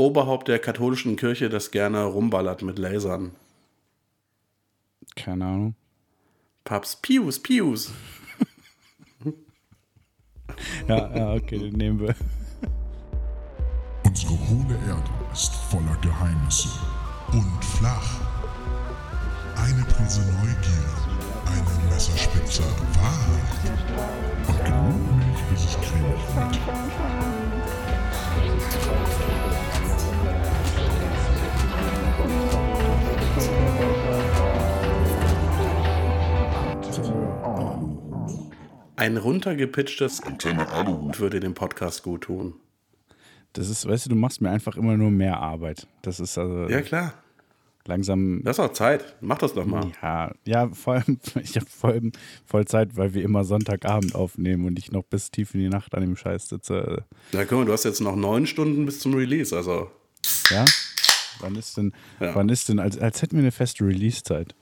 [0.00, 3.32] Oberhaupt der katholischen Kirche, das gerne rumballert mit Lasern?
[5.14, 5.74] Keine Ahnung.
[6.64, 7.92] Papst Pius, Pius.
[10.88, 12.14] Ja, ja, okay, den nehmen wir.
[14.04, 16.68] Unsere hohle Erde ist voller Geheimnisse
[17.32, 18.20] und flach.
[19.56, 20.90] Eine Prise Neugier,
[21.46, 22.62] eine Messerspitze
[22.94, 23.78] Wahrheit
[24.48, 27.19] und genug Milch, bis es cremig wird.
[39.00, 41.20] Ein runtergepitchtes Antenne Aluhut.
[41.20, 42.52] würde dem Podcast gut tun.
[43.54, 45.86] Das ist, weißt du, du machst mir einfach immer nur mehr Arbeit.
[46.02, 47.14] Das ist also Ja, klar.
[47.86, 48.42] langsam.
[48.44, 49.16] Das ist auch Zeit.
[49.22, 49.90] Mach das doch mal.
[50.02, 52.12] Ja, ja, vor allem, ich habe vor allem
[52.44, 55.94] voll Zeit, weil wir immer Sonntagabend aufnehmen und ich noch bis tief in die Nacht
[55.94, 57.06] an dem Scheiß sitze.
[57.32, 59.56] Na guck mal, du hast jetzt noch neun Stunden bis zum Release.
[59.56, 59.90] Also,
[60.50, 60.66] Ja?
[61.40, 62.34] Wann ist denn, Ja.
[62.34, 64.54] wann ist denn, als, als hätten wir eine feste Release-Zeit?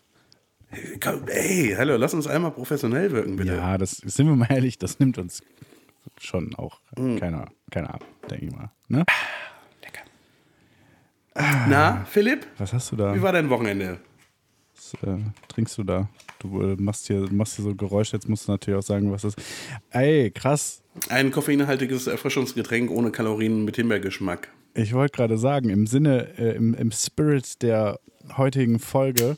[1.29, 3.55] Ey, hallo, lass uns einmal professionell wirken, bitte.
[3.57, 5.43] Ja, das sind wir mal ehrlich, das nimmt uns
[6.21, 7.19] schon auch Mhm.
[7.21, 8.71] keiner, keiner ab, denke ich mal.
[8.89, 9.05] Ne?
[11.69, 13.15] Na, Philipp, Was hast du da?
[13.15, 13.99] wie war dein Wochenende?
[14.75, 16.09] Was äh, trinkst du da?
[16.41, 19.23] Du äh, machst hier, machst hier so Geräusche, jetzt musst du natürlich auch sagen, was
[19.23, 19.47] das ist.
[19.91, 20.83] Ey, krass.
[21.11, 24.49] Ein koffeinhaltiges Erfrischungsgetränk ohne Kalorien mit Himbeergeschmack.
[24.75, 28.01] Ich wollte gerade sagen, im Sinne, äh, im, im Spirit der
[28.37, 29.37] heutigen Folge,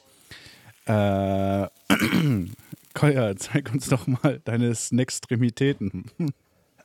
[0.86, 1.66] äh,
[2.94, 6.04] Kolja, zeig uns doch mal deine Snackstremitäten.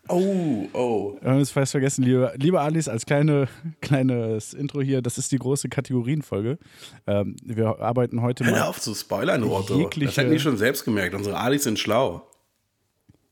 [0.08, 1.18] Oh, oh.
[1.20, 3.48] Wir haben es fast vergessen, liebe, liebe Alice, als kleine,
[3.82, 6.60] kleines Intro hier, das ist die große Kategorienfolge.
[7.08, 8.62] Ähm, wir arbeiten heute Hör mal.
[8.68, 9.76] auf zu spoilern, Otto.
[9.80, 11.16] Jegliche- Das hätten die schon selbst gemerkt.
[11.16, 12.30] Unsere Alis sind schlau.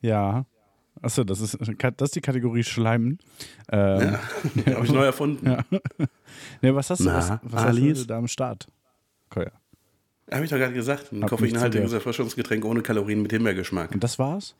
[0.02, 0.48] Ja.
[1.00, 3.20] Achso, das ist, das ist die Kategorie Schleimen.
[3.72, 4.18] Ähm,
[4.66, 4.74] Ja.
[4.76, 5.46] Habe ich neu erfunden.
[5.52, 5.64] Ja.
[6.64, 8.66] Ne, was hast du, was, was hast du da am Start?
[9.30, 9.52] Kolja.
[10.32, 11.12] Habe ich doch gerade gesagt.
[11.12, 13.92] Ein koffeinhaltiges Erfrischungsgetränk ohne Kalorien mit Himbeergeschmack.
[13.92, 14.56] Und das war's?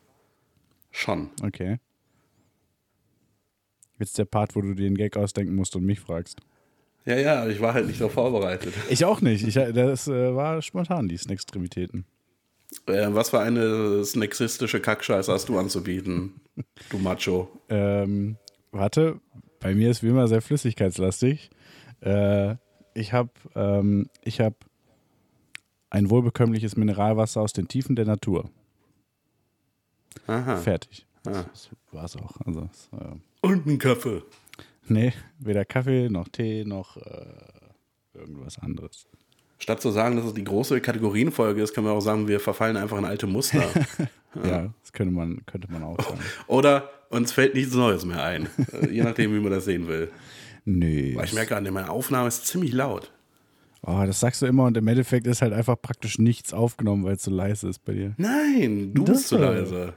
[0.90, 1.30] Schon.
[1.42, 1.78] Okay.
[3.98, 6.40] Jetzt der Part, wo du dir den Gag ausdenken musst und mich fragst.
[7.06, 8.72] Ja, ja, ich war halt nicht darauf vorbereitet.
[8.88, 9.46] Ich auch nicht.
[9.46, 12.06] Ich, das äh, war spontan, die Snackstremitäten.
[12.86, 16.40] Äh, was für eine snacksistische Kackscheiße hast du anzubieten,
[16.90, 17.50] du Macho?
[17.68, 18.36] Ähm,
[18.72, 19.20] warte,
[19.60, 21.50] bei mir ist wie immer sehr flüssigkeitslastig.
[22.00, 22.56] Äh,
[22.94, 24.54] ich habe ähm, ich hab
[25.94, 28.50] ein wohlbekömmliches Mineralwasser aus den Tiefen der Natur.
[30.26, 30.56] Aha.
[30.56, 31.06] Fertig.
[31.24, 31.44] Ah.
[31.52, 32.32] Das war's auch.
[32.44, 34.22] Also, es, äh, Und ein Kaffee.
[34.88, 37.26] nee, weder Kaffee noch Tee noch äh,
[38.12, 39.06] irgendwas anderes.
[39.58, 42.76] Statt zu sagen, dass es die große Kategorienfolge ist, können wir auch sagen, wir verfallen
[42.76, 43.62] einfach in alte Muster.
[44.44, 46.18] Ja, das könnte man, könnte man auch sagen.
[46.48, 48.48] Oder uns fällt nichts Neues mehr ein.
[48.90, 50.10] Je nachdem, wie man das sehen will.
[50.64, 51.14] Nee.
[51.14, 53.12] Aber ich merke gerade, meine Aufnahme ist ziemlich laut.
[53.86, 57.14] Oh, das sagst du immer und im Endeffekt ist halt einfach praktisch nichts aufgenommen, weil
[57.16, 58.14] es so leise ist bei dir.
[58.16, 59.92] Nein, du Das bist zu war- leise.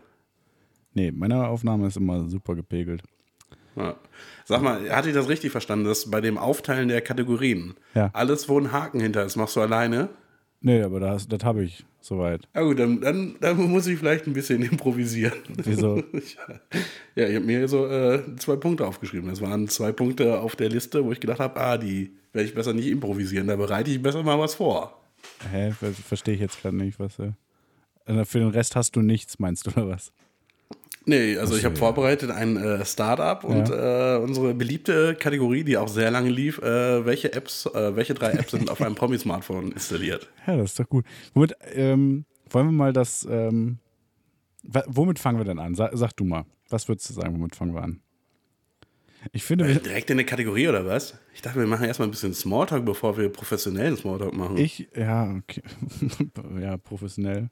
[0.93, 3.03] Nee, meine Aufnahme ist immer super gepegelt.
[3.75, 3.95] Ja.
[4.45, 8.09] Sag mal, hatte ich das richtig verstanden, dass bei dem Aufteilen der Kategorien Ja.
[8.13, 10.09] alles, wo ein Haken hinter ist, machst du alleine?
[10.59, 12.47] Nee, aber das, das habe ich soweit.
[12.55, 15.37] Ja gut, dann, dann, dann muss ich vielleicht ein bisschen improvisieren.
[15.63, 15.97] Wieso?
[17.15, 19.29] ja, ich habe mir so äh, zwei Punkte aufgeschrieben.
[19.29, 22.55] Das waren zwei Punkte auf der Liste, wo ich gedacht habe, ah, die werde ich
[22.55, 23.47] besser nicht improvisieren.
[23.47, 24.97] Da bereite ich besser mal was vor.
[25.51, 25.71] Hä?
[25.71, 27.19] Ver Verstehe ich jetzt gerade nicht, was.
[27.19, 27.31] Äh,
[28.05, 30.13] also für den Rest hast du nichts, meinst du, oder was?
[31.05, 35.87] Nee, also ich habe vorbereitet ein äh, Startup und äh, unsere beliebte Kategorie, die auch
[35.87, 40.29] sehr lange lief, äh, welche Apps, äh, welche drei Apps sind auf einem Promi-Smartphone installiert?
[40.45, 41.05] Ja, das ist doch gut.
[41.33, 43.25] Womit, ähm, wollen wir mal das.
[43.29, 43.79] Ähm,
[44.63, 45.75] womit fangen wir denn an?
[45.75, 46.45] Sa sag du mal.
[46.69, 48.01] Was würdest du sagen, womit fangen wir an?
[49.33, 51.15] Ich finde, Äh, direkt in eine Kategorie oder was?
[51.33, 54.57] Ich dachte, wir machen erstmal ein bisschen Smalltalk, bevor wir professionellen Smalltalk machen.
[54.57, 55.61] ich, ja, okay.
[56.61, 57.49] ja, professionell.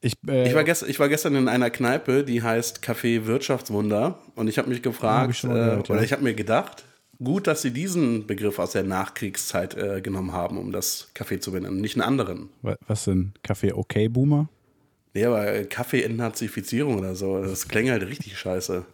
[0.00, 4.18] Ich, äh, Ich war, gest ich war gestern in einer Kneipe, die heißt Café Wirtschaftswunder.
[4.34, 5.94] Und ich habe mich Hab gefragt, ich schon mal äh, gehört, ja.
[5.94, 6.84] oder ich habe mir gedacht,
[7.22, 11.52] gut, dass sie diesen Begriff aus der Nachkriegszeit äh, genommen haben, um das Café zu
[11.52, 12.48] benennen, nicht einen anderen.
[12.62, 13.34] wa- was denn?
[13.42, 14.48] Kaffee okay, Boomer?
[15.12, 18.86] Nee, aber äh, Kaffee-Entnazifizierung oder so, das klingt halt richtig scheiße.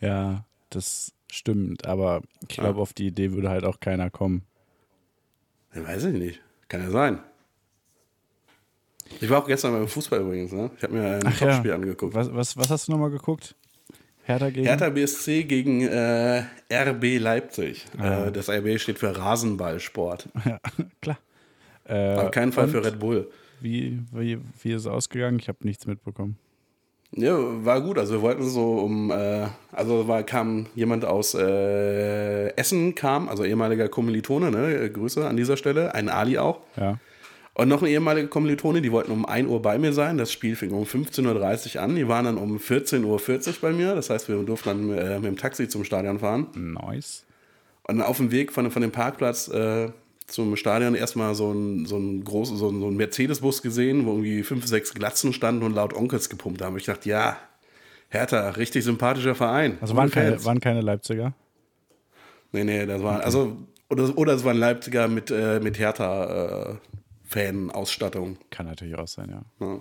[0.00, 1.86] Ja, das stimmt.
[1.86, 4.42] Aber ich glaube, auf die Idee würde halt auch keiner kommen.
[5.74, 6.40] Ja, weiß ich nicht.
[6.68, 7.20] Kann ja sein.
[9.20, 10.70] Ich war auch gestern beim Fußball übrigens, ne?
[10.76, 11.76] Ich habe mir ein Ach Topspiel ja.
[11.76, 12.14] angeguckt.
[12.14, 13.54] Was, was, was hast du nochmal geguckt?
[14.24, 14.66] Hertha gegen?
[14.66, 16.42] Hertha BSC gegen äh,
[16.72, 17.86] RB Leipzig.
[17.96, 18.26] Ah.
[18.26, 20.28] Äh, das RB steht für Rasenballsport.
[20.44, 20.60] Ja,
[21.00, 21.18] klar.
[21.84, 23.30] Äh, Auf keinen Fall und für Red Bull.
[23.60, 25.38] Wie, wie, wie ist es ausgegangen?
[25.38, 26.36] Ich habe nichts mitbekommen.
[27.12, 27.98] Ja, war gut.
[27.98, 33.44] Also wir wollten so um, äh, also war, kam jemand aus äh, Essen, kam, also
[33.44, 34.90] ehemaliger Kommilitone, ne?
[34.90, 36.60] Grüße an dieser Stelle, ein Ali auch.
[36.76, 36.98] Ja.
[37.54, 40.18] Und noch eine ehemalige Kommilitone, die wollten um 1 Uhr bei mir sein.
[40.18, 41.96] Das Spiel fing um 15.30 Uhr an.
[41.96, 43.94] Die waren dann um 14.40 Uhr bei mir.
[43.94, 46.48] Das heißt, wir durften dann äh, mit dem Taxi zum Stadion fahren.
[46.54, 47.24] Nice.
[47.84, 49.88] Und auf dem Weg von, von dem Parkplatz äh,
[50.26, 54.10] zum Stadion erstmal so ein, so ein großes, so ein, so ein Mercedes-Bus gesehen, wo
[54.10, 56.76] irgendwie fünf, sechs Glatzen standen und laut Onkels gepumpt haben.
[56.76, 57.38] Ich dachte, ja,
[58.08, 59.78] Hertha, richtig sympathischer Verein.
[59.80, 61.34] Also waren keine, waren keine Leipziger?
[62.52, 63.56] Nee, nee, das waren, also,
[63.88, 66.74] oder, oder es waren Leipziger mit, äh, mit Hertha, äh.
[68.50, 69.66] Kann natürlich auch sein, ja.
[69.66, 69.80] ja.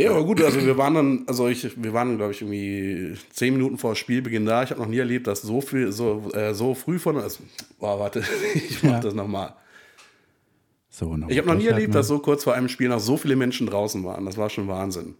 [0.00, 3.52] Nee, aber gut, also wir waren dann, also ich, wir waren, glaube ich, irgendwie zehn
[3.52, 4.62] Minuten vor Spielbeginn da.
[4.62, 7.18] Ich habe noch nie erlebt, dass so viel, so, äh, so früh von.
[7.18, 7.40] Also,
[7.80, 8.22] oh, warte,
[8.54, 9.00] ich mach Ja.
[9.00, 9.52] das nochmal.
[10.88, 13.18] So, noch Ich habe noch nie erlebt, dass so kurz vor einem Spiel noch so
[13.18, 14.24] viele Menschen draußen waren.
[14.24, 15.16] Das war schon Wahnsinn.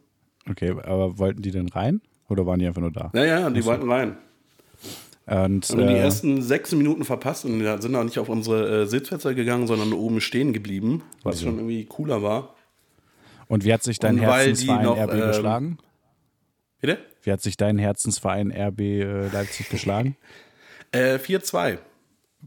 [0.50, 2.00] Okay, aber wollten die denn rein?
[2.30, 3.10] Oder waren die einfach nur da?
[3.12, 4.16] Naja, die wollten rein.
[5.26, 8.84] Und, Wir haben die äh, ersten sechs Minuten verpasst und sind auch nicht auf unsere
[8.84, 11.48] äh, Sitzplätze gegangen, sondern oben stehen geblieben, was Wieso?
[11.48, 12.54] schon irgendwie cooler war.
[13.50, 15.78] Und wie hat sich dein Herzensverein noch, RB ähm, geschlagen?
[16.80, 16.98] Bitte?
[17.24, 20.16] Wie hat sich dein Herzensverein RB äh, Leipzig geschlagen?
[20.92, 21.78] Äh, 4-2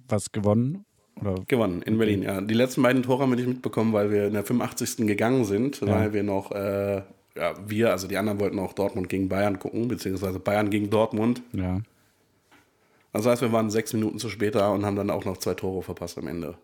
[0.08, 0.86] Was gewonnen?
[1.20, 1.36] Oder?
[1.48, 2.40] gewonnen in Berlin, ja.
[2.40, 5.06] Die letzten beiden Tore haben wir nicht mitbekommen, weil wir in der 85.
[5.06, 7.04] gegangen sind, weil wir noch, äh,
[7.36, 11.42] ja, wir, also die anderen wollten auch Dortmund gegen Bayern gucken, beziehungsweise Bayern gegen Dortmund.
[11.52, 11.82] Ja.
[13.12, 15.54] Das heißt, wir waren sechs Minuten zu spät da und haben dann auch noch zwei
[15.54, 16.56] Tore verpasst am Ende.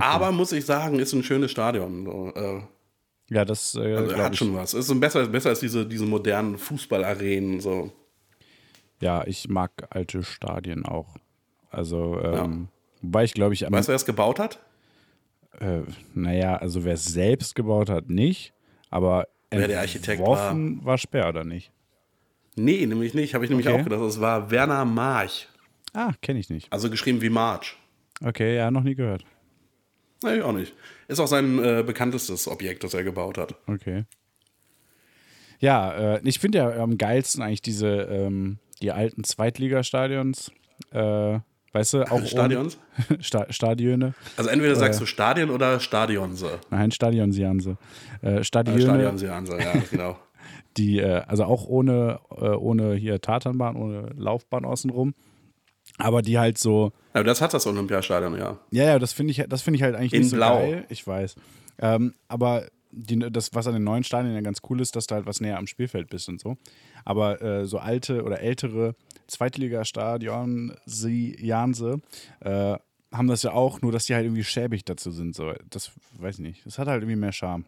[0.00, 2.04] Aber muss ich sagen, ist ein schönes Stadion.
[2.04, 2.60] So, äh,
[3.30, 4.74] Ja, das äh, also hat schon was.
[4.74, 7.60] Ist ein besser, besser als diese, diese modernen Fußballarenen.
[7.60, 7.92] So.
[9.00, 11.16] Ja, ich mag alte Stadien auch.
[11.70, 12.68] Also, ähm,
[13.02, 14.58] wobei ich glaube ich, Weißt du, wer es gebaut hat?
[15.60, 15.82] äh,
[16.14, 18.52] naja, also wer es selbst gebaut hat, nicht,
[18.90, 21.72] aber Wer der Architekt entworfen war Speer, oder nicht?
[22.54, 23.34] Nee, nämlich nicht.
[23.34, 23.80] Habe ich nämlich Okay.
[23.80, 24.00] auch gedacht.
[24.02, 25.48] Es war Werner March.
[25.94, 26.70] Ah, kenne ich nicht.
[26.72, 27.76] Also geschrieben wie March.
[28.22, 29.24] Okay, ja, noch nie gehört.
[30.22, 30.74] Nee, ich auch nicht.
[31.08, 33.54] Ist auch sein äh, bekanntestes Objekt, das er gebaut hat.
[33.66, 34.04] Okay.
[35.58, 40.52] Ja, äh, ich finde ja am geilsten eigentlich diese, ähm, die alten Zweitligastadions.
[40.92, 41.40] Äh,
[41.72, 42.78] weißt du, auch Stadions?
[43.20, 44.14] Sta Stadione.
[44.36, 46.60] Also entweder sagst du Stadion oder Stadionse.
[46.70, 47.76] Nein, Stadionsianse.
[48.22, 50.18] Äh, Äh, Stadione, Stadionseanse, ja, genau.
[50.76, 55.14] die, äh, also auch ohne, äh, ohne hier Tatanbahn, ohne Laufbahn außenrum.
[55.98, 58.58] Aber die halt so, Aber das hat das Olympiastadion, ja.
[58.70, 60.58] ja, ja, das finde ich, das finde ich halt eigentlich In nicht so Blau.
[60.60, 60.86] geil.
[60.88, 61.34] Ich weiß.
[61.80, 65.14] Ähm, aber die, das, was an den neuen Stadien ja ganz cool ist, dass du
[65.14, 66.56] halt was näher am Spielfeld bist und so.
[67.04, 68.94] Aber äh, so alte oder ältere
[69.26, 72.00] Zweitligastadion, sie Janse,
[72.40, 72.76] äh,
[73.12, 75.34] haben das ja auch, nur dass die halt irgendwie schäbig dazu sind.
[75.34, 75.52] So.
[75.70, 76.66] Das weiß ich nicht.
[76.66, 77.64] Das hat halt irgendwie mehr Charme,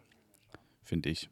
[0.82, 1.31] finde ich.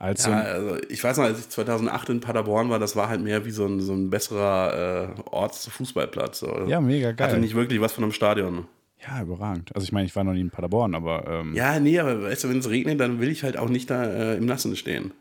[0.00, 3.20] Als ja also ich weiß noch, als ich 2008 in Paderborn war, das war halt
[3.20, 6.38] mehr wie so ein, so ein besserer äh, Ortsfußballplatz.
[6.40, 6.64] So.
[6.68, 7.28] ja, mega geil.
[7.28, 8.68] Hatte nicht wirklich was von einem Stadion.
[9.04, 9.74] ja, überragend.
[9.74, 12.44] Also ich meine, ich war noch nie in Paderborn, aber ähm, Ja, nee, aber weißt
[12.44, 15.12] du, wenn es regnet, dann will ich halt auch nicht da äh, im Nassen stehen.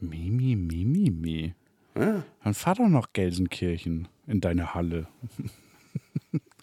[0.00, 1.54] Mimi, Mimi, Mi.
[1.96, 5.06] Ja, Dann fahr doch noch Gelsenkirchen in deine Halle.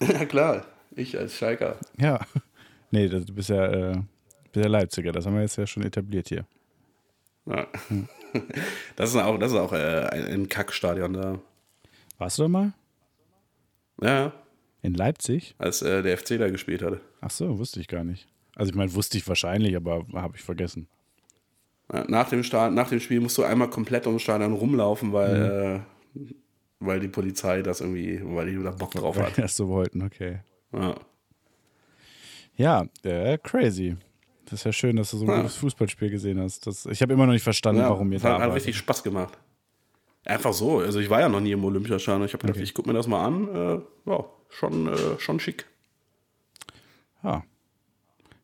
[0.00, 0.64] ja klar.
[0.96, 1.76] Ich als Schalker.
[1.98, 2.18] Ja.
[2.90, 3.96] Nee, das- du bist ja, äh,
[4.56, 6.46] ja Leipziger, das haben wir jetzt ja schon etabliert hier.
[7.46, 7.66] Ja.
[8.96, 11.38] Das ist auch, das ist auch äh, ein, Kackstadion da.
[12.18, 12.72] Warst du da mal?
[14.02, 14.32] Ja,
[14.82, 15.54] In Leipzig?
[15.56, 17.00] als äh, der FC da gespielt hatte.
[17.22, 18.28] Ach so, wusste ich gar nicht.
[18.54, 20.88] Also ich meine, wusste ich wahrscheinlich, aber habe ich vergessen.
[22.08, 26.20] Nach dem, Start, nach dem Spiel musst du einmal komplett ums Stadion rumlaufen, weil, äh,
[26.80, 29.36] weil die Polizei das irgendwie, weil die da Bock drauf Weil hat.
[29.38, 30.40] wir das so wollten, okay.
[30.74, 30.96] Ja.
[32.56, 33.96] Ja, äh, crazy.
[34.50, 35.36] Das ist ja schön, dass du so ein Ja.
[35.42, 36.66] gutes Fußballspiel gesehen hast.
[36.66, 38.76] Das, ich habe immer noch nicht verstanden, Ja, warum ihr das da hat, hat richtig
[38.76, 39.36] Spaß gemacht.
[40.24, 40.78] Einfach so.
[40.78, 42.24] Also ich war ja noch nie im Olympiastadion.
[42.24, 42.64] Ich habe gedacht, Okay.
[42.64, 43.48] ich gucke mir das mal an.
[43.54, 45.66] Äh, ja, schon, äh, schon schick.
[47.22, 47.44] Ja.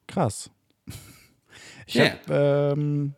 [0.06, 0.50] Krass.
[1.86, 2.04] Ich Ja.
[2.12, 3.14] hab, ähm,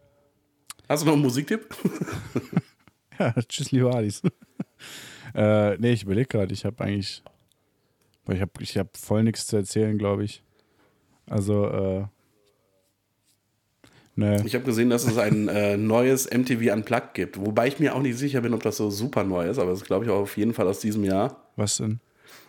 [0.88, 1.68] Hast du noch einen Musiktipp?
[3.18, 4.20] Ja, tschüss, liebe Adis.
[5.34, 7.22] äh, nee, ich überlege gerade, ich habe eigentlich.
[8.28, 10.42] Ich habe ich hab voll nichts zu erzählen, glaube ich.
[11.26, 12.04] Also, äh.
[14.18, 14.42] Ne.
[14.46, 17.38] Ich habe gesehen, dass es ein äh, neues MTV Unplugged gibt.
[17.38, 19.58] Wobei ich mir auch nicht sicher bin, ob das so super neu ist.
[19.58, 21.50] Aber das glaube ich auch auf jeden Fall aus diesem Jahr.
[21.56, 22.00] Was denn?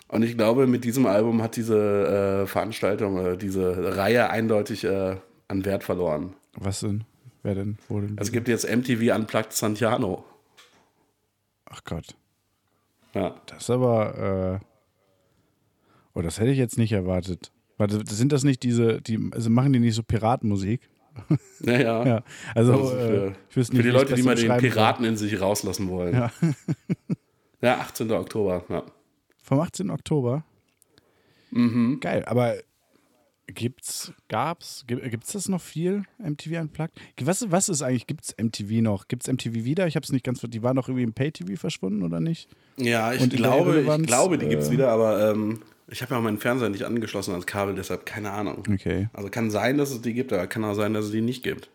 [0.07, 5.17] Und ich glaube, mit diesem Album hat diese äh, Veranstaltung, äh, diese Reihe eindeutig äh,
[5.49, 6.33] an Wert verloren.
[6.55, 7.03] Was denn?
[7.43, 7.77] Wer denn?
[7.89, 8.15] Wo denn?
[8.17, 10.23] Es gibt jetzt MTV Unplugged Santiano.
[11.65, 12.15] Ach Gott.
[13.13, 13.35] Ja.
[13.47, 14.61] Das ist aber.
[14.61, 14.65] Äh,
[16.13, 17.51] oh, das hätte ich jetzt nicht erwartet.
[17.77, 19.01] Warte, sind das nicht diese.
[19.01, 20.89] Die, also machen die nicht so Piratenmusik?
[21.61, 22.05] Ja, ja.
[22.05, 22.23] Ja,
[22.55, 24.57] also äh, für, ich wüsste für nicht, die Leute, die mal den.
[24.57, 26.13] Piraten in sich rauslassen wollen.
[26.13, 26.31] Ja.
[27.59, 28.11] Ja, 18.
[28.11, 28.63] Oktober.
[28.69, 28.83] Ja.
[29.41, 29.89] Vom 18.
[29.89, 30.43] Oktober.
[31.49, 31.99] Mhm.
[31.99, 32.57] Geil, aber
[33.47, 36.99] gibt's, gab's, gibt, gibt's das noch viel, MTV Unplugged?
[37.21, 39.07] Was, was ist eigentlich, gibt's MTV noch?
[39.07, 39.87] Gibt's MTV wieder?
[39.87, 42.47] Ich hab's nicht ganz, die waren doch irgendwie im Pay-TV verschwunden, oder nicht?
[42.77, 46.13] Ja, ich Und glaube, ich glaube, die gibt es äh, wieder, aber ähm, ich habe
[46.13, 48.63] ja auch meinen Fernseher nicht angeschlossen als Kabel, deshalb keine Ahnung.
[48.69, 49.09] Okay.
[49.13, 51.43] Also kann sein, dass es die gibt, aber kann auch sein, dass es die nicht
[51.43, 51.69] gibt.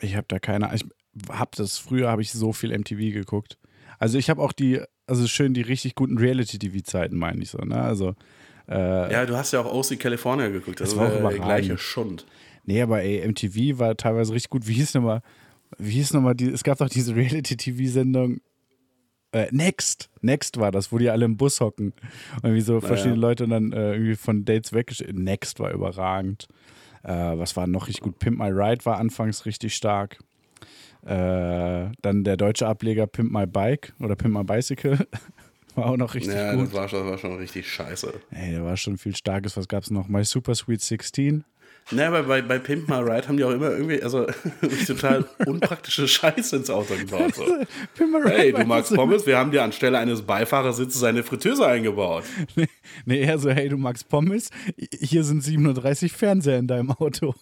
[0.00, 0.84] Ich habe da keine, ich
[1.28, 3.58] hab das, früher habe ich so viel MTV geguckt.
[3.98, 7.80] Also ich habe auch die, also schön die richtig guten Reality-TV-Zeiten, meine ich so, ne?
[7.80, 8.14] Also,
[8.68, 10.80] äh, Ja, du hast ja auch OC California geguckt.
[10.80, 12.26] Das, Das war auch war der gleiche Schund.
[12.64, 14.68] Nee, aber ey, MTV war teilweise richtig gut.
[14.68, 15.22] Wie hieß nochmal,
[15.78, 18.40] wie hieß nochmal, die, es gab doch diese Reality-TV-Sendung,
[19.32, 21.92] äh, Next, Next war das, wo die alle im Bus hocken
[22.42, 23.20] und wie so verschiedene ja.
[23.20, 25.14] Leute dann äh, irgendwie von Dates weggeschickt.
[25.14, 26.48] Next war überragend.
[27.02, 28.18] Äh, was war noch richtig gut?
[28.18, 30.18] Pimp My Ride war anfangs richtig stark.
[31.04, 35.06] Äh, dann der deutsche Ableger Pimp My Bike oder Pimp My Bicycle
[35.74, 36.66] war auch noch richtig Ja, gut.
[36.66, 38.12] das war, schon, das war schon richtig scheiße.
[38.30, 39.56] Ey, da war schon viel Starkes.
[39.56, 40.08] Was gab's noch?
[40.08, 41.44] My Super Sweet 16.
[41.90, 44.26] Ne, aber bei, bei Pimp My Ride haben die auch immer irgendwie, also
[44.86, 47.34] total unpraktische Scheiße ins Auto gebaut.
[47.34, 47.44] So.
[47.96, 49.26] Pimp My Ride Hey, du magst Pommes?
[49.26, 52.24] Wir haben dir anstelle eines Beifahrersitzes eine Fritteuse eingebaut.
[53.04, 54.50] Nee, eher so, hey, du magst Pommes?
[54.98, 57.34] Hier sind 37 Fernseher in deinem Auto.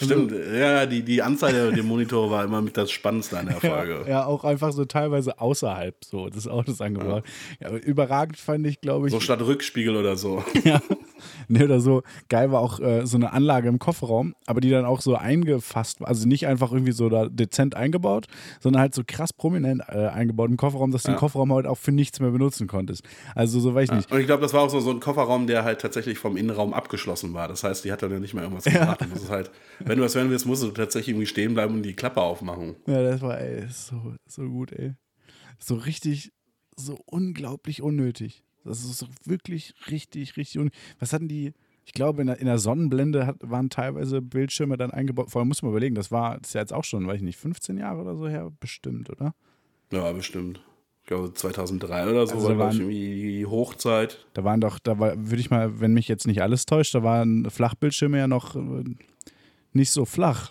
[0.00, 3.56] Stimmt, ja, die, die Anzahl der, der Monitore war immer mit das Spannendste an der
[3.56, 4.04] Folge.
[4.08, 7.24] Ja, auch einfach so teilweise außerhalb so des Autos angebaut.
[7.60, 7.68] Ja.
[7.68, 9.12] aber überragend fand ich, glaube ich.
[9.12, 10.44] So statt Rückspiegel oder so.
[10.64, 10.80] ja.
[11.48, 12.02] Nee, oder so.
[12.28, 16.00] Geil war auch äh, so eine Anlage im Kofferraum, aber die dann auch so eingefasst
[16.00, 16.08] war.
[16.08, 18.26] Also nicht einfach irgendwie so da dezent eingebaut,
[18.60, 21.78] sondern halt so krass prominent äh, eingebaut im Kofferraum, dass du den Kofferraum halt auch
[21.78, 23.04] für nichts mehr benutzen konntest.
[23.34, 24.12] Also so weiß ich nicht.
[24.12, 26.74] Und ich glaube, das war auch so, so ein Kofferraum, der halt tatsächlich vom Innenraum
[26.74, 27.48] abgeschlossen war.
[27.48, 29.00] Das heißt, die hat dann ja nicht mehr irgendwas gemacht.
[29.00, 31.82] Du musst halt, wenn du was hören willst, musst du tatsächlich irgendwie stehen bleiben und
[31.82, 32.76] die Klappe aufmachen.
[32.86, 34.94] Ja, das war ey, so, so gut, ey.
[35.58, 36.32] So richtig,
[36.76, 38.44] so unglaublich unnötig.
[38.64, 40.78] Das ist wirklich richtig, richtig unnötig.
[40.98, 41.52] Was hatten die?
[41.84, 45.30] Ich glaube, in der, in der Sonnenblende hat, waren teilweise Bildschirme dann eingebaut.
[45.30, 47.22] Vor allem muss man überlegen, das war das ist ja jetzt auch schon, weiß ich
[47.22, 49.34] nicht, 15 Jahre oder so her, bestimmt, oder?
[49.90, 50.60] Ja, bestimmt.
[51.02, 54.26] Ich glaube, 2003 oder so Also war, waren- irgendwie die Hochzeit.
[54.34, 57.02] Da waren doch, da war, würde ich mal, wenn mich jetzt nicht alles täuscht, da
[57.02, 58.84] waren Flachbildschirme ja noch äh,
[59.72, 60.50] nicht so flach,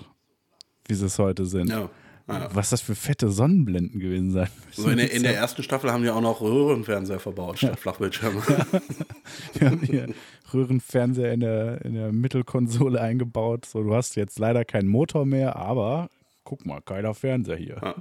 [0.87, 1.69] wie sie es heute sind.
[1.69, 1.91] Ja.
[2.27, 2.49] Ja.
[2.53, 4.81] Was das für fette Sonnenblenden gewesen sein müssen.
[4.81, 8.41] So in, der, in der ersten Staffel haben die auch noch Röhrenfernseher verbaut, statt Flachbildschirme.
[9.53, 10.07] Wir haben hier
[10.53, 13.65] Röhrenfernseher in der, in der Mittelkonsole eingebaut.
[13.65, 16.09] So, du hast jetzt leider keinen Motor mehr, aber
[16.43, 17.79] guck mal, geiler Fernseher hier.
[17.81, 17.95] Ja.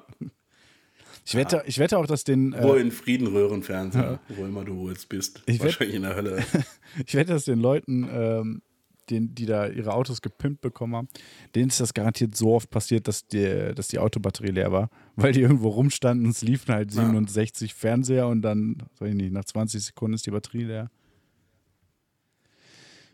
[1.25, 4.89] Ich, wette, ich wette auch, dass den, Ruhe äh, in Frieden, Röhrenfernseher, wo immer du
[4.89, 5.43] jetzt bist.
[5.47, 6.45] Ich Wahrscheinlich in der Hölle.
[7.05, 8.63] ich wette, dass den Leuten, ähm,
[9.11, 11.09] den, die da ihre Autos gepimpt bekommen haben,
[11.55, 15.33] denen ist das garantiert so oft passiert, dass die, dass die Autobatterie leer war, weil
[15.33, 19.45] die irgendwo rumstanden und es liefen halt 67 Fernseher und dann, weiß ich nicht, nach
[19.45, 20.91] 20 Sekunden ist die Batterie leer.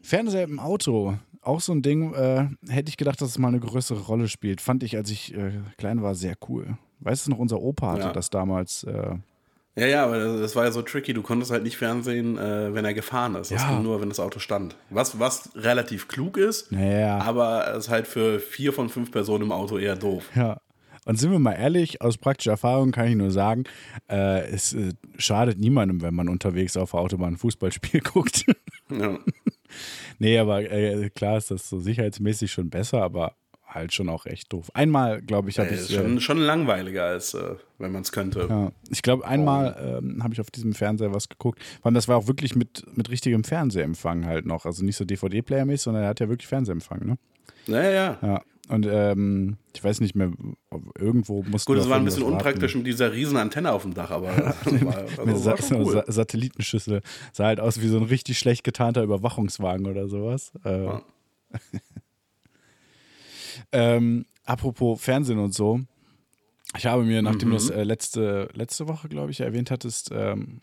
[0.01, 3.61] Fernseher im Auto, auch so ein Ding, äh, hätte ich gedacht, dass es mal eine
[3.61, 4.61] größere Rolle spielt.
[4.61, 6.77] Fand ich, als ich äh, klein war, sehr cool.
[7.01, 8.13] Weißt du noch, unser Opa hatte Ja.
[8.13, 8.85] das damals.
[8.85, 9.17] Äh,
[9.75, 11.15] Ja, ja, aber das, war ja so tricky.
[11.15, 13.51] Du konntest halt nicht fernsehen, äh, wenn er gefahren ist.
[13.51, 13.71] Das Ja.
[13.71, 14.77] ging nur, wenn das Auto stand.
[14.91, 17.19] Was, was relativ klug ist, naja.
[17.19, 20.25] aber es ist halt für vier von fünf Personen im Auto eher doof.
[20.35, 20.61] Ja.
[21.05, 23.65] Und sind wir mal ehrlich, aus praktischer Erfahrung kann ich nur sagen,
[24.09, 28.45] äh, es äh, schadet niemandem, wenn man unterwegs auf der Autobahn ein Fußballspiel guckt.
[28.91, 29.19] Ja.
[30.19, 33.35] nee, aber äh, klar ist das so sicherheitsmäßig schon besser, aber
[33.75, 34.71] halt schon auch echt doof.
[34.75, 35.81] Einmal, glaube ich, habe Ey, ich.
[35.83, 38.47] ist schon, schon langweiliger, als äh, wenn man es könnte.
[38.49, 41.63] Ja, ich glaube, einmal ähm, habe ich auf diesem Fernseher was geguckt.
[41.81, 44.65] Vor allem, das war auch wirklich mit, mit richtigem Fernsehempfang halt noch.
[44.67, 47.19] Also nicht so DVD-Player-mäßig, sondern er hat ja wirklich Fernsehempfang, ne?
[47.67, 48.19] Ja, ja.
[48.23, 48.43] Ja.
[48.69, 50.31] Und ähm, ich weiß nicht mehr,
[50.71, 51.71] ob irgendwo musste.
[51.73, 54.29] Gut, es war ein bisschen unpraktisch mit dieser riesen Antenne auf dem Dach, aber
[54.65, 55.93] war, also Sa cool.
[55.93, 57.03] Sa Satellitenschüssel.
[57.33, 60.53] Sah halt aus wie so ein richtig schlecht getarnter Überwachungswagen oder sowas.
[60.65, 61.03] Äh, Ja.
[63.73, 65.81] ähm, apropos Fernsehen und so.
[66.77, 67.53] Ich habe mir, nachdem Mhm.
[67.53, 70.63] du es äh, letzte, letzte Woche, glaube ich, erwähnt hattest, ähm,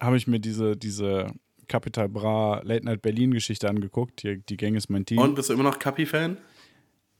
[0.00, 1.28] habe ich mir diese, diese
[1.68, 4.20] Capital Bra Late Night Berlin Geschichte angeguckt.
[4.20, 5.18] Hier, die Gang ist mein Team.
[5.18, 6.36] Und bist du immer noch Kapi-Fan?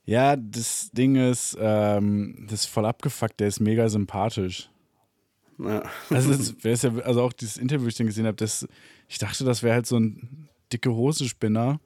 [0.04, 4.70] Ja, das Ding ist, ähm, das ist voll abgefuckt, der ist mega sympathisch.
[5.58, 5.82] Ja.
[6.10, 6.30] Also,
[6.62, 8.68] das, ja, also auch dieses Interview, das ich dann gesehen habe, das,
[9.08, 11.80] ich dachte, das wäre halt so ein dicke Hose-Spinner.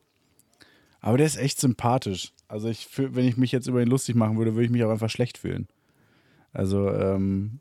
[1.00, 2.32] Aber der ist echt sympathisch.
[2.50, 4.90] Also, ich, wenn ich mich jetzt über ihn lustig machen würde, würde ich mich auch
[4.90, 5.68] einfach schlecht fühlen.
[6.52, 7.60] Also, ähm,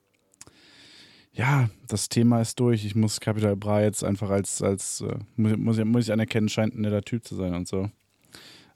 [1.31, 2.85] ja, das Thema ist durch.
[2.85, 6.75] Ich muss Capital Bra jetzt einfach als, als äh, muss, ich- muss ich anerkennen, scheint
[6.75, 7.89] ein netter Typ zu sein und so.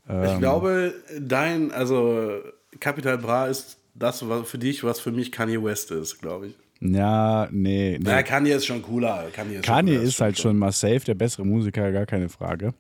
[0.08, 2.40] Ähm, Ich glaube, dein, also
[2.80, 6.54] Capital Bra ist das was für dich, was für mich Kanye West ist, glaube ich.
[6.80, 7.98] Ja, nee.
[8.02, 8.10] nee.
[8.10, 9.28] Ja, Kanye ist schon cooler.
[9.34, 12.30] Kanye ist, Kanye schon cooler, ist halt schon mal safe, der bessere Musiker, gar keine
[12.30, 12.74] Frage.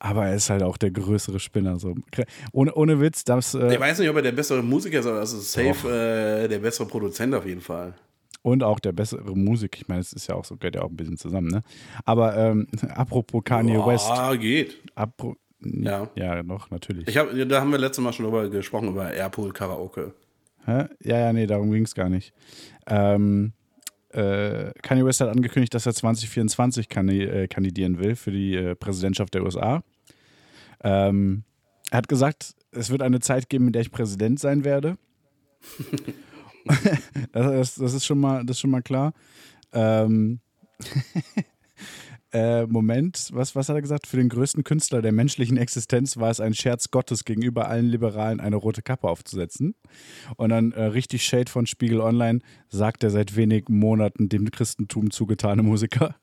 [0.00, 1.78] Aber er ist halt auch der größere Spinner.
[1.78, 1.94] So.
[2.52, 3.54] Ohne, ohne Witz, das.
[3.54, 5.88] Ich Äh, weiß nicht, ob er der bessere Musiker ist, aber das ist safe
[6.44, 7.94] äh, der bessere Produzent auf jeden Fall.
[8.42, 9.76] und auch der bessere Musik.
[9.80, 11.62] Ich meine, es ist ja auch so, gehört ja auch ein bisschen zusammen, ne?
[12.04, 14.06] Aber ähm, apropos Kanye West.
[14.08, 14.78] Ah, geht.
[14.94, 16.08] Apro Ja.
[16.14, 17.08] ja, noch, natürlich.
[17.08, 20.14] Ich hab, da haben wir letztes Mal schon drüber gesprochen, über Airpool Karaoke.
[20.64, 20.84] Hä?
[21.02, 22.32] Ja, ja, nee, darum ging es gar nicht.
[22.86, 23.52] Ähm,
[24.10, 28.74] äh, Kanye West hat angekündigt, dass er 2024 kandi äh, kandidieren will für die äh,
[28.74, 29.82] Präsidentschaft der USA.
[30.82, 31.44] Ähm,
[31.90, 34.96] er hat gesagt, es wird eine Zeit geben, in der ich Präsident sein werde.
[37.32, 39.12] das, das, ist schon mal, das ist schon mal klar.
[39.72, 40.40] Ähm,
[42.32, 44.06] äh, Moment, was, was hat er gesagt?
[44.06, 48.40] Für den größten Künstler der menschlichen Existenz war es ein Scherz Gottes, gegenüber allen Liberalen
[48.40, 49.74] eine rote Kappe aufzusetzen.
[50.36, 55.10] Und dann äh, richtig Shade von Spiegel Online sagt er seit wenigen Monaten dem Christentum
[55.10, 56.16] zugetane Musiker.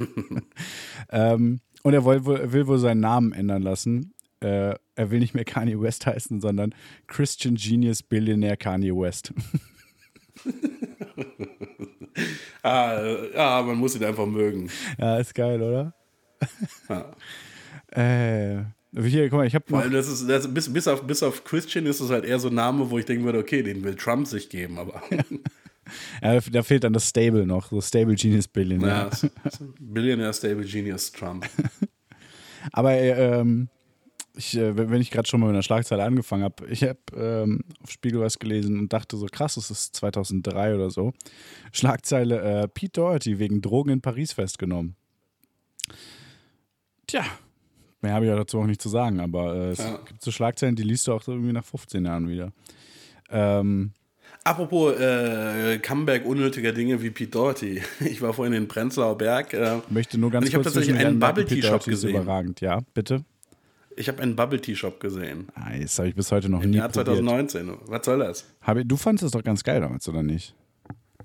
[1.10, 4.14] ähm, und er will, wohl- will wohl seinen Namen ändern lassen.
[4.40, 6.74] Äh, er will nicht mehr Kanye West heißen, sondern
[7.06, 9.32] Christian Genius Billionaire Kanye West.
[12.64, 12.98] Ah,
[13.34, 14.70] ja, man muss ihn einfach mögen.
[14.98, 15.94] ja, ist geil, oder?
[16.88, 17.12] Ja.
[17.96, 21.22] Äh, hier, guck mal, ich habe Vor allem, das ist, das, bis, bis, auf, bis
[21.22, 23.84] auf Christian ist es halt eher so ein Name, wo ich denken würde, okay, den
[23.84, 25.00] will Trump sich geben, aber
[26.22, 29.10] Ja, da fehlt dann das Stable noch, so Stable Genius Billionaire.
[29.22, 29.28] ja,
[29.78, 31.46] Billionaire Stable Genius Trump.
[32.72, 33.68] Aber äh, ähm,
[34.36, 37.60] ich, äh, wenn ich gerade schon mal mit einer Schlagzeile angefangen habe, ich habe ähm,
[37.82, 41.12] auf Spiegel was gelesen und dachte so, krass, das ist 2003 oder so.
[41.72, 44.96] Schlagzeile, äh, Pete Doherty wegen Drogen in Paris festgenommen.
[47.06, 47.24] Tja,
[48.00, 49.98] mehr habe ich ja dazu auch nicht zu sagen, aber äh, es Ja.
[49.98, 52.52] gibt so Schlagzeilen, die liest du auch so irgendwie nach 15 Jahren wieder.
[53.30, 53.92] Ähm,
[54.42, 57.82] Apropos äh, Comeback unnötiger Dinge wie Pete Doherty.
[58.00, 59.54] Ich war vorhin in Prenzlauer Berg.
[59.54, 62.10] Äh, möchte nur ganz Und ich kurz tatsächlich zwischen einen merken, Bubble Tea Shop gesehen.
[62.10, 63.24] überragend, ja, bitte.
[63.96, 65.48] Ich habe einen Bubble Tea Shop gesehen.
[65.80, 67.16] Das habe ich bis heute noch Im nie Jahr probiert.
[67.16, 67.72] 2019.
[67.86, 68.44] Was soll das?
[68.62, 70.54] Habe, du fandest es doch ganz geil damals, oder nicht?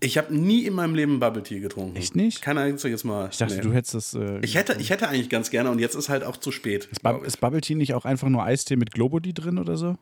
[0.02, 1.98] Ich habe nie in meinem Leben Bubble Tea getrunken.
[1.98, 2.42] Echt nicht?
[2.42, 3.30] Kein einziges Mal.
[3.32, 3.62] Ich dachte, Nee.
[3.62, 4.14] du hättest das.
[4.14, 6.86] Äh, ich hätte, ich hätte eigentlich ganz gerne und jetzt ist halt auch zu spät.
[6.92, 7.24] ist, ich.
[7.28, 9.98] ist Bubble Tea nicht auch einfach nur Eistee mit Globuli drin oder so?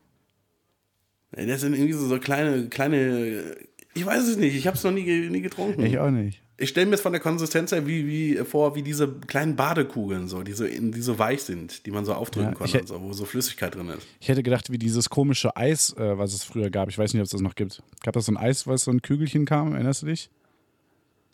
[1.32, 3.56] Das sind irgendwie so, so kleine, kleine.
[3.96, 4.56] Ich weiß es nicht.
[4.56, 5.84] Ich habe es noch nie, nie getrunken.
[5.84, 6.42] Ich auch nicht.
[6.60, 10.28] Ich stelle mir es von der Konsistenz her wie, wie vor, wie diese kleinen Badekugeln,
[10.28, 13.00] so, die so, in, die so weich sind, die man so aufdrücken Ja, und so,
[13.00, 14.08] wo so Flüssigkeit drin ist.
[14.20, 16.90] Ich hätte gedacht, wie dieses komische Eis, äh, was es früher gab.
[16.90, 17.84] Ich weiß nicht, ob es das noch gibt.
[18.04, 19.74] Gab das so ein Eis, was so ein Kügelchen kam?
[19.74, 20.32] Erinnerst du dich?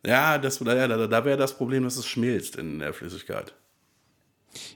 [0.06, 3.54] Ja, das, ja, da, da wäre das Problem, dass es schmilzt in der Flüssigkeit.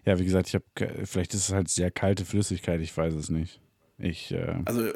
[0.05, 0.65] Ja, wie gesagt, ich habe.
[1.05, 2.79] Vielleicht ist es halt sehr kalte Flüssigkeit.
[2.81, 3.59] Ich weiß es nicht.
[3.97, 4.31] Ich.
[4.31, 4.91] Äh, Also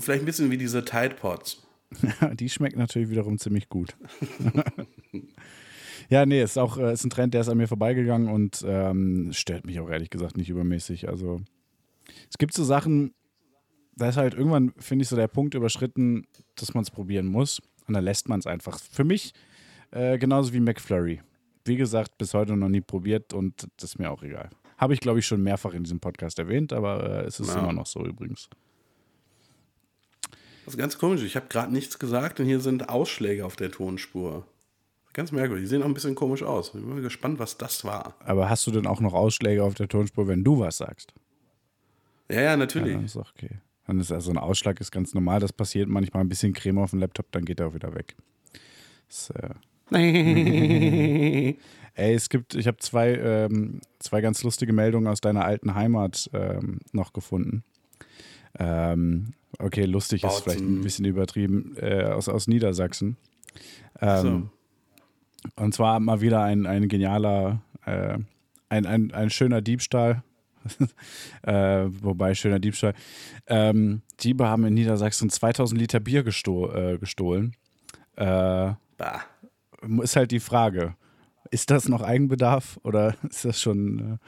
[0.00, 1.61] vielleicht ein bisschen wie diese Tide Pods.
[2.34, 3.96] die schmeckt natürlich wiederum ziemlich gut.
[6.08, 9.30] ja, nee, ist auch äh, ist ein Trend, der ist an mir vorbeigegangen und ähm,
[9.32, 11.08] stört mich auch ehrlich gesagt nicht übermäßig.
[11.08, 11.40] Also
[12.30, 13.14] es gibt so Sachen,
[13.96, 16.26] da ist halt irgendwann, finde ich, so der Punkt überschritten,
[16.56, 17.60] dass man es probieren muss.
[17.86, 18.78] Und dann lässt man es einfach.
[18.78, 19.32] Für mich
[19.90, 21.20] äh, genauso wie McFlurry.
[21.64, 24.50] Wie gesagt, bis heute noch nie probiert und das ist mir auch egal.
[24.78, 27.60] Habe ich, glaube ich, schon mehrfach in diesem Podcast erwähnt, aber äh, es ist Ja.
[27.60, 28.48] immer noch so übrigens.
[30.64, 31.22] Das ist ganz komisch.
[31.22, 34.46] Ich habe gerade nichts gesagt und hier sind Ausschläge auf der Tonspur.
[35.12, 35.64] Ganz merkwürdig.
[35.64, 36.68] Die sehen auch ein bisschen komisch aus.
[36.68, 38.14] Ich bin mal gespannt, was das war.
[38.20, 41.12] Aber hast du denn auch noch Ausschläge auf der Tonspur, wenn du was sagst?
[42.30, 42.94] Ja, ja, Ja, natürlich.
[42.94, 43.58] dann ist auch okay.
[43.86, 45.40] Dann ist also ein Ausschlag ist ganz normal.
[45.40, 48.16] Das passiert manchmal ein bisschen Creme auf dem Laptop, dann geht er auch wieder weg.
[49.08, 49.50] Das, äh
[51.94, 56.30] Ey, es gibt, ich habe zwei, ähm, zwei ganz lustige Meldungen aus deiner alten Heimat
[56.32, 57.64] ähm, noch gefunden.
[58.58, 60.42] Ähm, okay, lustig ist Bautzen.
[60.42, 63.16] vielleicht ein bisschen übertrieben, äh, aus, aus Niedersachsen.
[64.00, 64.50] Ähm,
[65.54, 65.62] so.
[65.62, 68.18] Und zwar mal wieder ein, ein genialer, äh,
[68.68, 70.22] ein, ein, ein schöner Diebstahl.
[71.42, 72.94] äh, wobei, schöner Diebstahl.
[73.46, 77.56] Ähm, Diebe haben in Niedersachsen 2000 Liter Bier gesto äh, gestohlen.
[78.16, 79.22] Äh, Bah.
[80.02, 80.94] ist halt die Frage,
[81.52, 84.18] ist das noch Eigenbedarf oder ist das schon, äh,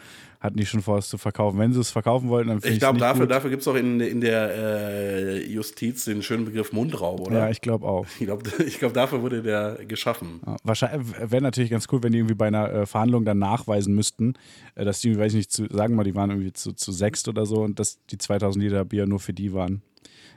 [0.40, 1.58] hatten die schon vor, es zu verkaufen?
[1.58, 3.30] Wenn sie es verkaufen wollten, dann Ich ich glaube, dafür, gut.
[3.30, 7.38] dafür gibt es auch in, in der äh, Justiz den schönen Begriff Mundraub, oder?
[7.38, 8.06] Ja, ich glaube auch.
[8.20, 10.40] Ich glaube, ich glaub, dafür wurde der geschaffen.
[10.46, 13.94] Ja, Wahrscheinlich wäre natürlich ganz cool, wenn die irgendwie bei einer äh, Verhandlung dann nachweisen
[13.94, 14.34] müssten,
[14.74, 16.92] äh, dass die, weiß ich nicht, zu, sagen wir mal, die waren irgendwie zu, zu
[16.92, 19.82] sechst oder so und dass die 2000 Liter Bier nur für die waren.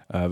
[0.09, 0.29] Äh,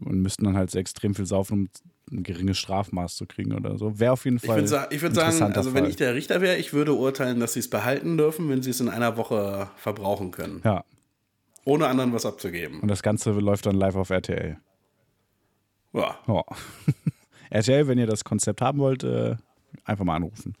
[0.00, 1.68] und müssten dann halt so extrem viel saufen, um
[2.12, 3.98] ein geringes Strafmaß zu kriegen oder so.
[3.98, 4.68] Wäre auf jeden Ich Fall.
[4.68, 7.60] würde ich würd sagen, also wenn ich der Richter wäre, ich würde urteilen, dass sie
[7.60, 10.60] es behalten dürfen, wenn sie es in einer Woche verbrauchen können.
[10.64, 10.84] Ja,
[11.64, 12.80] Ohne anderen was abzugeben.
[12.80, 14.58] und das Ganze läuft dann live auf RTL.
[15.92, 16.18] Ja.
[16.26, 16.42] Ja.
[17.50, 19.36] RTL, wenn ihr das Konzept haben wollt, äh,
[19.84, 20.54] einfach mal anrufen.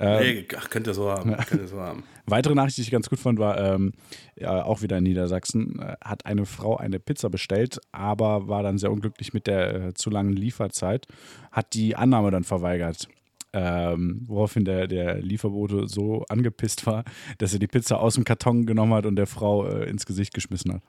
[0.00, 1.36] Ähm, Nee, ach, könnt ihr so haben.
[1.46, 2.04] Könnt ihr so haben.
[2.26, 3.92] Weitere Nachricht, die ich ganz gut fand, war ähm,
[4.34, 5.78] ja, auch wieder in Niedersachsen.
[5.78, 9.94] Äh, hat eine Frau eine Pizza bestellt, aber war dann sehr unglücklich mit der äh,
[9.94, 11.06] zu langen Lieferzeit.
[11.52, 13.08] Hat die Annahme dann verweigert.
[13.52, 17.02] Ähm, woraufhin der, der Lieferbote so angepisst war,
[17.38, 20.32] dass er die Pizza aus dem Karton genommen hat und der Frau äh, ins Gesicht
[20.34, 20.82] geschmissen hat.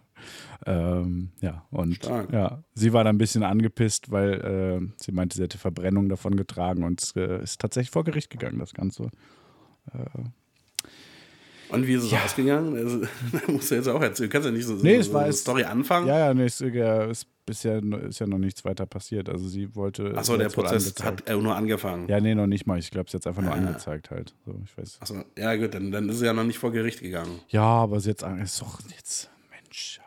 [0.68, 2.32] Ähm, ja, und Stark.
[2.32, 4.34] ja, sie war dann ein bisschen angepisst, weil
[4.86, 8.30] äh, sie meinte, sie hätte Verbrennung davon getragen und es äh, ist tatsächlich vor Gericht
[8.30, 9.10] gegangen, das Ganze.
[11.70, 12.76] Und wie ist es ausgegangen?
[12.76, 13.00] Also,
[13.32, 14.30] da musst du jetzt auch erzählen.
[14.30, 16.08] Du kannst ja nicht so, Nee, so, es war so eine es- Story anfangen.
[16.08, 19.28] Ja, ja, nee, es äh, ist bisher ist ja noch nichts weiter passiert.
[19.30, 20.18] Also sie wollte.
[20.18, 22.08] Achso, der Prozess hat äh, nur angefangen.
[22.08, 22.80] Ja, nee, noch nicht mal.
[22.80, 24.34] Ich glaube, es ist jetzt einfach nur angezeigt halt.
[24.46, 24.98] So, ich weiß.
[25.02, 27.40] Achso, ja gut, dann, dann ist es ja noch nicht vor Gericht gegangen.
[27.50, 29.30] Ja, aber es ist jetzt an- ist doch jetzt.
[29.52, 30.00] Mensch.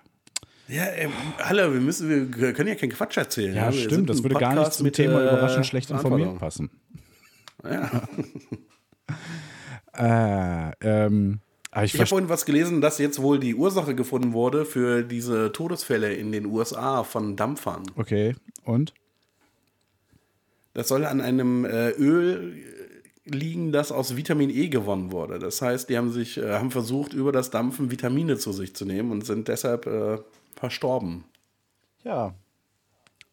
[0.68, 3.54] Ja, ey, hallo, wir müssen, wir können ja keinen Quatsch erzählen.
[3.54, 4.08] Ja, sind stimmt.
[4.10, 6.70] Das würde gar nicht Podcast zum mit, Thema äh, überraschend schlecht informiert passen.
[7.62, 7.90] Ja.
[9.96, 11.40] Äh, ähm,
[11.74, 15.02] aber ich Ich habe vorhin was gelesen, dass jetzt wohl die Ursache gefunden wurde für
[15.02, 17.82] diese Todesfälle in den USA von Dampfern.
[17.96, 18.94] Okay, und?
[20.72, 22.54] Das soll an einem äh, Öl
[23.24, 25.40] liegen, das aus Vitamin E gewonnen wurde.
[25.40, 28.84] Das heißt, die haben sich äh, haben versucht, über das Dampfen Vitamine zu sich zu
[28.84, 30.18] nehmen und sind deshalb äh,
[30.54, 31.24] verstorben.
[32.04, 32.34] Ja.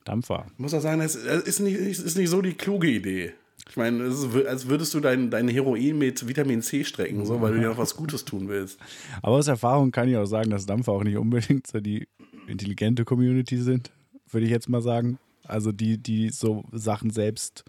[0.03, 0.47] Dampfer.
[0.53, 3.33] Ich muss auch sagen, das ist nicht, ist nicht so die kluge Idee.
[3.69, 7.41] Ich meine, es ist, als würdest du dein, dein Heroin mit Vitamin C strecken, so,
[7.41, 8.79] weil du dir noch was Gutes tun willst.
[9.21, 12.07] Aber aus Erfahrung kann ich auch sagen, dass Dampfer auch nicht unbedingt so die
[12.47, 13.91] intelligente Community sind,
[14.29, 15.19] würde ich jetzt mal sagen.
[15.45, 17.63] Also die, die so Sachen selbst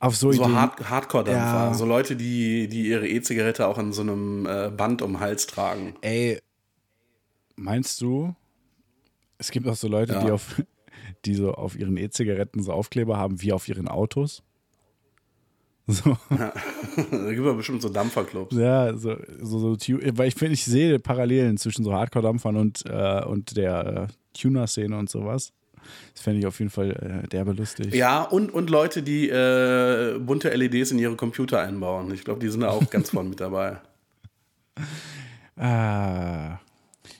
[0.00, 0.50] auf so, So.
[0.52, 1.40] Hard Hardcore-Dampfer.
[1.68, 1.74] Ja.
[1.74, 5.46] So Leute, die, die ihre E-Zigarette auch an so einem äh, Band um den Hals
[5.46, 5.94] tragen.
[6.02, 6.40] Ey,
[7.56, 8.34] meinst du,
[9.38, 10.24] es gibt auch so Leute, Ja.
[10.24, 10.62] die auf
[11.24, 14.42] die so auf ihren E-Zigaretten so Aufkleber haben wie auf ihren Autos?
[15.86, 16.52] So, da
[17.32, 18.56] gibt es bestimmt so Dampferclubs.
[18.56, 19.76] ja, so, so, so
[20.14, 24.96] weil ich finde, ich sehe Parallelen zwischen so Hardcore-Dampfern und, äh, und der äh, Tuner-Szene
[24.96, 25.52] und sowas.
[26.14, 27.94] Das fände ich auf jeden Fall äh, derbe lustig.
[27.94, 32.12] Ja, und, und Leute, die äh, bunte LEDs in ihre Computer einbauen.
[32.14, 33.78] Ich glaube, die sind da auch ganz vorne mit dabei.
[35.56, 36.58] Ah.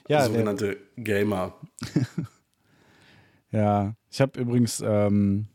[0.09, 1.55] Ja, der, Sogenannte Gamer.
[3.51, 5.47] ja, ich habe übrigens, ähm,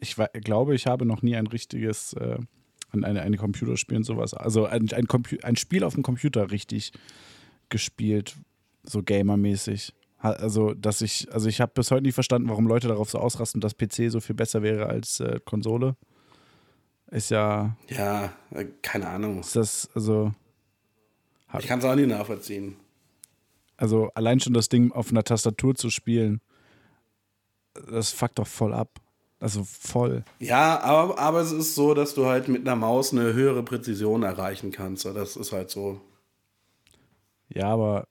[0.00, 2.38] ich glaube, ich habe noch nie ein richtiges, äh,
[2.92, 6.50] ein, eine, eine Computerspiel und sowas, also ein, ein, Compu ein Spiel auf dem Computer
[6.50, 6.92] richtig
[7.68, 8.36] gespielt,
[8.82, 9.92] so gamermäßig.
[10.18, 13.60] Also, dass ich, also ich habe bis heute nicht verstanden, warum Leute darauf so ausrasten,
[13.60, 15.96] dass PC so viel besser wäre als äh, Konsole.
[17.10, 19.40] Ist ja, Ja, äh, keine Ahnung.
[19.40, 20.32] ist das, also,
[21.58, 22.76] Ich kann es auch nicht nachvollziehen.
[23.76, 26.40] also allein schon das Ding auf einer Tastatur zu spielen,
[27.74, 29.00] das fuckt doch voll ab.
[29.44, 30.24] Also voll.
[30.38, 34.22] Ja, aber, aber es ist so, dass du halt mit einer Maus eine höhere Präzision
[34.22, 35.04] erreichen kannst.
[35.04, 36.00] Das ist halt so.
[37.50, 38.08] Ja, aber.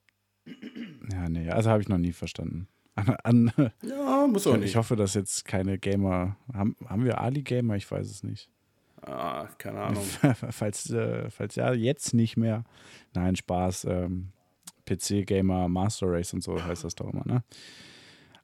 [1.11, 2.67] Ja, nee, also habe ich noch nie verstanden.
[2.95, 4.75] An, an, Ja, muss auch ich nicht.
[4.75, 6.37] hoffe, dass jetzt keine Gamer.
[6.53, 7.77] Haben, haben wir Ali-Gamer?
[7.77, 8.47] Ich weiß es nicht.
[9.01, 10.03] Ah, keine Ahnung.
[10.51, 12.63] falls, äh, falls ja, jetzt nicht mehr.
[13.15, 13.85] Nein, Spaß.
[13.85, 14.27] Ähm,
[14.85, 17.43] PC-Gamer, Master Race und so heißt das doch immer, ne?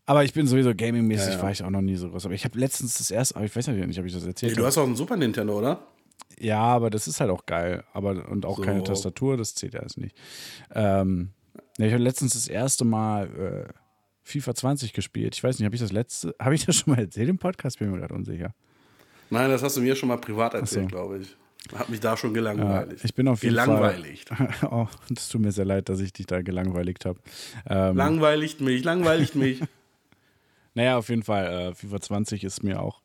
[0.10, 1.42] Aber ich bin sowieso gaming-mäßig, Ja, ja.
[1.44, 2.26] war ich auch noch nie so groß.
[2.26, 4.54] Aber ich habe letztens das erste, aber ich weiß ja nicht, ob ich das erzählt
[4.54, 5.86] Hey, du hast auch einen Super Nintendo, oder?
[6.40, 7.84] Ja, aber das ist halt auch geil.
[7.94, 8.64] Aber und auch So.
[8.64, 10.16] keine Tastatur, das zählt ja alles nicht.
[10.74, 11.30] Ähm,
[11.78, 13.74] ja, ich habe letztens das erste Mal äh,
[14.24, 15.36] FIFA 20 gespielt.
[15.36, 17.78] Ich weiß nicht, habe ich das letzte, habe ich das schon mal erzählt im Podcast?
[17.78, 18.56] Bin mir gerade unsicher.
[19.30, 20.96] Nein, das hast du mir schon mal privat erzählt, so.
[20.96, 21.38] glaube ich.
[21.78, 23.00] Hat mich da schon Ja, gelangweilt.
[23.04, 24.30] ich bin auf jeden Gelangweiligt.
[24.30, 24.50] Fall.
[24.72, 27.20] oh, das tut mir sehr leid, dass ich dich da gelangweiligt habe.
[27.70, 29.62] Ähm, Langweiligt mich, langweiligt mich.
[30.74, 31.72] naja, auf jeden Fall.
[31.72, 33.02] Äh, FIFA 20 ist mir auch,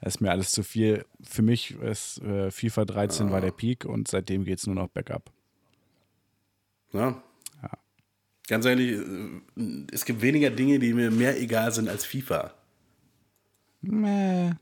[0.00, 1.04] ist mir alles zu viel.
[1.22, 4.88] Für mich ist äh, FIFA 13 war der Peak und seitdem geht es nur noch
[4.88, 5.30] bergab.
[6.92, 7.22] Ja.
[8.46, 12.52] Ganz ehrlich, äh, es gibt weniger Dinge, die mir mehr egal sind als FIFA.
[13.80, 14.52] Mäh.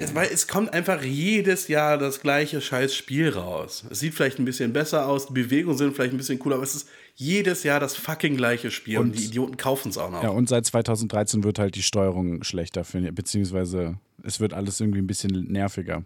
[0.00, 3.84] Es, weil es kommt einfach jedes Jahr das gleiche scheiß Spiel raus.
[3.90, 6.64] Es sieht vielleicht ein bisschen besser aus, die Bewegungen sind vielleicht ein bisschen cooler, aber
[6.64, 10.10] es ist jedes Jahr das fucking gleiche Spiel und, Und- die Idioten kaufen es auch
[10.10, 10.22] noch.
[10.22, 14.98] Ja, und seit 2013 wird halt die Steuerung schlechter, ich, beziehungsweise es wird alles irgendwie
[15.00, 16.04] ein bisschen nerviger.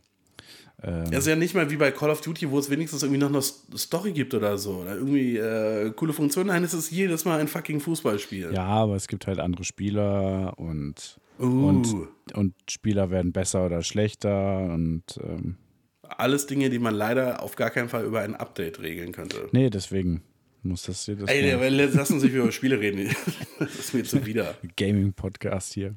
[0.82, 3.20] Ähm, Das ist ja nicht mal wie bei Call of Duty, wo es wenigstens irgendwie
[3.20, 4.76] noch eine Story gibt oder so.
[4.82, 6.48] Oder irgendwie äh, coole Funktionen.
[6.48, 8.52] Nein, es ist jedes Mal ein fucking Fußballspiel.
[8.54, 13.82] ja, aber es gibt halt andere Spieler und, Uh, und, und Spieler werden besser oder
[13.82, 15.56] schlechter und ähm,
[16.02, 19.48] alles Dinge, die man leider auf gar keinen Fall über ein Update regeln könnte.
[19.52, 20.22] nee, deswegen
[20.62, 23.14] muss das hier das Ey, aber lass uns nicht über Spiele reden.
[23.58, 24.56] Das ist mir zuwider.
[24.76, 25.96] Gaming-Podcast hier.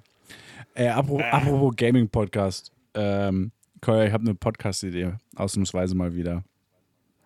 [0.73, 2.71] Äh, apropos, apropos Gaming-Podcast.
[2.95, 5.13] Ähm, Koya, ich habe eine Podcast-Idee.
[5.35, 6.43] Ausnahmsweise mal wieder.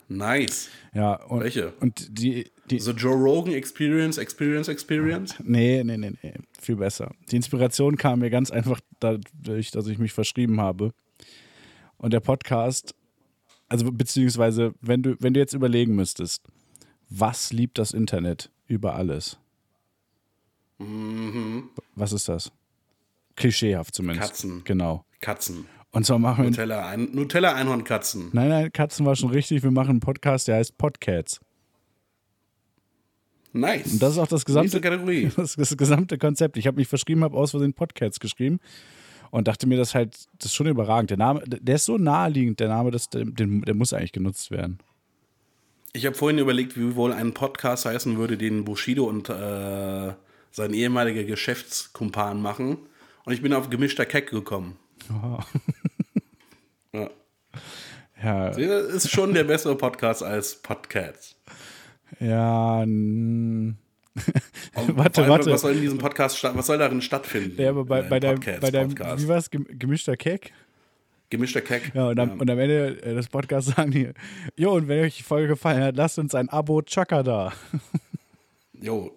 [0.07, 0.69] Nice.
[0.93, 1.73] Ja, und, Welche?
[1.79, 5.35] Und die, die, The Joe Rogan Experience, Experience, Experience?
[5.43, 6.33] Nee, nee, nee, nee.
[6.59, 7.11] Viel besser.
[7.31, 10.93] Die Inspiration kam mir ganz einfach dadurch, dass ich mich verschrieben habe.
[11.97, 12.93] Und der Podcast,
[13.67, 16.43] also beziehungsweise, wenn du, wenn du jetzt überlegen müsstest,
[17.09, 19.37] was liebt das Internet über alles?
[21.95, 22.51] Was ist das?
[23.35, 24.29] Klischeehaft zumindest.
[24.29, 24.61] Katzen.
[24.63, 25.05] Genau.
[25.21, 25.65] Katzen.
[25.91, 26.49] Und zwar machen wir.
[26.51, 28.29] Nutella, ein, Nutella Einhornkatzen.
[28.33, 29.63] Nein, nein, Katzen war schon richtig.
[29.63, 31.39] Wir machen einen Podcast, der heißt Podcats.
[33.53, 33.93] Nice.
[33.93, 34.81] Und das ist auch das gesamte,
[35.37, 36.57] das, das gesamte Konzept.
[36.57, 38.59] Ich habe mich verschrieben, habe aus Versehen Podcats geschrieben
[39.31, 41.11] und dachte mir, das halt, das ist schon überragend.
[41.11, 44.79] Der Name, der ist so naheliegend, der Name, das, der, der muss eigentlich genutzt werden.
[45.95, 50.13] Ich habe vorhin überlegt, wie wohl ein Podcast heißen würde, den Bushido und äh,
[50.51, 52.79] sein ehemaliger Geschäftskumpan machen.
[53.23, 54.75] Und ich bin auf gemischter Keck gekommen.
[56.91, 57.09] Ja.
[58.21, 61.37] Ja, Das ist schon der bessere Podcast als Podcasts.
[62.19, 62.87] ja, Warte,
[65.21, 65.51] allem, warte.
[65.51, 67.61] Was soll in diesem Podcast was soll darin stattfinden?
[67.61, 69.23] ja aber bei, bei deinem, Podcast, bei deinem Podcast.
[69.23, 70.51] wie war es, gemischter Keck?
[71.29, 71.91] Gemischter Keck.
[71.95, 74.09] Ja, und am, und am Ende äh, des Podcasts sagen die,
[74.57, 77.53] jo, und wenn euch die Folge gefallen hat, lasst uns ein Abo Chaka da.
[78.73, 79.11] Jo,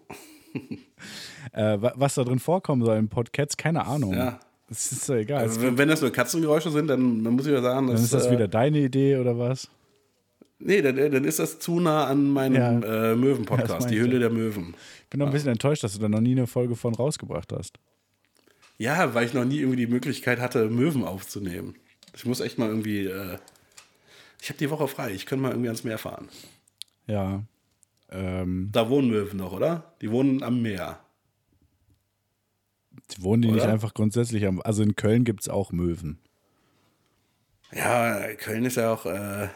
[1.52, 4.12] Äh, wa- was da drin vorkommen soll im Podcast, keine Ahnung.
[4.12, 4.38] ja.
[4.70, 5.38] Es ist so egal.
[5.40, 8.04] Also, wenn, wenn das nur Katzengeräusche sind, dann, dann muss ich ja sagen, dann dass,
[8.04, 9.66] ist das äh, wieder deine Idee oder was?
[10.58, 12.78] Nee, dann, dann ist das zu nah an meinem Ja.
[12.80, 14.06] äh, Ja, Möwen-Podcast, das die ja.
[14.06, 14.74] der Möwen.
[15.04, 17.50] Ich bin noch ein bisschen enttäuscht, dass du da noch nie eine Folge von rausgebracht
[17.52, 17.78] hast.
[18.76, 21.74] Ja, weil ich noch nie irgendwie die Möglichkeit hatte, Möwen aufzunehmen.
[22.18, 23.06] Ich muss echt mal irgendwie.
[23.06, 23.38] Äh,
[24.42, 25.12] ich habe die Woche frei.
[25.12, 26.28] Ich könnte mal irgendwie ans Meer fahren.
[27.06, 27.44] Ja.
[28.10, 29.94] Ähm, Da wohnen Möwen noch, oder?
[30.00, 30.98] Die wohnen am Meer.
[33.18, 33.72] wohnen die nicht Oder?
[33.72, 34.60] einfach grundsätzlich am.
[34.62, 36.18] Also in Köln gibt es auch Möwen.
[37.72, 39.48] Ja, Köln ist ja auch äh,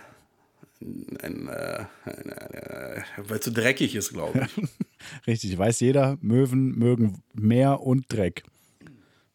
[0.80, 4.68] ein, äh, ein, äh, weil es so dreckig ist, glaube ich.
[5.26, 8.44] Richtig, weiß jeder, Möwen mögen Meer und Dreck.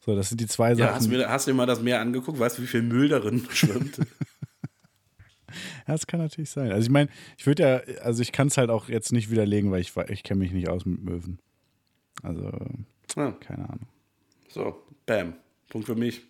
[0.07, 1.11] So, das sind die zwei Ja, hast, Sachen.
[1.11, 2.39] du mir, hast du dir mal das Meer angeguckt?
[2.39, 3.97] Weißt du, wie viel Müll darin schwimmt?
[3.97, 6.71] Ja, das kann natürlich sein.
[6.71, 9.69] Also ich meine, ich würde ja, also ich kann es halt auch jetzt nicht widerlegen,
[9.69, 11.39] weil ich, ich kenne mich nicht aus mit Möwen.
[12.23, 12.49] Also,
[13.17, 13.87] ja, keine Ahnung.
[14.47, 15.33] so, bam.
[15.67, 16.21] Punkt für mich.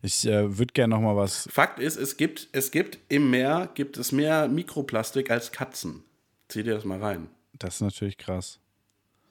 [0.00, 1.46] Ich äh, würde gerne noch mal was.
[1.52, 6.04] Fakt ist, es gibt, es gibt im Meer gibt es mehr Mikroplastik als Katzen.
[6.48, 7.28] Zieh dir das mal rein.
[7.52, 8.58] Das ist natürlich krass.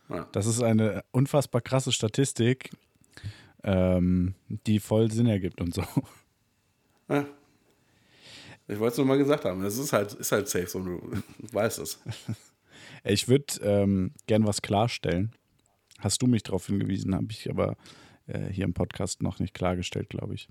[0.10, 0.28] Ja.
[0.32, 2.70] Das ist eine unfassbar krasse Statistik,
[3.63, 5.84] ähm, die voll Sinn ergibt und so.
[7.10, 7.26] Ja.
[8.67, 9.63] Ich wollte es nur mal gesagt haben.
[9.63, 11.02] Es ist halt, ist halt safe, so du
[11.52, 12.00] weißt es.
[13.04, 15.32] Ich würde ähm, gern was klarstellen.
[16.00, 17.76] Hast du mich darauf hingewiesen, habe ich aber
[18.28, 20.50] äh, hier im Podcast noch nicht klargestellt, glaube ich.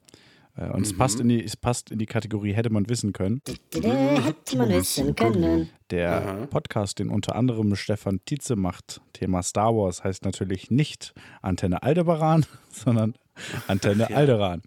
[0.57, 0.99] Äh, und es, Mhm.
[0.99, 3.43] passt in die, es passt in die Kategorie hätte man wissen können.
[3.73, 5.69] Hätte man wissen können.
[5.91, 11.83] Der Podcast, den unter anderem Stefan Tietze macht, Thema Star Wars, heißt natürlich nicht Antenne
[11.83, 13.15] Aldebaran, sondern
[13.69, 14.63] Antenne Alderan.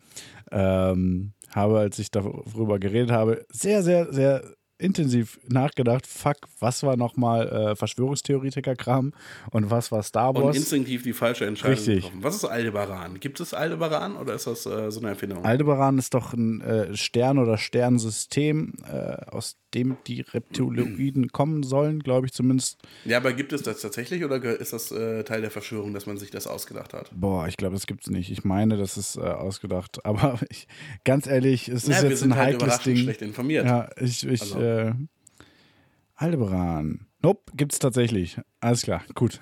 [0.51, 4.43] Ähm, habe, als ich darüber geredet habe, sehr, sehr, sehr
[4.79, 6.07] intensiv nachgedacht.
[6.07, 9.13] Fuck, was war nochmal äh, Verschwörungstheoretiker-Kram
[9.51, 10.55] und was war Star Und Wars?
[10.57, 11.95] instinktiv die falsche Entscheidung Richtig.
[12.03, 12.23] getroffen.
[12.23, 13.19] Was ist Aldebaran?
[13.19, 15.43] Gibt es Aldebaran oder ist das äh, so eine Erfindung?
[15.45, 21.99] Aldebaran ist doch ein äh, Stern- oder Sternensystem, äh, aus dem die Reptiloiden kommen sollen,
[21.99, 22.79] glaube ich zumindest.
[23.05, 26.17] ja, aber gibt es das tatsächlich oder ist das äh, Teil der Verschwörung, dass man
[26.17, 27.11] sich das ausgedacht hat?
[27.13, 28.31] Boah, ich glaube, das gibt's nicht.
[28.31, 30.03] Ich meine, das ist äh, ausgedacht.
[30.05, 30.67] Aber ich,
[31.03, 32.97] ganz ehrlich, es ist Ja, wir jetzt sind ein halt heikles Ding.
[32.97, 33.65] schlecht informiert.
[33.65, 34.59] Ja, ich, ich, Also.
[34.69, 34.93] Äh,
[36.15, 37.07] Aldebaran.
[37.21, 38.39] Nope, gibt's tatsächlich.
[38.59, 39.39] Alles klar, gut.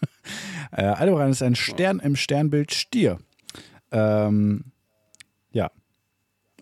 [0.72, 3.18] äh, Aldebaran ist ein Stern im Sternbild Stier.
[3.92, 4.72] Ähm,
[5.50, 5.70] ja.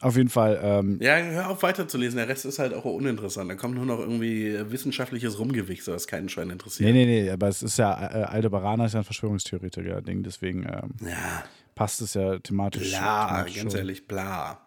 [0.00, 2.18] Auf jeden Fall, ähm, Ja, hör auf weiterzulesen.
[2.18, 3.50] Der Rest ist halt auch uninteressant.
[3.50, 6.92] Da kommt nur noch irgendwie wissenschaftliches Rumgewichse, was keinen Schwein interessiert.
[6.92, 10.94] nee, nee, nee, aber es ist ja, äh, Aldebaraner ist ja ein Verschwörungstheoretiker-Ding, deswegen ähm,
[11.08, 12.90] Ja, passt es ja thematisch.
[12.90, 13.78] bla, thematisch ganz schon.
[13.78, 14.63] ehrlich, bla.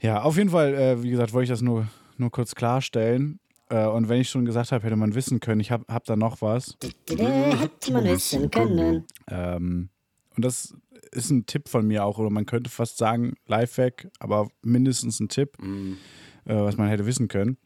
[0.00, 1.86] Ja, auf jeden Fall, äh, wie gesagt, wollte ich das nur,
[2.16, 3.38] nur kurz klarstellen.
[3.68, 6.16] Äh, und wenn ich schon gesagt habe, hätte man wissen können, ich habe hab da
[6.16, 6.76] noch was.
[7.08, 9.04] Hätte man wissen können.
[9.28, 9.90] Ähm,
[10.36, 10.74] und das
[11.12, 15.28] ist ein Tipp von mir auch, oder man könnte fast sagen, Lifehack, aber mindestens ein
[15.28, 17.58] Tipp, äh, was man hätte wissen können.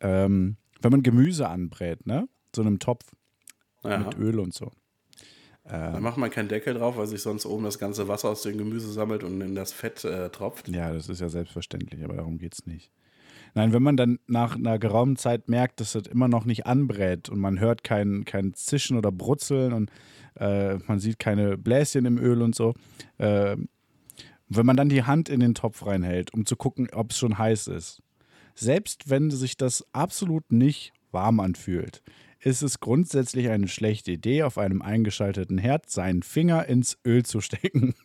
[0.00, 2.28] Ähm, wenn man Gemüse anbrät, ne?
[2.54, 3.04] So einem Topf
[3.84, 3.98] Ja.
[3.98, 4.72] mit Öl und so.
[5.68, 8.56] Dann macht man keinen Deckel drauf, weil sich sonst oben das ganze Wasser aus dem
[8.56, 10.68] Gemüse sammelt und in das Fett äh, tropft.
[10.68, 12.92] Ja, das ist ja selbstverständlich, aber darum geht es nicht.
[13.54, 17.28] Nein, wenn man dann nach einer geraumen Zeit merkt, dass das immer noch nicht anbrät
[17.30, 19.90] und man hört kein, kein Zischen oder Brutzeln und
[20.38, 22.74] äh, man sieht keine Bläschen im Öl und so,
[23.18, 23.56] äh,
[24.48, 27.38] wenn man dann die Hand in den Topf reinhält, um zu gucken, ob es schon
[27.38, 28.02] heiß ist,
[28.54, 32.02] selbst wenn sich das absolut nicht warm anfühlt,
[32.46, 37.40] ist es grundsätzlich eine schlechte Idee, auf einem eingeschalteten Herd seinen Finger ins Öl zu
[37.40, 37.94] stecken.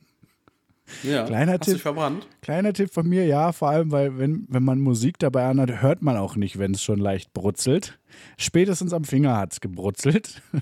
[1.04, 1.24] Ja.
[1.24, 1.76] Kleiner Hast Tipp.
[1.76, 2.28] dich verbrannt?
[2.42, 6.02] Kleiner Tipp von mir, ja, vor allem, weil wenn, wenn man Musik dabei anhat, hört
[6.02, 7.98] man auch nicht, wenn es schon leicht brutzelt.
[8.38, 10.42] Spätestens am Finger hat es gebrutzelt.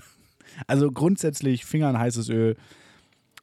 [0.66, 2.56] Also grundsätzlich Finger in heißes Öl.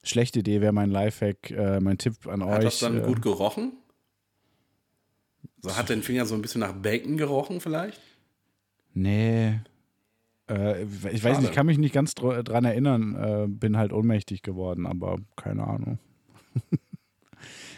[0.03, 2.63] Schlechte Idee wäre mein Lifehack, äh, mein Tipp an Hat euch.
[2.65, 3.73] das dann äh, gut gerochen?
[5.61, 7.99] So, hat den Finger so ein bisschen nach Bacon gerochen vielleicht?
[8.93, 9.59] Nee.
[10.49, 11.37] Äh, ich weiß Schade.
[11.39, 13.15] nicht, ich kann mich nicht ganz dr dran erinnern.
[13.15, 15.99] Äh, bin halt ohnmächtig geworden, aber keine Ahnung.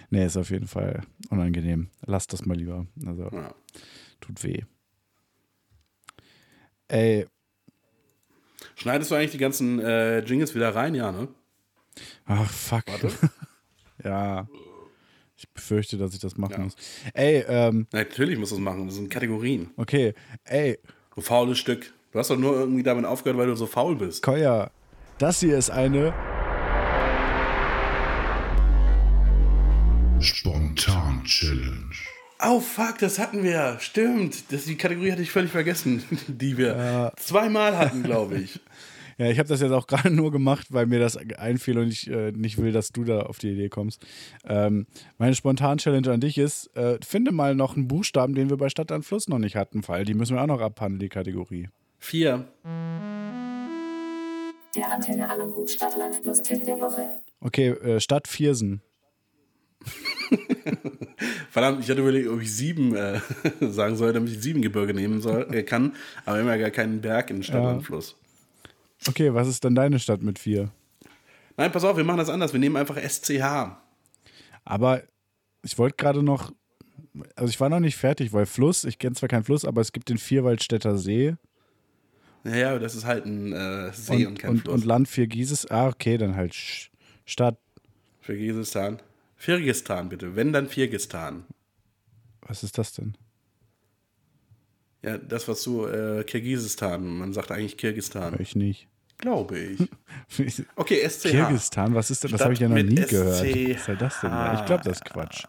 [0.10, 1.90] nee, ist auf jeden Fall unangenehm.
[2.06, 2.86] Lasst das mal lieber.
[3.06, 3.54] Also, Ja.
[4.22, 4.62] tut weh.
[6.88, 7.26] Ey,
[8.76, 10.96] Schneidest du eigentlich die ganzen äh, Jingles wieder rein?
[10.96, 11.28] Ja, ne?
[12.26, 12.84] Ach, fuck.
[14.04, 14.48] ja.
[15.38, 16.60] Ich befürchte, dass ich das machen Ja.
[16.60, 16.76] muss.
[17.14, 18.86] Ey, ähm, Natürlich musst du es machen.
[18.86, 19.72] Das sind Kategorien.
[19.78, 20.14] okay.
[20.46, 20.78] Ey,
[21.16, 21.94] Du faules Stück.
[22.12, 24.24] Du hast doch nur irgendwie damit aufgehört, weil du so faul bist.
[24.24, 24.72] Koya,
[25.20, 26.12] das hier ist eine.
[30.20, 31.94] Spontan Challenge.
[32.44, 33.78] Oh, fuck, das hatten wir.
[33.80, 34.52] Stimmt.
[34.52, 38.60] Das, die Kategorie hatte ich völlig vergessen, die wir zweimal hatten, glaube ich.
[39.20, 42.10] Ja, ich habe das jetzt auch gerade nur gemacht, weil mir das einfiel und ich
[42.10, 44.02] äh, nicht will, dass du da auf die Idee kommst.
[44.46, 48.70] Ähm, meine Spontan-Challenge an dich ist: äh, finde mal noch einen Buchstaben, den wir bei
[48.70, 51.68] Stadt an Fluss noch nicht hatten, weil die müssen wir auch noch abhandeln, die Kategorie.
[52.00, 52.48] Vier.
[54.76, 57.20] Der Antenne Aluhut Stadtland Plus Tipp der Woche.
[57.42, 58.82] Okay, äh, Stadt Viersen.
[61.52, 63.20] Verdammt, ich hatte überlegt, ob ich sieben äh,
[63.62, 65.96] sagen soll, damit ich sieben Gebirge nehmen soll, äh, kann.
[66.26, 68.16] Aber wir haben ja gar keinen Berg in Stadtlandfluss.
[69.08, 70.72] Okay, was ist denn deine Stadt mit vier?
[71.58, 72.54] Nein, pass auf, wir machen das anders.
[72.54, 73.78] Wir nehmen einfach SCH.
[74.66, 75.04] Aber
[75.64, 76.52] ich wollte gerade noch,
[77.36, 79.92] also ich war noch nicht fertig, weil Fluss, ich kenne zwar keinen Fluss, aber es
[79.92, 81.36] gibt den Vierwaldstätter See
[82.44, 84.74] Naja, das ist halt ein äh, See und, und, kein und, Fluss.
[84.74, 85.70] und Land Viergieses.
[85.70, 86.56] Ah, okay, dann halt
[87.26, 87.58] Stadt.
[88.22, 89.00] Für Kirgisistan.
[89.40, 90.36] Kirgistan, bitte.
[90.36, 91.46] Wenn, dann Kirgistan.
[92.42, 93.16] Was ist das denn?
[95.02, 97.06] Ja, das, was du, äh, Kirgisistan.
[97.06, 98.36] Man sagt eigentlich Kirgistan.
[98.40, 98.88] Ich nicht.
[99.18, 99.80] Glaube ich.
[100.76, 101.32] Okay, SCH.
[101.32, 102.32] Kirgistan, was ist denn?
[102.32, 103.44] Das habe ich ja noch nie gehört.
[103.44, 104.30] Was soll das denn?
[104.30, 105.44] Ja, ich glaube, das ist Quatsch.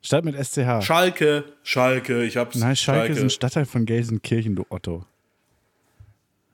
[0.00, 0.82] Stadt mit SCH.
[0.82, 2.56] Schalke, Schalke, ich hab's.
[2.56, 5.04] Nein, Schalke ist ein Stadtteil von Gelsenkirchen, du Otto.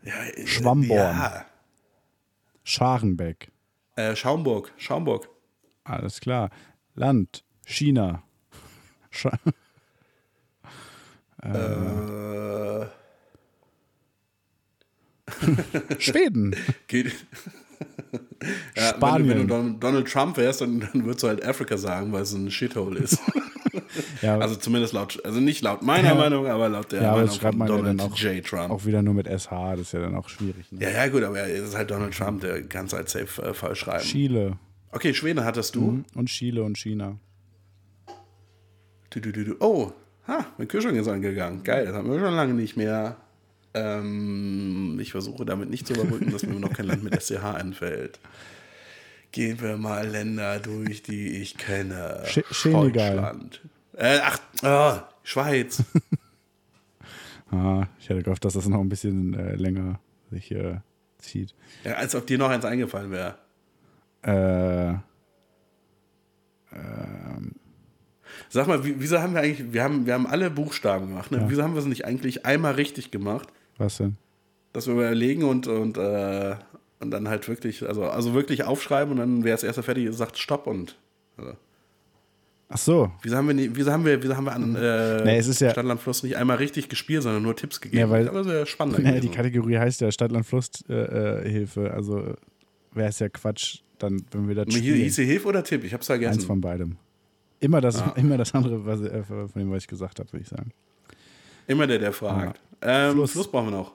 [0.08, 0.98] Ja, Schwamborn.
[0.98, 1.44] Ja.
[2.64, 3.50] Scharenbeck.
[3.96, 5.28] Äh, Schaumburg, Schaumburg.
[5.84, 6.50] Alles klar.
[6.94, 7.44] Land.
[7.66, 8.22] China.
[9.10, 9.38] Scha
[11.42, 12.86] Äh,
[15.98, 16.56] Schweden.
[16.88, 17.14] geht.
[18.76, 19.28] Ja, Spanien.
[19.28, 22.12] Wenn, du- wenn du Don- Donald Trump wärst, dann, dann würdest du halt Afrika sagen,
[22.12, 23.18] weil es ein Shithole ist.
[24.22, 26.14] Ja, also zumindest laut, also nicht laut meiner Ja.
[26.14, 28.44] Meinung, aber laut der ja aber Meinung von Donald auch, J.
[28.44, 28.70] Trump.
[28.70, 29.50] auch wieder nur mit SH.
[29.72, 30.70] Das ist ja dann auch schwierig.
[30.72, 30.82] Ne?
[30.82, 33.54] Ja, ja, gut, aber es ist halt Donald Trump, der kann es halt safe äh,
[33.54, 34.02] falsch schreiben.
[34.04, 34.58] Chile.
[34.92, 35.80] Okay, Schweden hattest du.
[35.80, 36.04] Mhm.
[36.14, 37.16] Und Chile und China.
[39.10, 39.56] Du, du, du.
[39.60, 39.92] Oh,
[40.26, 41.62] ha, mein Kühlschrank ist angegangen.
[41.62, 43.16] Geil, das haben wir schon lange nicht mehr.
[43.74, 48.18] Ähm, ich versuche damit nicht zu überbrücken, dass mir noch kein Land mit SCH einfällt.
[49.30, 52.22] Gehen wir mal Länder durch, die ich kenne.
[52.26, 53.16] Sch- Senegal.
[53.16, 53.60] Deutschland.
[53.94, 55.82] Äh, ach, oh, Schweiz.
[57.50, 60.00] Ah, ich hätte gehofft, dass das noch ein bisschen äh, länger
[60.30, 60.80] sich äh,
[61.16, 61.54] zieht.
[61.82, 63.38] ja, als ob dir noch eins eingefallen wäre.
[64.20, 64.98] Äh,
[68.50, 71.44] Sag mal, wie, wieso haben wir eigentlich, wir haben, wir haben alle Buchstaben gemacht, ne?
[71.48, 73.48] Wieso haben wir es nicht eigentlich einmal richtig gemacht?
[73.78, 74.16] Was denn?
[74.74, 76.54] dass wir überlegen und, und, äh,
[77.00, 80.18] und dann halt wirklich, also, also wirklich aufschreiben und dann, wer als erster fertig ist,
[80.18, 80.96] sagt Stopp und.
[81.36, 81.52] Also.
[82.68, 83.10] Ach so.
[83.22, 85.60] Wieso haben wir, nie, wieso haben wir, wieso haben wir an äh, Nee, es ist
[85.60, 87.98] ja- Stadtland Fluss nicht einmal richtig gespielt, sondern nur Tipps gegeben?
[87.98, 89.30] Ja, weil- das wäre spannender Nee, die.
[89.30, 91.42] Kategorie heißt ja Stadtland-Fluss-Hilfe.
[91.44, 91.90] Äh, Hilfe.
[91.92, 92.34] also
[92.92, 94.96] wäre es ja Quatsch, dann, wenn wir das Hier spielen.
[94.96, 95.82] hieß sie Hilfe oder Tipp?
[95.84, 96.42] Ich hab's Eins vergessen.
[96.46, 96.96] von beidem.
[97.60, 98.12] Immer das, Ah.
[98.16, 100.72] immer das andere, was, äh, von dem, was ich gesagt habe, würde ich sagen.
[101.68, 102.60] Immer der, der fragt.
[102.80, 103.32] Ähm, Fluss.
[103.32, 103.50] Fluss.
[103.50, 103.92] brauchen wir noch.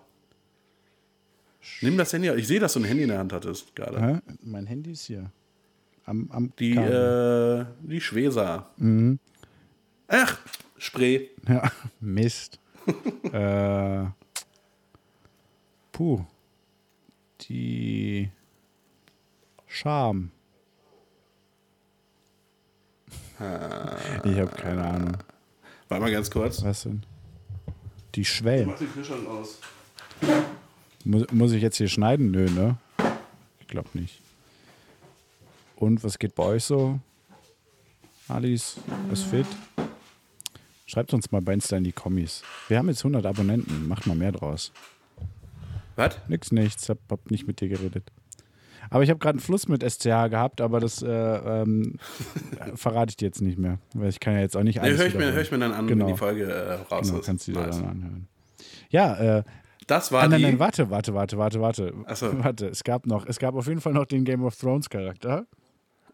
[1.82, 2.30] Nimm das Handy.
[2.36, 4.02] Ich sehe, dass du ein Handy in der Hand hattest gerade.
[4.02, 4.20] Hä?
[4.44, 5.32] Mein Handy ist hier.
[6.06, 8.70] am, am Die, äh, die Schweser.
[8.78, 9.20] Mhm.
[10.08, 10.38] Ach,
[10.78, 11.30] Spree.
[11.48, 12.60] Ja, Mist.
[13.32, 14.06] äh,
[15.92, 16.26] puh.
[17.42, 18.30] Die
[19.66, 20.32] Scham.
[24.24, 25.18] Ich habe keine Ahnung.
[25.90, 26.64] Warte mal ganz kurz.
[26.64, 27.04] Was denn?
[28.16, 28.68] Die Schwellen.
[28.68, 29.60] Mach den aus.
[31.04, 32.32] Muss, muss ich jetzt hier schneiden?
[32.32, 32.78] Nö, ne?
[33.60, 34.22] Ich glaube nicht.
[35.76, 37.00] Und was geht bei euch so?
[38.28, 38.78] Alice,
[39.12, 39.48] ist fit?
[40.86, 42.44] Schreibt uns mal bei Insta in die Kommis.
[42.68, 43.88] Wir haben jetzt 100 Abonnenten.
[43.88, 44.72] Macht mal mehr draus.
[45.96, 46.18] Was?
[46.28, 46.88] Nix, nichts.
[46.90, 48.12] Hab, hab nicht mit dir geredet.
[48.94, 51.98] Aber ich habe gerade einen Fluss mit SCH gehabt, aber das äh, ähm,
[52.76, 53.80] verrate ich dir jetzt nicht mehr.
[53.94, 55.60] Weil ich kann ja jetzt auch nicht Nee, alles höre ich, mir- hör ich mir
[55.60, 56.06] dann an, Genau.
[56.06, 57.26] wenn die Folge äh, raus Genau, ist.
[57.26, 57.78] kannst du dir Nice.
[57.80, 58.28] dann anhören.
[58.90, 59.44] Ja, äh,
[59.88, 61.94] Das war Ah, nein, nein, warte, warte, warte, warte, warte.
[62.06, 62.32] Ach so.
[62.44, 65.46] Warte, es gab noch, es gab auf jeden Fall noch den Game of Thrones Charakter.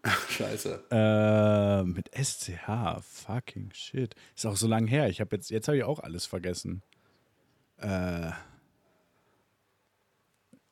[0.30, 0.84] Scheiße.
[0.90, 4.14] Äh, mit SCH, fucking shit.
[4.34, 5.08] Ist auch so lang her.
[5.10, 6.82] Ich habe jetzt, jetzt habe ich auch alles vergessen.
[7.76, 8.30] Äh,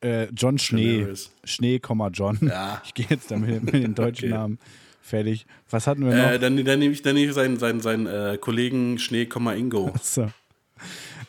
[0.01, 0.97] äh, John Schnee.
[0.99, 1.31] Daenerys.
[1.43, 1.81] Schnee,
[2.13, 2.39] John.
[2.41, 2.81] Ja.
[2.85, 4.37] Ich gehe jetzt damit mit den deutschen Okay.
[4.37, 4.59] Namen
[5.01, 5.45] fertig.
[5.69, 6.31] Was hatten wir noch?
[6.31, 9.27] Äh, dann, dann nehme ich, dann nehme ich seinen, seinen, seinen äh, Kollegen Schnee,
[9.57, 9.91] Ingo.
[10.01, 10.29] So.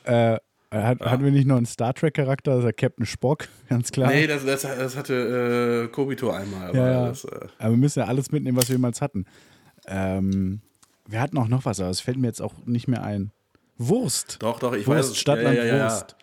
[0.04, 0.38] Äh,
[0.72, 2.52] hat, Hatten wir nicht noch einen Star Trek-Charakter?
[2.52, 4.10] Das ist der Captain Spock, ganz klar.
[4.10, 6.68] Nee, das, das, das hatte äh, Kobito einmal.
[6.68, 7.08] Aber Ja, ja.
[7.08, 9.24] Das, äh, Aber wir müssen ja alles mitnehmen, was wir jemals hatten.
[9.86, 10.60] Ähm,
[11.08, 13.32] wir hatten auch noch was, aber es fällt mir jetzt auch nicht mehr ein.
[13.78, 14.36] Wurst.
[14.40, 15.16] doch, doch, ich Wurst, weiß.
[15.16, 16.16] Stadtland ja, ja, ja, Wurst.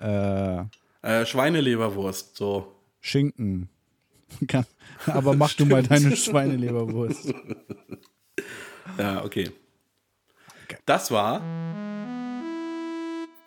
[0.00, 0.68] Äh, Ja.
[1.04, 2.72] Äh, Schweineleberwurst, so.
[3.00, 3.68] Schinken.
[5.06, 7.32] Aber mach du mal deine Schweineleberwurst.
[8.98, 9.50] Ja, okay.
[10.86, 11.40] Das war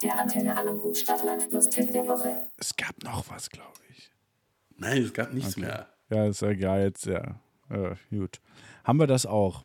[0.01, 2.47] Der Antenne Aluhut Stadtland Plus Tipp der Woche.
[2.57, 4.11] Es gab noch was, glaube ich.
[4.77, 5.87] Nein, es gab nichts mehr.
[6.09, 7.39] Ja, ist ja egal jetzt, ja.
[7.69, 8.41] Äh, gut.
[8.83, 9.63] Haben wir das auch?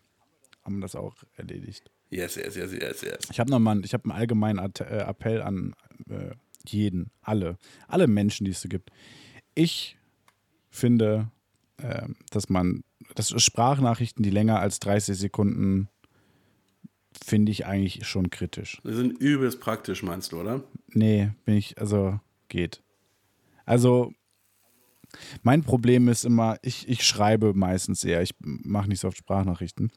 [0.65, 1.91] Haben wir das auch erledigt?
[2.11, 3.19] Yes, yes, yes, yes, yes.
[3.31, 5.75] Ich habe nochmal ich hab einen allgemeinen At- äh, Appell an
[6.09, 6.31] äh,
[6.71, 7.59] jeden, alle,
[7.89, 8.91] alle Menschen, die es so gibt.
[9.55, 9.97] Ich
[10.71, 11.31] finde,
[11.79, 12.85] ähm, dass man,
[13.15, 15.89] dass Sprachnachrichten, die länger als 30 Sekunden,
[17.13, 18.81] finde ich eigentlich schon kritisch.
[18.85, 20.63] Die sind übelst praktisch, meinst du, oder?
[20.89, 22.83] Nee, bin ich, also geht.
[23.67, 24.13] Also,
[25.43, 29.93] mein Problem ist immer, ich, ich schreibe meistens eher, ich mache nicht so oft Sprachnachrichten.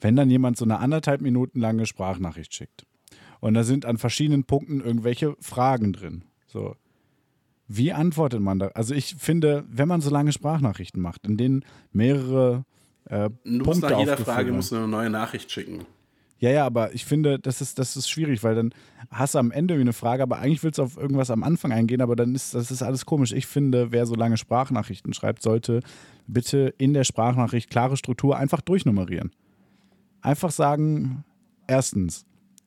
[0.00, 2.86] Wenn dann jemand so eine anderthalb Minuten lange Sprachnachricht schickt
[3.40, 6.76] und da sind an verschiedenen Punkten irgendwelche Fragen drin, so.
[7.72, 8.66] Wie antwortet man da?
[8.74, 12.64] Also ich finde, wenn man so lange Sprachnachrichten macht, in denen mehrere
[13.04, 15.86] äh, Du Punkte nach jeder Frage musst du eine neue Nachricht schicken.
[16.40, 18.72] Ja, ja, aber ich finde, das ist, das ist schwierig, weil dann
[19.10, 21.70] hast du am Ende wie eine Frage, aber eigentlich willst du auf irgendwas am Anfang
[21.70, 23.32] eingehen, aber dann ist das ist alles komisch.
[23.32, 25.80] Ich finde, wer so lange Sprachnachrichten schreibt, sollte
[26.26, 29.32] bitte in der Sprachnachricht klare Struktur einfach durchnummerieren.
[30.22, 31.24] Einfach sagen,
[31.66, 32.24] erstens,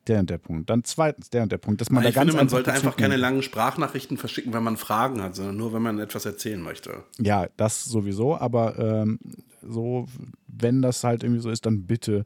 [0.08, 2.14] der und der Punkt, dann zweitens, der und der Punkt, dass man Aber da ich
[2.14, 5.56] ganz finde, man sollte Bezug einfach keine langen Sprachnachrichten verschicken, wenn man Fragen hat, sondern
[5.56, 7.02] nur, wenn man etwas erzählen möchte.
[7.18, 9.18] Ja, das sowieso, aber ähm,
[9.62, 10.06] so,
[10.46, 12.24] wenn das halt irgendwie so ist, dann bitte,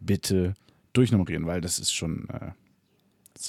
[0.00, 0.54] bitte
[0.92, 2.26] durchnummerieren, weil das ist schon.
[2.30, 2.50] Äh,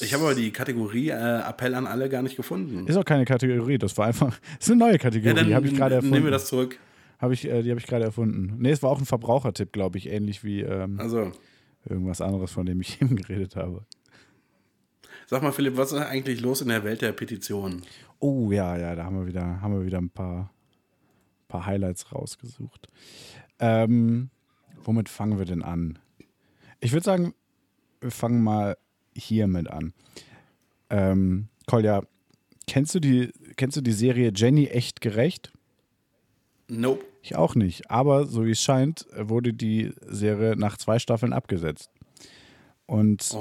[0.04, 1.14] Ich habe aber die Kategorie äh,
[1.50, 2.88] Appell an alle gar nicht gefunden.
[2.88, 4.38] Ist auch keine Kategorie, das war einfach.
[4.60, 6.14] Das ist eine neue Ja, Kategorie, die habe ich gerade erfunden.
[6.14, 6.78] nehmen wir das zurück.
[7.20, 8.56] Hab ich, äh, die habe ich gerade erfunden.
[8.60, 11.32] Nee, es war auch ein Verbrauchertipp, glaube ich, ähnlich wie ähm, Also,
[11.88, 13.86] irgendwas anderes, von dem ich eben geredet habe.
[15.28, 17.82] sag mal, Philipp, was ist eigentlich los in der Welt der Petition?
[18.20, 20.54] Oh ja, ja, da haben wir wieder, haben wir wieder ein paar,
[21.48, 22.88] paar Highlights rausgesucht.
[23.60, 24.30] Ähm,
[24.84, 26.00] womit fangen wir denn an?
[26.80, 27.34] Ich würde sagen,
[28.00, 28.78] wir fangen mal
[29.16, 29.94] hiermit an.
[30.90, 32.04] Ähm, Kolja,
[32.68, 35.52] kennst du die, kennst du die Serie Jenny echt gerecht?
[36.68, 37.06] Nope.
[37.22, 37.90] Ich auch nicht.
[37.90, 41.90] Aber so wie es scheint, wurde die Serie nach zwei Staffeln abgesetzt.
[42.88, 43.38] Und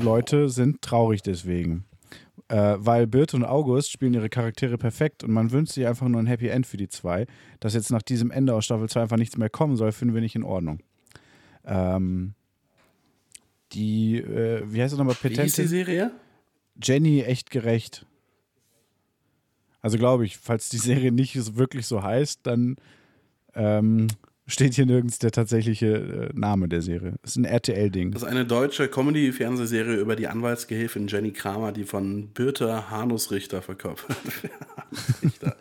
[0.00, 1.84] Leute sind traurig deswegen.
[2.48, 6.20] Äh, weil Birte und August spielen ihre Charaktere perfekt und man wünscht sich einfach nur
[6.20, 7.26] ein Happy End für die zwei.
[7.60, 10.20] Dass jetzt nach diesem Ende aus Staffel 2 einfach nichts mehr kommen soll, finden wir
[10.20, 10.80] nicht in Ordnung.
[11.64, 12.34] Ähm,
[13.72, 15.66] die, äh, wie heißt das nochmal, Wie hieß die?
[15.66, 16.10] Serie?
[16.82, 18.04] Jenny echt gerecht.
[19.80, 22.76] Also glaube ich, falls die Serie nicht wirklich so heißt, dann
[23.54, 24.08] ähm,
[24.46, 27.14] steht hier nirgends der tatsächliche äh, Name der Serie.
[27.22, 28.12] Das ist ein RTL-Ding.
[28.12, 34.16] Das ist eine deutsche Comedy-Fernsehserie über die Anwaltsgehilfin Jenny Kramer, die von Birte Hanusrichter verkörpert
[34.42, 34.52] wird.
[35.22, 35.56] Richter.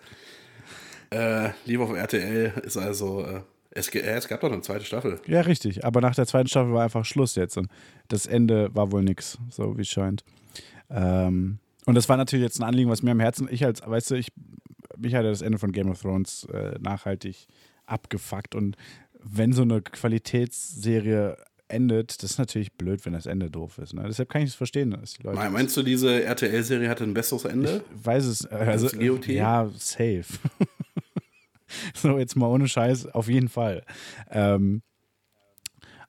[1.11, 3.23] äh, lief auf RTL, ist also.
[3.23, 3.41] Äh,
[3.73, 5.19] es, äh, es gab doch eine zweite Staffel.
[5.27, 5.85] Ja, richtig.
[5.85, 7.57] Aber nach der zweiten Staffel war einfach Schluss jetzt.
[7.57, 7.69] Und
[8.09, 10.23] das Ende war wohl nix, so wie es scheint.
[10.89, 14.11] Ähm, und das war natürlich jetzt ein Anliegen, was mir am Herzen, ich als, weißt
[14.11, 14.31] du, ich,
[14.97, 17.47] mich hat das Ende von Game of Thrones äh, nachhaltig
[17.85, 18.55] abgefuckt.
[18.55, 18.75] Und
[19.23, 23.93] wenn so eine Qualitätsserie endet, das ist natürlich blöd, wenn das Ende doof ist.
[23.93, 24.03] Ne?
[24.05, 25.39] Deshalb kann ich es verstehen, dass die Leute.
[25.39, 27.83] Me- Meinst du, diese RTL-Serie hatte ein besseres Ende?
[27.97, 28.45] Ich weiß es.
[28.45, 29.27] äh, Also, Als GOT?
[29.27, 30.25] Ja, safe.
[31.95, 33.83] so, jetzt mal ohne Scheiß, auf jeden Fall.
[34.29, 34.81] Ähm,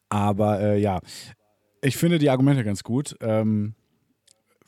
[0.09, 1.01] aber äh, ja,
[1.81, 3.17] ich finde die Argumente ganz gut.
[3.21, 3.75] Ähm,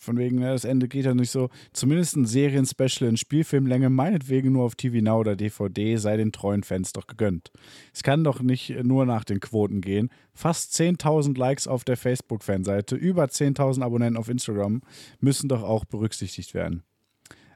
[0.04, 1.48] von wegen, ne, das Ende geht ja nicht so.
[1.72, 6.62] Zumindest ein Serien-Special in Spielfilmlänge, meinetwegen nur auf TV Now oder DVD, sei den treuen
[6.62, 7.50] Fans doch gegönnt.
[7.92, 10.10] Es kann doch nicht nur nach den Quoten gehen.
[10.34, 14.82] Fast 10.000 Likes auf der Facebook-Fanseite, über 10.000 Abonnenten auf Instagram
[15.20, 16.82] müssen doch auch berücksichtigt werden.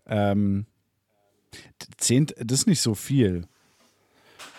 [0.07, 0.67] Ähm,
[1.99, 3.43] zehn, das ist nicht so viel.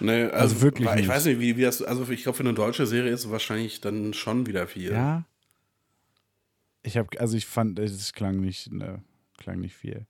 [0.01, 1.07] Nee, also, Also wirklich Ich nicht.
[1.07, 3.81] weiß nicht, wie, wie das, also ich glaube, für eine deutsche Serie ist es wahrscheinlich
[3.81, 4.91] dann schon wieder viel.
[4.91, 5.25] Ja.
[6.89, 9.03] Ich habe, also ich fand, es klang nicht, ne,
[9.37, 10.07] klang nicht viel.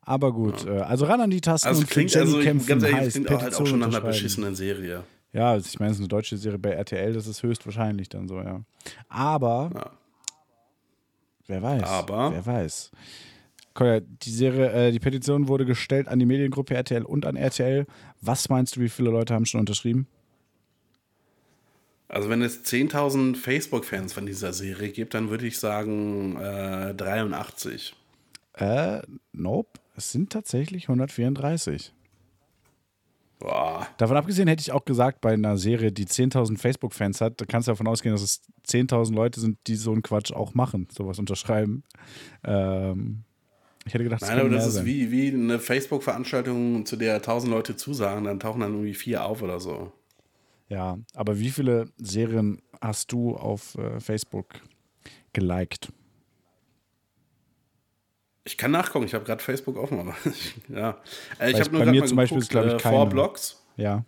[0.00, 2.96] Aber gut, äh, also ran an die Tasten Also und klingt, also kämpfen ganz ehrlich,
[2.98, 5.02] heißt, es klingt auch halt auch schon nach einer beschissenen Serie.
[5.32, 8.28] Ja, also ich meine, es ist eine deutsche Serie bei RTL, das ist höchstwahrscheinlich dann
[8.28, 8.62] so, ja.
[9.08, 9.90] Aber, Ja.
[11.48, 12.92] wer weiß, Aber- wer weiß.
[13.78, 17.86] Die Serie, äh, die Petition wurde gestellt an die Mediengruppe RTL und an RTL.
[18.22, 20.06] Was meinst du, wie viele Leute haben schon unterschrieben?
[22.08, 27.96] Also wenn es 10.000 Facebook-Fans von dieser Serie gibt, dann würde ich sagen äh, 83.
[28.54, 29.02] Äh,
[29.32, 31.92] nope, es sind tatsächlich 134.
[33.38, 33.86] Boah.
[33.98, 37.68] Davon abgesehen hätte ich auch gesagt, bei einer Serie, die 10.000 Facebook-Fans hat, da kannst
[37.68, 41.18] du davon ausgehen, dass es 10.000 Leute sind, die so einen Quatsch auch machen, sowas
[41.18, 41.82] unterschreiben.
[42.44, 43.24] Ähm,
[43.84, 44.86] ich hätte gedacht, Nein, kann aber das ist sein.
[44.86, 49.42] wie, wie eine Facebook-Veranstaltung, zu der 1000 Leute zusagen, dann tauchen dann irgendwie vier auf
[49.42, 49.92] oder so.
[50.68, 54.60] Ja, aber wie viele Serien hast du auf äh, Facebook
[55.32, 55.92] geliked?
[58.44, 60.14] Ich kann nachgucken, ich habe gerade Facebook offen, aber
[60.68, 61.00] ja.
[61.38, 62.96] Äh, ich habe nur bei mir mal zum Beispiel ist, glaub ich, äh, keine.
[62.96, 63.64] Four Blocks.
[63.76, 64.04] Ja.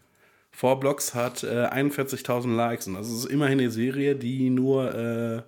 [0.51, 5.43] Four Blocks hat äh, 41.000 Likes und das ist immerhin eine Serie, die nur, äh,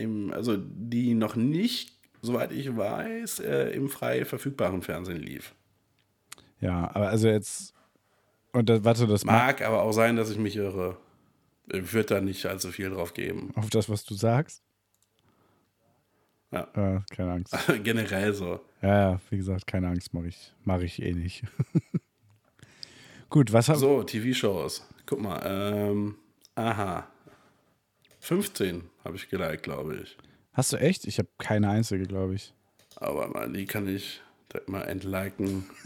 [0.00, 1.92] im, also die noch nicht,
[2.22, 5.54] soweit ich weiß, äh, im frei verfügbaren Fernsehen lief.
[6.60, 7.74] Ja, aber also jetzt.
[8.56, 10.96] Und das, warte, das mag Mag aber auch sein, dass ich mich irre.
[11.70, 13.52] Ich würde da nicht allzu viel drauf geben.
[13.54, 14.62] auf das, was du sagst?
[16.50, 16.62] Ja.
[16.74, 17.54] Äh, keine Angst.
[17.82, 18.60] Generell so.
[18.80, 21.44] Ja, wie gesagt, keine Angst, mache ich, mach ich eh nicht.
[23.28, 24.88] Gut, was haben So, TV-Shows.
[25.04, 25.42] Guck mal.
[25.44, 26.16] Ähm,
[26.54, 27.06] aha.
[28.20, 30.16] 15 habe ich geliked, glaube ich.
[30.54, 31.04] Hast du echt?
[31.06, 32.54] Ich habe keine einzige, glaube ich.
[32.94, 35.68] Aber mal, die kann ich direkt mal entliken.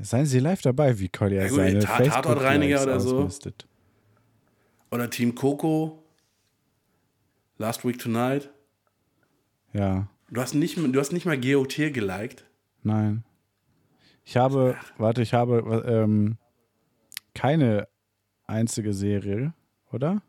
[0.00, 3.18] Seien Sie live dabei, wie Collier Ja gut, seine Ta- Tatortreiniger oder so.
[3.18, 3.66] ausmistet.
[4.90, 6.02] Oder Team Coco.
[7.58, 8.50] Last Week Tonight.
[9.72, 12.44] Ja, Du hast nicht, du hast nicht mal GOT geliked.
[12.82, 13.24] nein.
[14.24, 16.36] Ich habe, warte, ich habe ähm,
[17.34, 17.88] keine
[18.46, 19.52] einzige Serie,
[19.90, 20.22] oder?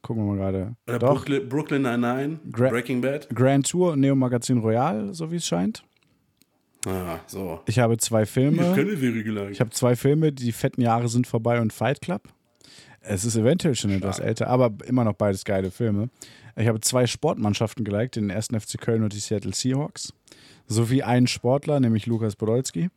[0.00, 0.76] Gucken wir mal gerade.
[0.88, 2.40] Oder Doch, Brooklyn, Brooklyn Nine-Nine.
[2.50, 3.28] Gra- Breaking Bad.
[3.34, 5.84] Grand Tour und Neo Magazin Royal, so wie es scheint.
[6.86, 7.60] Ah, so.
[7.66, 8.74] Ich habe zwei Ich Filme.
[8.74, 9.52] geliked.
[9.52, 12.22] Ich habe zwei Filme, die fetten Jahre sind vorbei und Fight Club.
[13.00, 16.08] Es ist eventuell schon etwas älter, aber immer noch beides geile Filme.
[16.56, 20.12] Ich habe zwei Sportmannschaften geliked, den ersten FC Köln und die Seattle Seahawks.
[20.66, 22.88] Sowie einen Sportler, nämlich Lukas Podolski.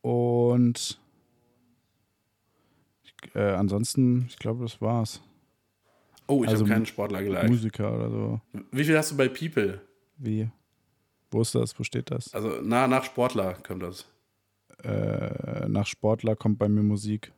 [0.00, 0.98] Und
[3.34, 5.20] äh, ansonsten, ich glaube, das war's.
[6.26, 7.48] oh, ich also habe keinen Sportler geliked.
[7.48, 8.40] Musiker oder so.
[8.72, 9.80] Wie viel hast du bei People?
[10.16, 10.48] Wie?
[11.30, 11.78] Wo ist das?
[11.78, 12.32] Wo steht das?
[12.34, 14.06] Also na, nach Sportler kommt das.
[14.82, 17.32] Äh, nach Sportler kommt bei mir Musik.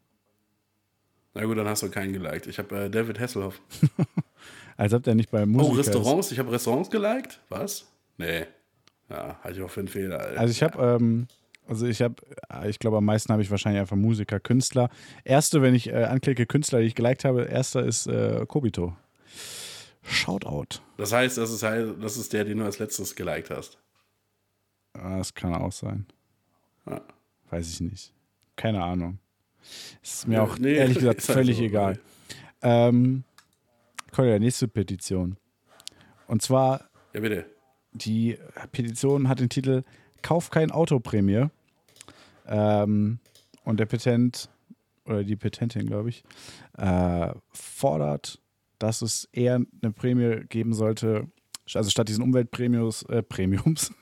[1.35, 2.47] Na gut, dann hast du keinen geliked.
[2.47, 3.61] Ich habe äh, David Hasselhoff.
[4.77, 5.79] Als ob der nicht bei Oh, ist.
[5.79, 6.33] Restaurants?
[6.33, 7.41] Ich habe Restaurants geliked?
[7.49, 7.87] Was?
[8.17, 8.47] Nee.
[9.09, 10.21] Ja, halte ich auch für einen Fehler.
[10.21, 10.41] Alter.
[10.41, 11.27] Also ich habe, ähm,
[11.67, 12.15] also ich habe,
[12.69, 14.91] ich glaube am meisten habe ich wahrscheinlich einfach Musiker, Künstler.
[15.25, 18.97] Erste, wenn ich äh, anklicke Künstler, die ich geliked habe, erster ist äh, Kobito.
[20.03, 20.81] Shoutout.
[20.97, 23.79] Das heißt, das ist halt, das ist der, den du als letztes geliked hast.
[24.95, 26.07] Ah, Das kann auch sein.
[26.89, 27.01] Ja.
[27.51, 28.13] Weiß ich nicht.
[28.57, 29.19] Keine Ahnung.
[30.03, 31.63] Ist mir auch nee, ehrlich gesagt halt völlig so.
[31.65, 32.01] egal.
[32.63, 33.25] Ähm,
[34.13, 35.37] Kolja, nächste Petition.
[36.27, 37.47] Und zwar Ja, bitte.
[37.93, 38.39] Die
[38.73, 39.83] Petition hat den Titel
[40.23, 41.47] Kauf kein Autoprämie.
[42.47, 43.19] Ähm,
[43.65, 44.49] und der Petent,
[45.05, 46.25] oder die Petentin, glaube ich,
[46.77, 48.41] äh, fordert,
[48.79, 51.29] dass es eher eine Prämie geben sollte,
[51.75, 53.93] also statt diesen Umweltprämiums, äh, Premiums,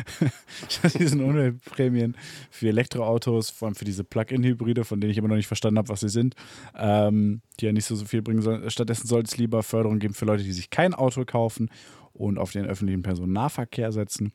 [0.68, 2.16] statt diesen Umweltprämien
[2.50, 5.88] für Elektroautos, vor allem für diese Plug-in-Hybride, von denen ich immer noch nicht verstanden habe,
[5.88, 6.34] was sie sind,
[6.76, 8.68] ähm, die ja nicht so, so viel bringen sollen.
[8.70, 11.70] Stattdessen sollte es lieber Förderung geben für Leute, die sich kein Auto kaufen
[12.12, 14.32] und auf den öffentlichen Personennahverkehr setzen.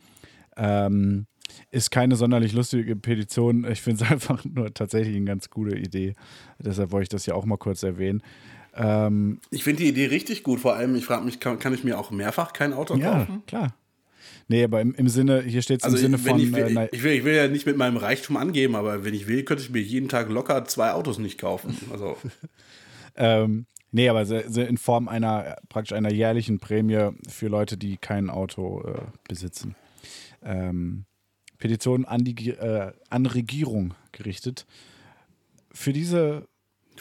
[0.58, 1.28] Ähm,
[1.72, 3.66] Ist keine sonderlich lustige Petition.
[3.70, 6.16] Ich finde es einfach nur tatsächlich eine ganz gute Idee.
[6.60, 8.22] Deshalb wollte ich das ja auch mal kurz erwähnen.
[8.76, 10.60] Ähm, Ich finde die Idee richtig gut.
[10.60, 13.44] Vor allem, ich frage mich, kann, kann ich mir auch mehrfach kein Auto ja, kaufen?
[13.48, 13.76] klar.
[14.48, 16.42] Nee, aber im, im Sinne, hier steht es im Also Sinne ich, wenn von.
[16.42, 19.14] ich, will, äh, ich, will, ich will ja nicht mit meinem Reichtum angeben, aber wenn
[19.14, 21.78] ich will, könnte ich mir jeden Tag locker zwei Autos nicht kaufen.
[21.92, 22.18] Also
[23.16, 24.22] Ähm, nee, aber
[24.56, 29.76] in Form einer praktisch einer jährlichen Prämie für Leute, die kein Auto äh, besitzen.
[30.44, 31.06] Ähm,
[31.58, 34.66] Petition an die äh, an Regierung gerichtet.
[35.74, 36.48] Für diese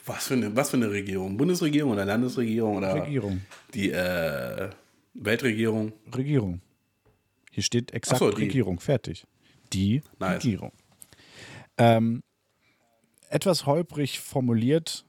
[0.06, 1.36] was für, eine, was für eine Regierung?
[1.36, 3.42] Bundesregierung oder Landesregierung oder Regierung,
[3.74, 4.70] die äh,
[5.14, 5.92] Weltregierung?
[6.14, 6.60] Regierung.
[7.50, 8.44] Hier steht exakt so, die.
[8.44, 9.26] Regierung, fertig.
[9.72, 10.36] Die Nice.
[10.36, 10.72] Regierung.
[11.78, 12.22] Ähm,
[13.28, 15.04] etwas holprig formuliert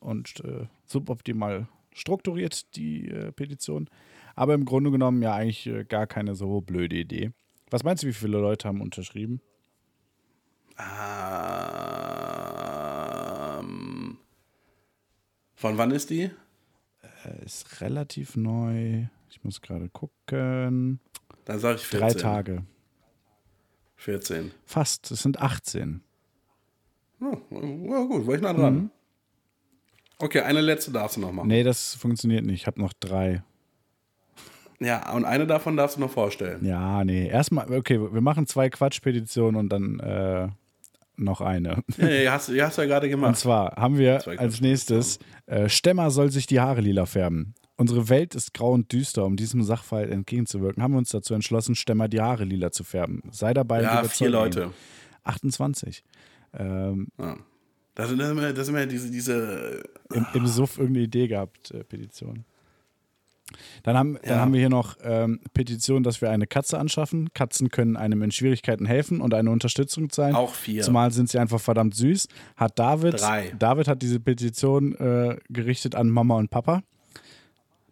[0.00, 3.88] und äh, suboptimal strukturiert, die äh, Petition.
[4.34, 7.32] Aber im Grunde genommen ja eigentlich äh, gar keine so blöde Idee.
[7.70, 9.40] Was meinst du, wie viele Leute haben unterschrieben?
[10.78, 12.21] Ähm,
[15.62, 16.22] von wann ist die?
[16.22, 19.06] Äh, ist relativ neu.
[19.30, 20.98] Ich muss gerade gucken.
[21.44, 22.00] Dann sage ich 14.
[22.00, 22.62] Drei Tage.
[23.94, 24.50] 14.
[24.66, 25.12] Fast.
[25.12, 26.02] Es sind 18.
[27.20, 28.90] Oh, ja, gut, war ich nah dran.
[30.18, 31.46] Okay, eine letzte darfst du noch machen.
[31.46, 32.62] Nee, das funktioniert nicht.
[32.62, 33.44] Ich habe noch drei.
[34.80, 36.64] Ja, und eine davon darfst du noch vorstellen.
[36.66, 37.28] Ja, nee.
[37.28, 40.48] Erstmal, okay, wir machen zwei Quatschpetitionen und dann äh,
[41.16, 41.82] noch eine.
[41.98, 43.36] Ja, ja, hast, hast du ja gerade Und gemacht.
[43.36, 47.54] zwar haben wir als nächstes, äh, Stemmer soll sich die Haare lila färben.
[47.76, 51.74] Unsere Welt ist grau und düster, um diesem Sachverhalt entgegenzuwirken, haben wir uns dazu entschlossen,
[51.74, 53.22] Stemmer die Haare lila zu färben.
[53.30, 53.78] Sei dabei.
[53.78, 54.30] und Ja, vier.
[54.30, 54.70] Leute.
[55.24, 56.04] 28.
[56.54, 57.36] Ähm, Ja.
[57.94, 59.82] Das sind immer, das sind immer diese, diese
[60.14, 62.46] im, im Suff irgendeine Idee gehabt, äh, Petition.
[63.82, 64.38] Dann haben, dann Ja.
[64.40, 67.32] haben wir hier noch ähm, Petition, dass wir eine Katze anschaffen.
[67.34, 70.34] Katzen können einem in Schwierigkeiten helfen und eine Unterstützung sein.
[70.34, 70.82] auch vier.
[70.82, 72.28] Zumal sind sie einfach verdammt süß.
[72.56, 73.52] Hat David, Drei.
[73.58, 76.82] David hat diese Petition äh, gerichtet an Mama und Papa.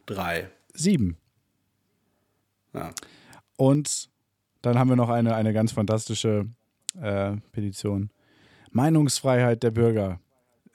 [0.07, 0.49] Drei.
[0.75, 1.17] Sieben.
[2.75, 2.91] Ja.
[3.57, 4.09] Und
[4.63, 6.47] dann haben wir noch eine, eine ganz fantastische
[7.01, 8.11] äh, Petition.
[8.73, 10.21] Meinungsfreiheit der Bürger.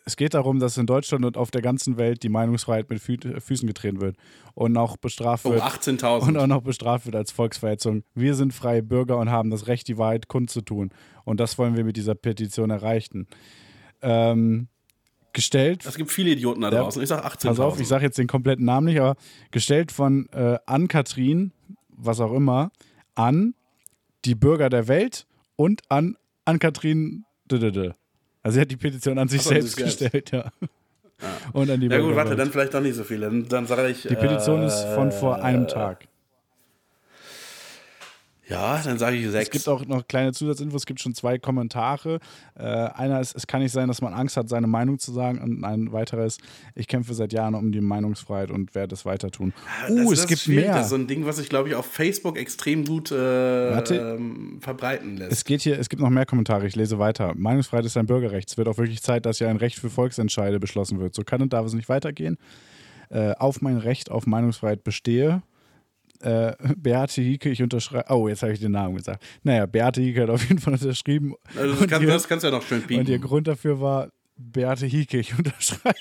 [0.07, 3.17] Es geht darum, dass in Deutschland und auf der ganzen Welt die Meinungsfreiheit mit Fü
[3.39, 4.15] Füßen getreten wird
[4.53, 5.63] und auch bestraft Oh, wird.
[5.63, 6.37] Und 18.000.
[6.37, 8.03] auch noch bestraft wird als Volksverhetzung.
[8.13, 10.91] Wir sind freie Bürger und haben das Recht, die Wahrheit kundzutun.
[11.23, 13.27] Und das wollen wir mit dieser Petition erreichen.
[14.03, 14.67] Ähm,
[15.33, 17.01] gestellt Es gibt viele Idioten da draußen.
[17.01, 17.47] Ich sag 18.000.
[17.47, 19.15] Pass auf, ich sage jetzt den kompletten Namen nicht, aber
[19.49, 21.51] gestellt von äh, Ann-Kathrin,
[21.89, 22.71] was auch immer,
[23.15, 23.55] an
[24.23, 25.25] die Bürger der Welt
[25.55, 27.25] und an Ann-Kathrin.
[28.45, 30.51] Also sie hat die Petition an sich Ach selbst gestellt, ja.
[31.51, 33.25] Und an die ja gut, warte, dann vielleicht doch nicht so viele.
[33.25, 34.03] Dann, dann sage ich.
[34.03, 36.05] Die Petition äh, ist von vor einem Tag.
[38.47, 39.45] Ja, dann sage ich sechs.
[39.45, 42.19] Es gibt auch noch kleine Zusatzinfos, es gibt schon zwei Kommentare.
[42.55, 45.39] Äh, einer ist, es kann nicht sein, dass man Angst hat, seine Meinung zu sagen.
[45.39, 46.39] Und ein weiterer ist,
[46.75, 49.51] ich kämpfe seit Jahren um die Meinungsfreiheit und werde es weiter tun.
[49.81, 50.65] Das- Uh, das es ist gibt schwierig.
[50.65, 50.73] mehr.
[50.75, 53.95] Das ist so ein Ding, was sich, glaube ich, auf Facebook extrem gut äh, Warte.
[54.19, 55.31] ähm, verbreiten lässt.
[55.31, 57.33] Es geht hier, es gibt noch mehr Kommentare, ich lese weiter.
[57.35, 58.49] Meinungsfreiheit ist ein Bürgerrecht.
[58.51, 61.15] Es wird auch wirklich Zeit, dass hier ein Recht für Volksentscheide beschlossen wird.
[61.15, 62.37] So kann und darf es nicht weitergehen.
[63.09, 65.41] Äh, auf mein Recht auf Meinungsfreiheit bestehe.
[66.25, 68.05] Äh, Beate Hieke, ich unterschreibe.
[68.09, 69.23] Oh, jetzt habe ich den Namen gesagt.
[69.43, 71.35] Naja, Beate Hieke hat auf jeden Fall unterschrieben.
[71.55, 73.19] also das, und, kann, ihr, das kannst du ja noch schön und ihr.
[73.19, 75.95] Grund dafür war Beate Hieke, ich unterschreibe.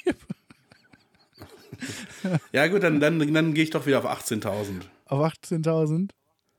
[2.52, 4.82] Ja gut, dann, dann, dann gehe ich doch wieder auf 18.000.
[5.06, 6.10] Auf 18.000.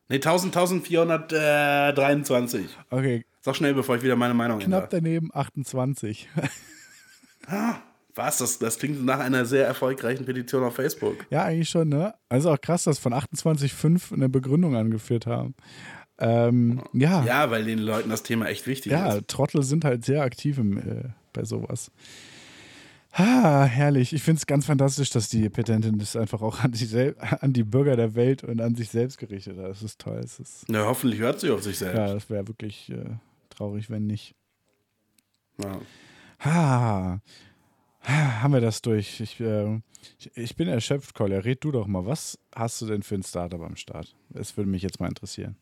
[0.07, 2.65] Nee, 1000, 1423.
[2.91, 5.01] Okay, Sag schnell, bevor ich wieder meine Meinung knapp ändere.
[5.01, 6.29] daneben 28.
[8.15, 8.37] Was?
[8.37, 11.25] Das, das klingt nach einer sehr erfolgreichen Petition auf Facebook.
[11.29, 12.13] Ja, eigentlich schon, ne?
[12.29, 15.53] Also auch krass, dass von 28,5 eine Begründung angeführt haben.
[16.17, 19.27] Ähm, ja, ja, Ja, weil den Leuten das Thema echt wichtig ist.
[19.27, 21.91] Trottel sind halt sehr aktiv im, äh, bei sowas.
[23.17, 24.11] Ah, herrlich.
[24.11, 26.73] Ich finde es ganz fantastisch, dass die Petentin das einfach auch an,
[27.39, 29.69] an die Bürger der Welt und an sich selbst gerichtet hat.
[29.69, 30.19] Das ist toll.
[30.21, 31.97] Das ist, Na, hoffentlich hört sie auf sich selbst.
[31.97, 33.05] ja, das wäre wirklich äh,
[33.49, 34.35] traurig, wenn nicht.
[35.63, 35.79] Ja.
[36.39, 37.19] Ah,
[38.07, 39.19] haben wir das durch.
[39.19, 39.81] Ich, äh,
[40.19, 41.39] ich, ich bin erschöpft, Kolja.
[41.39, 42.05] Red du doch mal.
[42.05, 44.15] Was hast du denn für ein Startup am Start?
[44.29, 45.57] Das würde mich jetzt mal interessieren.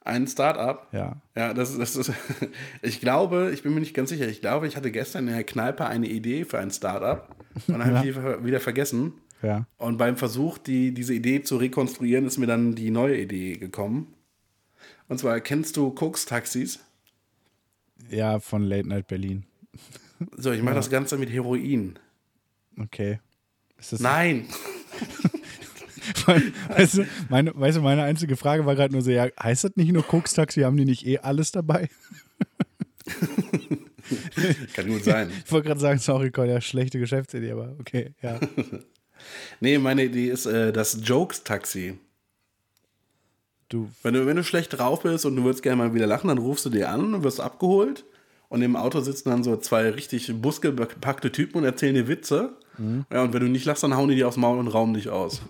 [0.00, 0.88] Ein Start-up.
[0.92, 1.20] Ja.
[1.36, 2.12] Ja, das, das ist.
[2.82, 4.28] Ich glaube, ich bin mir nicht ganz sicher.
[4.28, 7.84] Ich glaube, ich hatte gestern in der Kneipe eine Idee für ein Start-up und dann
[7.84, 9.14] habe ich die wieder vergessen.
[9.42, 9.66] Ja.
[9.76, 14.14] Und beim Versuch, die, diese Idee zu rekonstruieren, ist mir dann die neue Idee gekommen.
[15.08, 16.80] Und zwar, kennst du Cooks Taxis?
[18.10, 19.44] Ja, von Late Night Berlin.
[20.36, 21.98] So, ich mache das Ganze mit Heroin.
[22.78, 23.20] Okay.
[23.98, 24.48] Nein!
[26.68, 29.76] Weißt, du, meine, weißt du, meine einzige Frage war gerade nur so, ja, heißt das
[29.76, 31.90] nicht nur Koks-Taxi, haben die nicht eh alles dabei?
[34.74, 35.30] Kann gut sein.
[35.44, 38.40] Ich wollte gerade sagen, sorry, Colin, ja, schlechte Geschäftsidee, aber okay, ja.
[39.60, 41.98] Nee, meine Idee ist äh, das Jokes-Taxi.
[43.68, 46.28] Du, Wenn du, wenn du schlecht drauf bist und du würdest gerne mal wieder lachen,
[46.28, 48.04] dann rufst du dir an und wirst abgeholt.
[48.48, 52.56] Und im Auto sitzen dann so zwei richtig muskelbepackte Typen und erzählen dir Witze.
[53.12, 55.08] Ja, und wenn du nicht lachst, dann hauen die dir aufs Maul und rauben dich
[55.08, 55.42] aus.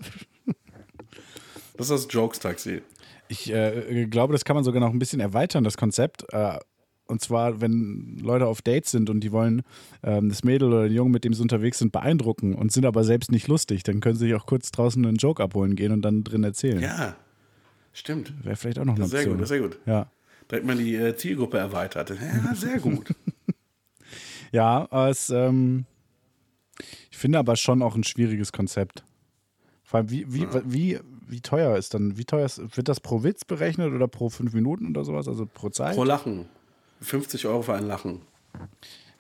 [1.76, 2.80] das ist das Jokes-Taxi.
[3.28, 6.24] ich äh, glaube, das kann man sogar noch ein bisschen erweitern, das Konzept.
[6.32, 6.58] Äh,
[7.06, 9.62] und zwar, wenn Leute auf Dates sind und die wollen
[10.02, 13.04] ähm, das Mädel oder den Jungen, mit dem sie unterwegs sind, beeindrucken und sind aber
[13.04, 16.02] selbst nicht lustig, dann können sie sich auch kurz draußen einen Joke abholen gehen und
[16.02, 16.80] dann drin erzählen.
[16.80, 17.16] Ja,
[17.92, 18.32] stimmt.
[18.44, 19.38] Wäre vielleicht auch noch eine ist sehr Option.
[19.38, 19.78] gut, sehr gut.
[19.86, 20.10] Ja.
[20.50, 22.10] Direkt mal die äh, Zielgruppe erweitert.
[22.10, 23.14] Ja, sehr gut.
[24.50, 25.84] Ja, aber es, ähm,
[27.10, 29.04] ich finde aber schon auch ein schwieriges Konzept.
[29.84, 33.22] Vor allem, wie, wie, wie, wie teuer ist dann, wie teuer ist, wird das pro
[33.22, 35.94] Witz berechnet oder pro fünf Minuten oder sowas, also pro Zeit?
[35.96, 36.46] Pro Lachen.
[37.02, 38.22] 50 Euro für ein Lachen.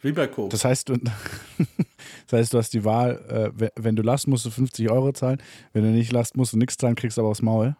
[0.00, 0.48] Wie bei Coke.
[0.48, 0.96] Das heißt, du,
[2.26, 5.12] das heißt, du hast die Wahl, äh, we- wenn du lachst, musst du 50 Euro
[5.12, 5.42] zahlen,
[5.74, 7.76] wenn du nicht lachst, musst du nichts zahlen, kriegst aber aufs Maul.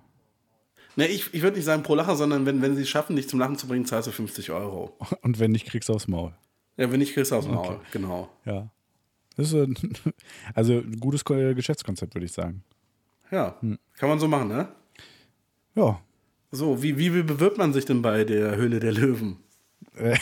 [0.98, 3.28] Nee, ich, ich würde nicht sagen pro Lacher, sondern wenn, wenn sie es schaffen, dich
[3.28, 4.96] zum Lachen zu bringen, zahlst du 50 Euro.
[5.22, 6.32] Und wenn nicht, kriegst du aufs Maul.
[6.76, 7.78] Ja, wenn nicht, kriegst du aus dem Maul.
[7.92, 8.28] Genau.
[8.44, 8.68] Ja.
[9.36, 9.76] Das ist ein,
[10.54, 12.64] also ein gutes Ko- Geschäftskonzept, würde ich sagen.
[13.30, 13.78] Ja, Hm.
[13.96, 14.68] kann man so machen, ne?
[15.76, 16.00] Ja.
[16.50, 19.36] So, wie, wie bewirbt man sich denn bei der Höhle der Löwen?
[19.94, 20.16] Äh.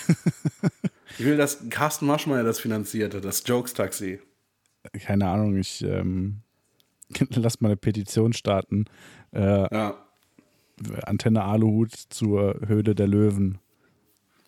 [1.19, 4.21] ich will, dass Carsten Maschmeyer das finanzierte, das Jokes-Taxi.
[5.01, 6.43] Keine Ahnung, ich ähm,
[7.31, 8.85] lass mal eine Petition starten.
[9.33, 10.03] Äh, Ja.
[11.05, 13.59] Antenne Aluhut zur Höhle der Löwen.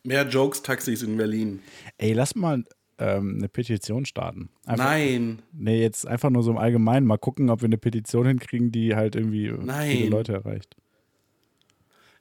[0.04, 1.60] Mehr Jokes-Taxis in Berlin.
[1.98, 2.64] Ey, lass mal
[2.98, 4.50] ähm, eine Petition starten.
[4.66, 5.40] Einfach, Nein.
[5.52, 8.94] Nee, jetzt einfach nur so im Allgemeinen mal gucken, ob wir eine Petition hinkriegen, die
[8.94, 9.90] halt irgendwie Nein.
[9.90, 10.76] viele Leute erreicht.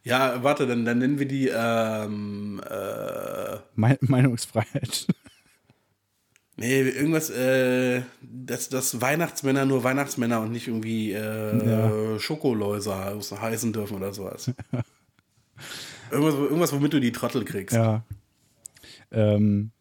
[0.04, 5.08] Ja, warte, dann, dann nennen wir die ähm, äh, Me Meinungsfreiheit.
[6.60, 12.20] Nee, irgendwas, äh, dass, dass Weihnachtsmänner nur Weihnachtsmänner und nicht irgendwie äh, Ja.
[12.20, 14.52] Schokoläuser heißen dürfen oder sowas.
[16.12, 17.76] irgendwas, irgendwas, womit du die Trottel kriegst.
[17.76, 18.04] ja.
[19.12, 19.72] Ähm,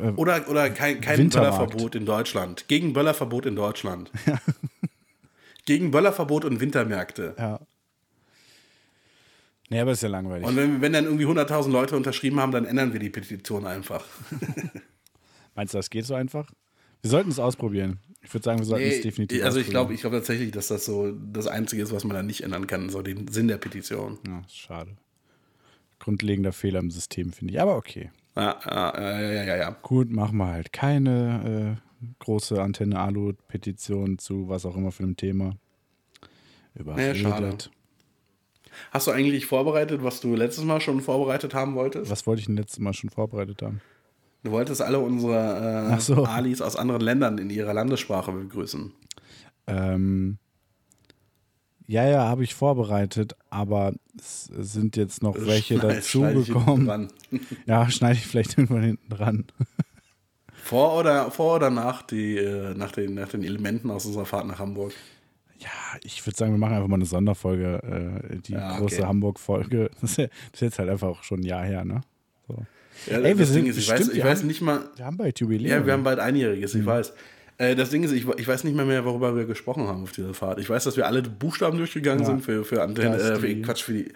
[0.00, 1.28] äh, Oder, oder kein, kein.
[1.28, 2.68] Böllerverbot in Deutschland.
[2.68, 4.10] Gegen Böllerverbot in Deutschland.
[5.66, 7.34] Gegen Böllerverbot und Wintermärkte.
[7.38, 7.60] ja.
[9.68, 10.46] Nee, aber ist ja langweilig.
[10.46, 14.04] Und wenn, wenn dann irgendwie 100.000 Leute unterschrieben haben, dann ändern wir die Petition einfach.
[15.56, 16.50] Meinst du, das geht so einfach?
[17.02, 17.98] Wir sollten es ausprobieren.
[18.22, 19.94] Ich würde sagen, wir sollten es definitiv also ich glaube ausprobieren.
[19.94, 22.90] ich glaub tatsächlich, dass das so das Einzige ist, was man da nicht ändern kann,
[22.90, 24.18] so den Sinn der Petition.
[24.26, 24.96] Ja, ist schade.
[25.98, 27.60] Grundlegender Fehler im System, finde ich.
[27.60, 28.10] Aber okay.
[28.36, 29.70] Ja, ja, ja, ja, ja.
[29.82, 35.56] Gut, machen wir halt keine äh, große Antenne-Alu-Petition zu was auch immer für einem Thema.
[36.74, 37.16] Überredet.
[37.16, 37.56] schade.
[38.90, 42.10] Hast du eigentlich vorbereitet, was du letztes Mal schon vorbereitet haben wolltest?
[42.10, 43.80] Was wollte ich denn letztes Mal schon vorbereitet haben?
[44.46, 46.24] Du wolltest alle unsere äh, so.
[46.24, 48.92] Alis aus anderen Ländern in ihrer Landessprache begrüßen.
[49.66, 50.38] Ähm,
[51.88, 57.08] ja, ja, habe ich vorbereitet, aber es sind jetzt noch welche ich hinten dazugekommen.
[57.66, 59.46] Ja, schneide ich vielleicht irgendwann hinten dran.
[60.62, 64.46] Vor oder, vor oder nach, die, äh, nach, den, nach den Elementen aus unserer Fahrt
[64.46, 64.92] nach Hamburg?
[65.58, 65.70] Ja,
[66.04, 68.80] ich würde sagen, wir machen einfach mal eine Sonderfolge, äh, die Ja, okay.
[68.80, 69.90] große Hamburg-Folge.
[70.00, 72.00] Das, ist ja- das ist jetzt halt einfach auch schon ein Jahr her, ne?
[72.46, 72.64] So.
[73.10, 74.80] Ja, Ey, wir sind- ist, ich stimmt, weiß, ich wir weiß haben- nicht mal.
[74.96, 75.70] Wir haben bald Jubiläum.
[75.70, 76.80] Ja, wir haben bald einjähriges, Mhm.
[76.80, 77.12] ich weiß.
[77.58, 80.12] Äh, das Ding ist, ich, ich weiß nicht mehr, mehr, worüber wir gesprochen haben auf
[80.12, 80.58] dieser Fahrt.
[80.60, 82.26] Ich weiß, dass wir alle Buchstaben durchgegangen Ja.
[82.26, 84.12] sind für, für Antenne, äh, für, Quatsch, für die.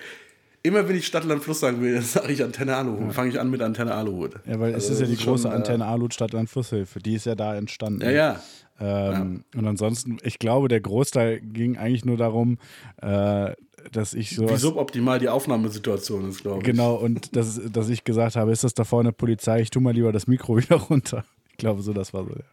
[0.62, 3.14] Immer wenn ich Stadt, Land, Fluss sagen will, sage ich Antenne Aluhut.
[3.14, 4.34] Fange ich an mit Antenne Aluhut.
[4.46, 6.98] ja, weil es Also ist ja die schon, große äh, Antenne Alut Stadtland Flusshilfe.
[6.98, 8.02] Die ist ja da entstanden.
[8.02, 8.40] Ja, ja.
[8.82, 12.56] Ähm, Und ansonsten, ich glaube, der Großteil ging eigentlich nur darum,
[13.02, 13.52] äh,
[13.92, 14.48] dass ich so.
[14.48, 16.64] Wie suboptimal die Aufnahmesituation ist, glaube ich.
[16.64, 19.60] Genau, und dass, dass ich gesagt habe, ist das da vorne Polizei?
[19.60, 21.24] Ich tu mal lieber das Mikro wieder runter.
[21.50, 22.44] Ich glaube, so, das war so der,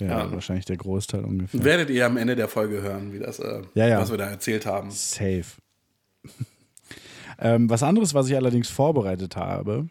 [0.00, 0.32] der Ja.
[0.32, 1.64] wahrscheinlich der Großteil ungefähr.
[1.64, 4.00] Werdet ihr am Ende der Folge hören, wie das, äh, Ja, ja.
[4.00, 4.90] was wir da erzählt haben.
[4.90, 5.44] Safe.
[7.38, 9.88] ähm, was anderes, was ich allerdings vorbereitet habe,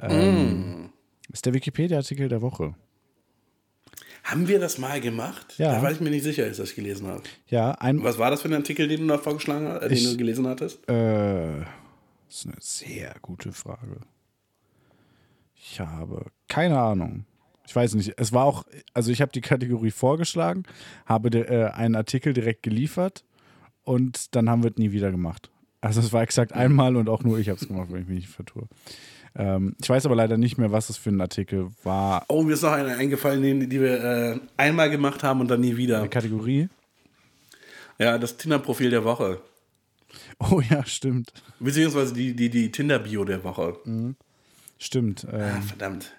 [0.00, 0.90] ähm, Mm.
[1.32, 2.74] ist der Wikipedia-Artikel der Woche.
[4.28, 5.54] Haben wir das mal gemacht?
[5.58, 5.72] Ja.
[5.76, 7.22] Da war ich mir nicht sicher, als ich das gelesen habe.
[7.48, 8.02] Ja, ein.
[8.02, 10.16] Was war das für ein Artikel, den du da vorgeschlagen hast, äh, den Ich- du
[10.16, 10.78] gelesen hattest?
[10.90, 11.60] Äh,
[12.28, 14.00] das ist eine sehr gute Frage.
[15.54, 17.24] Ich habe keine Ahnung.
[17.66, 18.14] Ich weiß nicht.
[18.16, 18.64] Es war auch,
[18.94, 20.64] also ich habe die Kategorie vorgeschlagen,
[21.04, 23.24] habe de, äh, einen Artikel direkt geliefert
[23.84, 25.50] und dann haben wir es nie wieder gemacht.
[25.80, 28.16] Also es war exakt einmal und auch nur ich habe es gemacht, wenn ich mich
[28.20, 28.66] nicht vertue.
[29.38, 32.24] Ähm, ich weiß aber leider nicht mehr, was es für ein Artikel war.
[32.28, 35.60] Oh, mir ist noch eine eingefallen, die, die wir äh, einmal gemacht haben und dann
[35.60, 35.98] nie wieder.
[36.00, 36.68] Eine Kategorie?
[37.98, 39.40] Ja, das Tinder-Profil der Woche.
[40.50, 41.32] Oh ja, stimmt.
[41.60, 43.76] Beziehungsweise die, die, die Tinder-Bio der Woche.
[44.78, 45.24] Stimmt.
[45.24, 46.12] Äh, Ah, verdammt.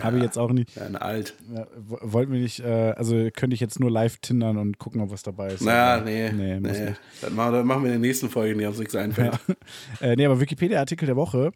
[0.00, 0.74] Habe ich jetzt auch nicht.
[0.74, 1.34] Ja, alt.
[1.54, 5.00] Ja, wo- wollten wir nicht, äh, also könnte ich jetzt nur live tindern und gucken,
[5.00, 5.60] ob was dabei ist.
[5.62, 6.28] Na, nee.
[6.32, 6.86] Nee, muss nee.
[6.86, 7.00] nicht.
[7.22, 9.38] Dann machen, wir in der nächsten Folge, die uns nichts einfällt.
[10.00, 11.52] Äh, nee, aber Wikipedia-Artikel der Woche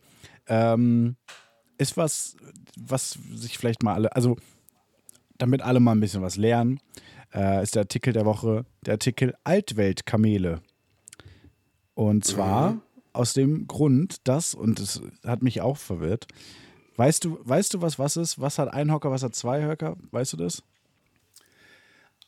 [0.47, 1.16] ähm,
[1.78, 2.36] ist was,
[2.78, 4.36] was sich vielleicht mal alle, also
[5.38, 6.80] damit alle mal ein bisschen was lernen,
[7.34, 10.61] äh, ist der Artikel der Woche der Artikel Altweltkamele.
[11.95, 12.78] Und zwar
[13.12, 16.26] aus dem Grund, dass, und das hat mich auch verwirrt,
[16.97, 18.41] weißt du, weißt du, was was ist?
[18.41, 19.97] Was hat ein Hocker, was hat zwei Höcker?
[20.11, 20.62] Weißt du das?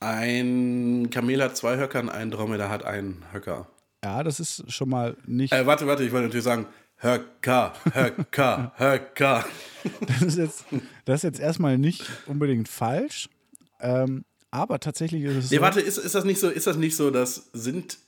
[0.01, 3.69] Ein Kamel hat zwei Höcker und ein Dromedar hat einen Höcker.
[4.05, 5.53] Ja, das ist schon mal nicht.
[5.53, 6.67] Äh, warte, warte, ich wollte natürlich sagen,
[7.03, 9.45] Höcker, Höcker, Höcker.
[10.07, 10.65] Das ist jetzt,
[11.05, 13.29] das ist jetzt erstmal nicht unbedingt falsch.
[13.81, 15.63] Ähm, aber tatsächlich ist es Nee, so.
[15.63, 17.99] warte, ist, ist das nicht so, ist das nicht so, dass sind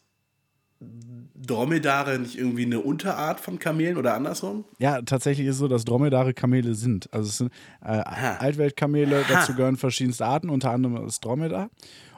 [1.34, 4.64] Dromedare nicht irgendwie eine Unterart von Kamelen oder andersrum?
[4.78, 7.12] Ja, tatsächlich ist es so, dass Dromedare Kamele sind.
[7.12, 11.70] Also es sind äh, Altweltkamele, dazu gehören verschiedenste Arten, unter anderem das Dromedar.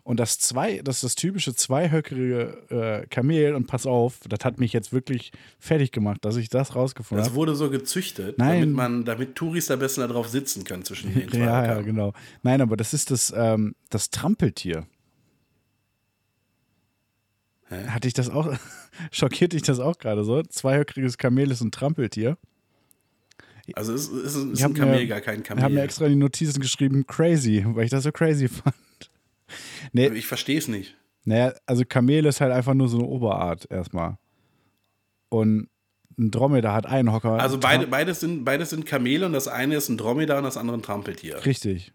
[0.06, 4.60] Und das zwei, das ist das typische zweihöckerige äh, Kamel, und pass auf, das hat
[4.60, 7.36] mich jetzt wirklich fertig gemacht, dass ich das rausgefunden Das habe.
[7.36, 8.60] wurde so gezüchtet, Nein.
[8.60, 11.80] damit man, damit Touris am besten da drauf sitzen können zwischen den zwei Ja, ja,
[11.82, 12.12] genau.
[12.44, 14.86] Nein, aber das ist das, ähm, das Trampeltier.
[17.68, 18.54] Hatte ich das auch,
[19.10, 20.40] schockiert dich das auch gerade so?
[20.42, 22.38] Zweihöckeriges Kamel ist ein Trampeltier.
[23.74, 25.78] Also es ist, ist Ich ein habe Kamel, mir, gar kein ich hab mir Kamel.
[25.78, 28.76] extra in die Notizen geschrieben, crazy, weil ich das so crazy fand.
[29.92, 30.96] Nee, Ich verstehe es nicht.
[31.24, 34.18] naja, also Kamel ist halt einfach nur so eine Oberart erstmal.
[35.28, 35.68] Und
[36.18, 37.38] ein Dromedar hat einen Hocker.
[37.40, 40.56] Also beide, beides, sind, beides sind Kamele und das eine ist ein Dromedar und das
[40.56, 41.44] andere ein Trampeltier.
[41.44, 41.92] Richtig.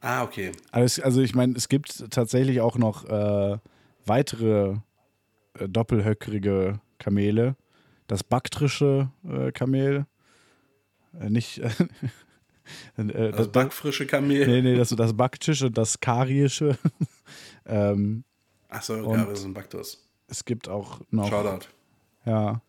[0.00, 0.52] Ah, okay.
[0.70, 3.58] Also, also ich meine, es gibt tatsächlich auch noch äh,
[4.06, 4.76] weitere
[5.58, 7.56] äh, doppelhöckerige Kamele.
[8.06, 10.06] Das baktrische äh, Kamel.
[11.18, 11.60] Äh, nicht.
[12.96, 14.46] äh, Das das, backfrische Kamel.
[14.46, 16.78] nee, nee, das, das baktische, das karische.
[17.66, 18.24] ähm,
[18.68, 20.08] Achso, Und- ja, das ist ein Baktus.
[20.28, 21.28] es gibt auch noch.
[21.28, 21.66] Shoutout.
[22.24, 22.62] Ja.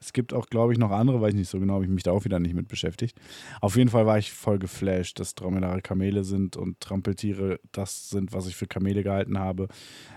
[0.00, 2.02] Es gibt auch, glaube ich, noch andere, weiß ich nicht so genau, habe ich mich
[2.02, 3.16] da auch wieder nicht mit beschäftigt.
[3.62, 8.34] Auf jeden Fall war ich voll geflasht, dass Dromedare Kamele sind und Trampeltiere das sind,
[8.34, 9.68] was ich für Kamele gehalten habe.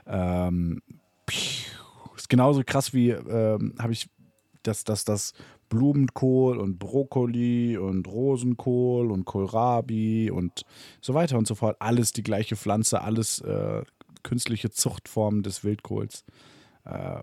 [0.06, 0.82] Ähm,
[2.18, 4.10] ist genauso krass wie, ähm, habe ich,
[4.64, 5.32] dass das, das
[5.70, 10.64] Blumenkohl und Brokkoli und Rosenkohl und Kohlrabi und
[11.02, 11.78] so weiter und so fort.
[11.80, 13.84] Alles die gleiche Pflanze, alles äh,
[14.24, 16.24] künstliche Zuchtformen des Wildkohls.
[16.86, 17.20] Äh,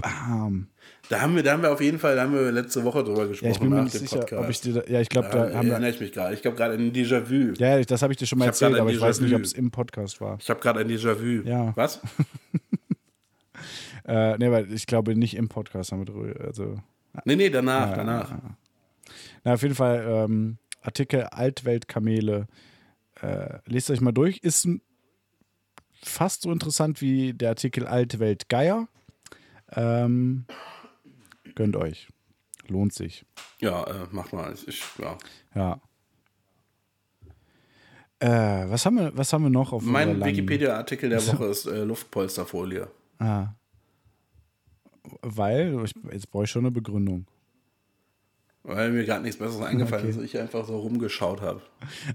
[0.00, 0.68] bam.
[1.08, 3.22] Da haben, wir, da haben wir auf jeden Fall, da haben wir letzte Woche drüber
[3.22, 4.44] Ja, gesprochen ich bin mir nicht sicher, Podcast.
[4.44, 6.34] ob ich dir, ja, ich glaube, da da haben wir, erinnere ich mich gerade.
[6.34, 7.54] Ich habe gerade ein Déjà-vu.
[7.58, 9.52] ja, ja, das habe ich dir schon mal erzählt, aber ich weiß nicht, ob es
[9.52, 10.38] im Podcast war.
[10.40, 11.46] Ich habe gerade ein Déjà-vu.
[11.48, 11.72] Ja.
[11.76, 12.00] Was?
[14.06, 16.76] Äh, nee, weil ich glaube nicht im Podcast haben wir drüber, also,
[17.24, 18.32] Nee, nee, danach, danach.
[19.44, 22.46] na, auf jeden Fall, ähm, Artikel Altweltkamele,
[23.20, 24.68] äh, lest euch mal durch, ist
[26.02, 28.88] fast so interessant wie der Artikel Altweltgeier,
[29.72, 30.46] ähm,
[31.54, 32.08] gönnt euch,
[32.68, 33.24] lohnt sich,
[33.60, 34.54] Ja, äh, mach mal.
[34.66, 35.16] Ich, ja.
[35.54, 35.80] ja.
[38.18, 41.84] Äh, was haben wir, was haben wir noch auf Mein Wikipedia-Artikel der Woche ist äh,
[41.84, 42.88] Luftpolsterfolie.
[43.18, 43.48] Ah.
[45.22, 47.26] Weil, ich, jetzt brauche ich schon eine Begründung.
[48.62, 50.18] Weil mir gerade nichts Besseres eingefallen Okay.
[50.18, 51.60] ist, ich einfach so rumgeschaut habe.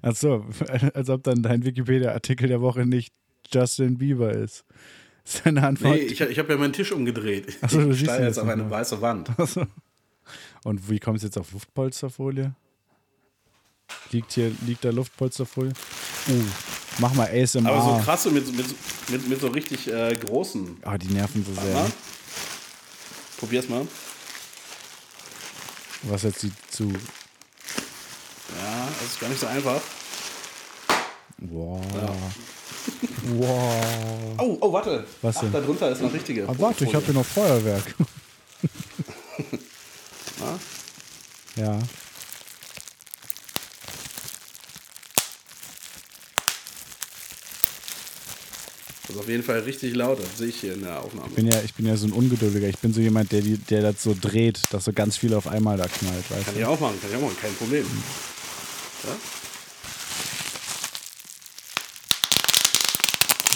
[0.01, 0.45] Achso,
[0.95, 3.13] als ob dann dein Wikipedia-Artikel der Woche nicht
[3.51, 4.65] Justin Bieber ist.
[5.25, 5.95] Ist deine Antwort.
[5.95, 7.55] Nee, ich, ich habe ja meinen Tisch umgedreht.
[7.61, 9.29] Ach so, du ich stehe jetzt auf eine weiße Wand.
[9.37, 9.67] Achso.
[10.63, 12.55] Und wie kommst du jetzt auf Luftpolsterfolie?
[14.11, 15.73] Liegt hier, liegt da Luftpolsterfolie?
[16.29, 16.33] Uh,
[16.99, 17.69] mach mal ASMR.
[17.69, 18.65] Aber so krasse mit, mit,
[19.09, 20.77] mit, mit so richtig äh, großen.
[20.81, 21.75] Ah, die nerven so sehr.
[21.75, 21.91] Ne?
[23.39, 23.87] Probier's mal.
[26.03, 26.89] Was jetzt die zu.
[26.89, 26.97] Ja,
[28.99, 29.79] das ist gar nicht so einfach.
[31.37, 31.81] Wow.
[33.27, 34.35] Wow.
[34.39, 35.05] Oh, oh, warte.
[35.21, 35.53] Was Ach, denn?
[35.53, 36.49] da drunter ist noch richtige.
[36.49, 37.95] Ah, warte, ich habe hier noch Feuerwerk.
[41.55, 41.79] ja.
[49.19, 51.27] Ist auf jeden Fall richtig laut, das sehe ich hier in der Aufnahme.
[51.29, 52.67] Ich bin ja, ich bin ja so ein Ungeduldiger.
[52.67, 55.77] Ich bin so jemand, der, der das so dreht, dass so ganz viel auf einmal
[55.77, 56.59] da knallt, weißt Kann du?
[56.61, 57.85] ich auch machen, kann ich auch machen, kein Problem.
[59.03, 59.15] Ja?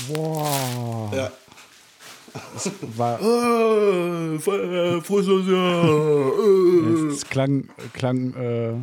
[0.09, 1.13] Wow.
[1.15, 1.31] Ja.
[2.97, 3.19] War,
[4.35, 7.09] Äh, Feuer, frohes Jahr.
[7.11, 8.73] es klang, klang äh,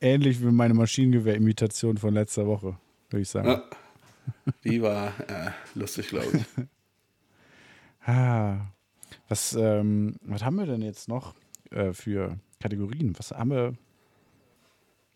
[0.00, 2.76] ähnlich wie meine Maschinengewehr-Imitation von letzter Woche,
[3.10, 3.48] würde ich sagen.
[3.48, 3.62] Ja.
[4.64, 6.44] Die war äh, lustig, glaube ich.
[8.04, 8.60] Ah,
[9.28, 11.34] was, ähm, was haben wir denn jetzt noch
[11.70, 13.12] äh, für Kategorien?
[13.18, 13.74] Was haben wir,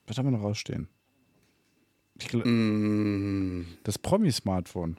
[0.06, 0.88] was haben wir noch rausstehen?
[2.20, 4.98] Ich gl- Mm, Das Promi-Smartphone.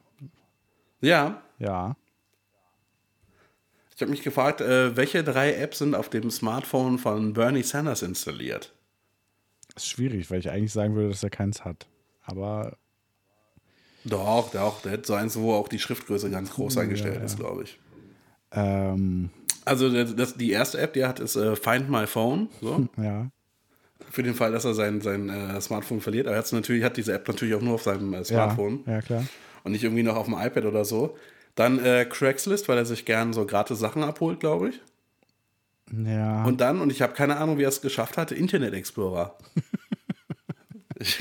[1.01, 1.95] ja, Ja.
[3.95, 8.01] ich habe mich gefragt, äh, welche drei Apps sind auf dem Smartphone von Bernie Sanders
[8.01, 8.73] installiert?
[9.75, 11.87] Ist schwierig, weil ich eigentlich sagen würde, dass er keins hat.
[12.23, 12.75] Aber
[14.05, 17.21] Doch, doch, der hat so eins, wo auch die Schriftgröße ganz groß eingestellt ja.
[17.23, 17.79] ist, glaube ich.
[18.51, 19.29] ähm,
[19.65, 22.49] Also das, die erste App, die er hat, ist äh, Find My Phone.
[22.61, 22.87] So.
[23.01, 23.29] ja.
[24.11, 26.27] Für den Fall, dass er sein, sein äh, Smartphone verliert.
[26.27, 29.01] Aber er natürlich, hat diese App natürlich auch nur auf seinem äh, Smartphone Ja, ja,
[29.01, 29.23] klar.
[29.63, 31.17] und nicht irgendwie noch auf dem iPad oder so.
[31.55, 34.81] Dann äh, Craigslist, weil er sich gern so gratis Sachen abholt, glaube ich.
[36.05, 36.43] Ja.
[36.43, 39.37] Und dann, und ich habe keine Ahnung, wie er es geschafft hatte, Internet Explorer.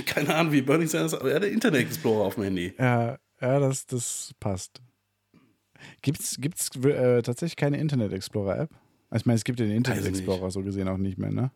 [0.06, 2.74] keine Ahnung, wie Bernie Sanders, aber er hat Internet Explorer auf dem Handy.
[2.78, 4.80] ja, ja das, das passt.
[6.02, 8.70] Gibt's, gibt's äh, tatsächlich keine Internet Explorer App?
[9.10, 10.06] Also Ich meine, es gibt den Internet.
[10.06, 11.50] Explorer so gesehen auch nicht mehr, ne?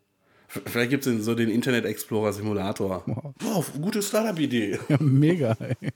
[0.48, 3.02] Vielleicht gibt es so den Internet Explorer Simulator.
[3.40, 4.78] Wow, gute Startup-Idee.
[4.88, 5.56] Ja, mega.
[5.58, 5.90] Ey.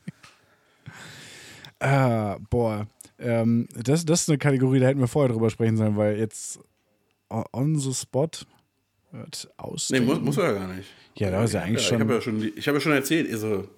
[1.81, 2.87] ah, boah.
[3.18, 6.59] Ähm, das, das ist eine Kategorie, da hätten wir vorher drüber sprechen sollen, weil jetzt
[7.28, 8.31] on the spot
[9.12, 9.90] wird aus.
[9.90, 10.88] Nee, muss, muss er ja gar nicht.
[11.16, 13.30] Ja, da ist ja eigentlich Ich schon- habe ja schon, ich habe ja schon erzählt,
[13.32, 13.68] also,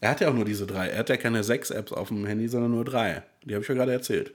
[0.00, 0.88] er hat ja auch nur diese drei.
[0.88, 3.22] Er hat ja keine sechs Apps auf dem Handy, sondern nur drei.
[3.44, 4.34] Die habe ich ja gerade erzählt.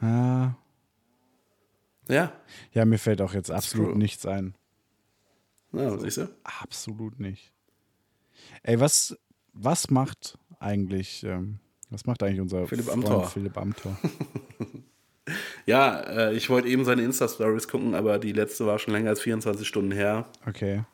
[0.00, 0.52] Ah,
[2.08, 2.32] Ja,
[2.72, 4.54] ja, mir fällt auch jetzt absolut nichts ein.
[5.72, 6.28] ja siehst du?
[6.44, 7.52] Absolut nicht.
[8.62, 9.16] Ey, was,
[9.52, 11.58] was macht eigentlich, ähm,
[11.90, 13.28] was macht eigentlich unser Philipp Amthor.
[13.28, 13.96] Philipp Amthor?
[15.66, 19.20] Ja, äh, ich wollte eben seine Insta-Stories gucken, aber die letzte war schon länger als
[19.20, 20.26] 24 Stunden her.
[20.46, 20.84] Okay.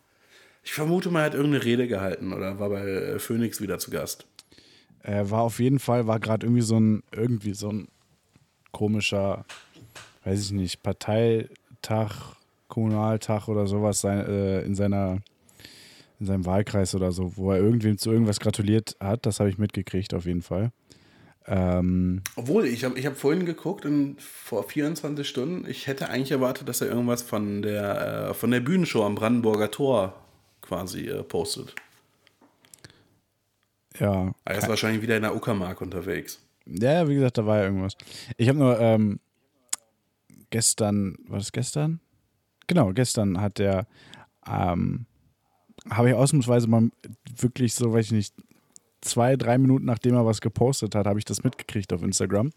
[0.62, 3.91] Ich vermute mal, er hat irgendeine Rede gehalten oder war bei äh, Phoenix wieder zu
[3.91, 4.26] Gast.
[5.03, 7.89] Er war auf jeden Fall, war gerade irgendwie so ein, irgendwie so ein
[8.72, 9.45] komischer,
[10.24, 12.37] weiß ich nicht, Parteitag,
[12.68, 15.18] Kommunaltag oder sowas sein, äh, in seiner
[16.20, 19.26] in seinem Wahlkreis oder so, wo er irgendwem zu irgendwas gratuliert hat.
[19.26, 20.70] Das habe ich mitgekriegt auf jeden Fall.
[21.47, 26.30] Ähm, Obwohl, ich habe ich hab vorhin geguckt und vor 24 Stunden, ich hätte eigentlich
[26.30, 30.14] erwartet, dass er irgendwas von der, äh, von der Bühnenshow am Brandenburger Tor
[30.62, 31.74] quasi äh, postet.
[33.99, 36.40] ja, Er ist wahrscheinlich wieder in der Uckermark unterwegs.
[36.66, 37.95] Ja, wie gesagt, da war ja irgendwas.
[38.38, 39.20] Ich habe nur ähm,
[40.49, 42.01] gestern, war das gestern?
[42.66, 43.86] Genau, gestern hat der,
[44.47, 45.05] ähm,
[45.90, 46.88] habe ich ausnahmsweise mal
[47.36, 48.34] wirklich so, weiß ich nicht,
[49.05, 52.50] zwei, drei Minuten nachdem er was gepostet hat, habe ich das mitgekriegt auf Instagram.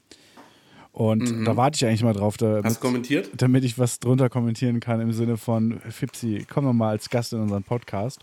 [0.91, 3.29] Und da warte ich eigentlich mal drauf, Hast damit, du kommentiert?
[3.37, 7.33] damit ich was drunter kommentieren kann im Sinne von, Fipsi, komm doch mal als Gast
[7.33, 8.21] in unseren Podcast.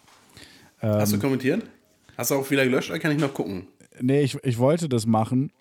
[0.81, 1.21] Hast Ähm.
[1.21, 1.63] du kommentiert?
[2.17, 3.69] Hast du auch wieder gelöscht oder kann ich noch gucken?
[4.01, 5.53] Nee, ich, ich wollte das machen,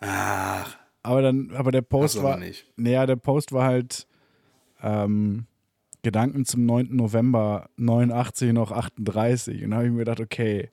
[0.00, 2.38] Ach, Aber dann, aber der Post Hast aber war.
[2.38, 2.66] nicht.
[2.76, 4.06] Naja, der Post war halt
[4.82, 5.46] ähm,
[6.02, 6.88] Gedanken zum 9.
[6.96, 9.64] November 89 noch 38.
[9.64, 10.70] Und da habe ich mir gedacht, okay,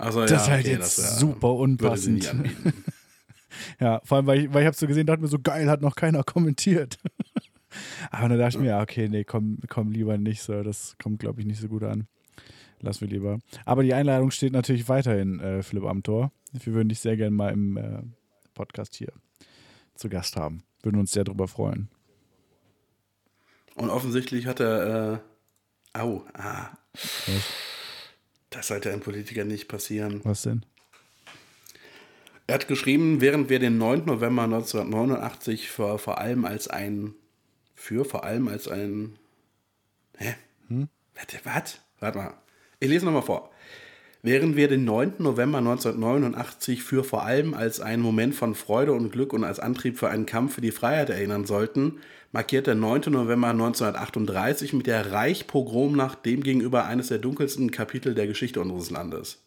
[0.00, 2.34] also das ja, ist halt okay, jetzt das, super unpassend.
[3.78, 5.80] Ja, vor allem, weil ich, weil ich habe so gesehen, dachte mir so, geil, hat
[5.80, 6.98] noch keiner kommentiert.
[8.10, 10.62] aber dann dachte ich mir, ja, okay, nee, komm, komm lieber nicht so.
[10.62, 12.06] Das kommt, glaube ich, nicht so gut an.
[12.80, 13.38] Lass wir lieber.
[13.64, 16.32] Aber die Einladung steht natürlich weiterhin, äh, Philipp Amthor.
[16.52, 18.02] Wir würden dich sehr gerne mal im äh,
[18.54, 19.12] Podcast hier
[19.94, 20.62] zu Gast haben.
[20.82, 21.88] Würden uns sehr darüber freuen.
[23.74, 25.22] Und offensichtlich hat er,
[25.94, 27.69] äh, au, ah, Was,
[28.50, 30.20] das sollte einem Politiker nicht passieren.
[30.24, 30.64] was denn?
[32.46, 34.06] Er hat geschrieben, während wir den 9.
[34.06, 37.14] November 1989 für, vor allem als ein,
[37.76, 39.16] für vor allem als ein,
[40.16, 40.34] hä?
[41.14, 41.80] Warte, was?
[42.00, 42.34] Warte mal.
[42.80, 43.52] Ich lese nochmal vor.
[44.22, 45.14] Während wir den 9.
[45.18, 49.96] November 1989 für vor allem als einen Moment von Freude und Glück und als Antrieb
[49.96, 52.00] für einen Kampf für die Freiheit erinnern sollten,
[52.32, 53.02] markiert der 9.
[53.12, 59.42] November 1938 mit der Reichspogromnacht demgegenüber eines der dunkelsten Kapitel der Geschichte unseres Landes.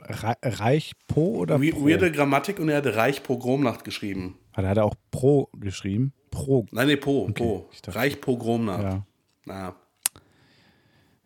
[0.00, 1.86] Re Reich Po oder We Pro?
[1.86, 4.38] weirde Grammatik und er hat Reichpogromnacht geschrieben.
[4.52, 6.12] Hat er auch Pro geschrieben?
[6.30, 6.66] Pro.
[6.70, 7.68] Nein, nee, Po, Po.
[7.72, 8.82] ich dachte- Reichpogromnacht.
[8.82, 9.06] Ja.
[9.46, 9.74] Na,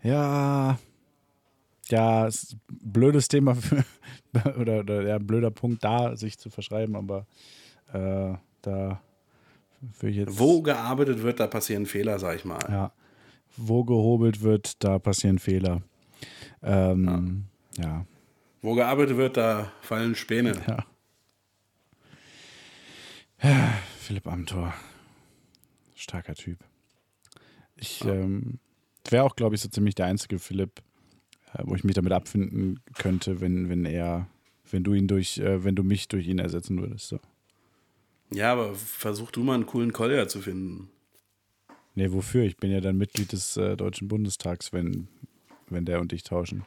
[0.03, 0.79] Ja.
[1.89, 2.61] Ja, ist ein
[2.93, 3.85] blödes Thema für,
[4.59, 7.27] oder, oder ja, ein blöder Punkt da, sich zu verschreiben, aber
[7.93, 9.01] äh, da
[10.01, 10.39] will ich jetzt.
[10.39, 12.61] wo gearbeitet wird, da passieren Fehler, sag ich mal.
[12.69, 12.93] Ja.
[13.57, 15.83] Wo gehobelt wird, da passieren Fehler.
[16.63, 17.45] Ähm,
[17.77, 18.05] ja.
[18.63, 20.55] Wo gearbeitet wird, da fallen Späne.
[20.67, 20.85] Ja.
[23.43, 23.73] ja.
[23.99, 24.75] Philipp Amthor.
[25.95, 26.59] Starker Typ.
[27.77, 28.59] Ich ähm,
[29.09, 30.81] wäre auch, glaube ich, so ziemlich der einzige Philipp,
[31.55, 34.29] äh, wo ich mich damit abfinden könnte, wenn, wenn er
[34.73, 37.09] wenn du ihn durch, äh, wenn du mich durch ihn ersetzen würdest.
[37.09, 37.21] So.
[38.33, 40.89] Ja, aber versuch du mal einen coolen Collier zu finden.
[41.95, 42.45] Nee, wofür?
[42.45, 45.09] Ich bin ja dann Mitglied des äh, Deutschen Bundestags, wenn,
[45.69, 46.65] wenn der und ich tauschen.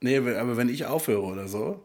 [0.00, 1.82] Nee, aber wenn ich aufhöre oder so.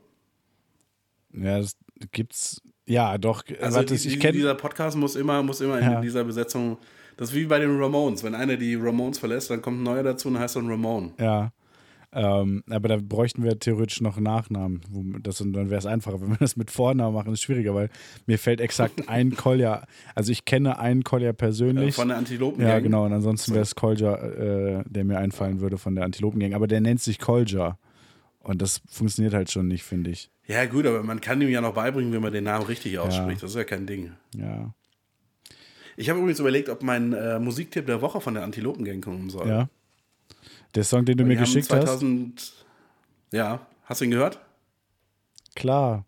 [1.34, 1.76] Ja, das
[2.12, 2.62] gibt's.
[2.86, 3.44] Ja, doch.
[3.62, 4.34] Also warte, die, ich die, kenne.
[4.34, 5.98] dieser Podcast muss immer, muss immer Ja.
[5.98, 6.78] in dieser Besetzung.
[7.18, 8.24] Das ist wie bei den Ramones.
[8.24, 11.12] Wenn einer die Ramones verlässt, dann kommt ein neuer dazu und heißt dann Ramone.
[11.20, 11.52] Ja.
[12.12, 14.82] Ähm, aber da bräuchten wir theoretisch noch Nachnamen.
[14.90, 16.20] Wo das, und dann wäre es einfacher.
[16.22, 17.90] Wenn wir das mit Vornamen machen, ist schwieriger, weil
[18.26, 19.84] mir fällt exakt ein Kolja.
[20.16, 21.96] Also ich kenne einen Kolja Äh, persönlich.
[21.96, 22.66] von der Antilopen.
[22.66, 23.06] ja, genau.
[23.06, 26.54] Und ansonsten wäre es Kolja, äh, der mir einfallen würde von der Antilopengang.
[26.54, 27.78] Aber der nennt sich Kolja.
[28.42, 30.32] Und das funktioniert halt schon nicht, finde ich.
[30.48, 33.44] Ja, gut, aber man kann ihm ja noch beibringen, wie man den Namen richtig ausspricht.
[33.44, 34.14] Das ist ja kein Ding.
[34.36, 34.74] Ja.
[35.98, 39.48] Ich habe übrigens überlegt, ob mein äh, Musiktipp der Woche von der Antilopengang kommen soll.
[39.48, 39.70] Ja.
[40.76, 42.54] Der Song, den du mir geschickt 2000,
[43.32, 44.38] Ja, hast du ihn gehört?
[44.38, 45.56] hast?
[45.56, 46.06] Klar.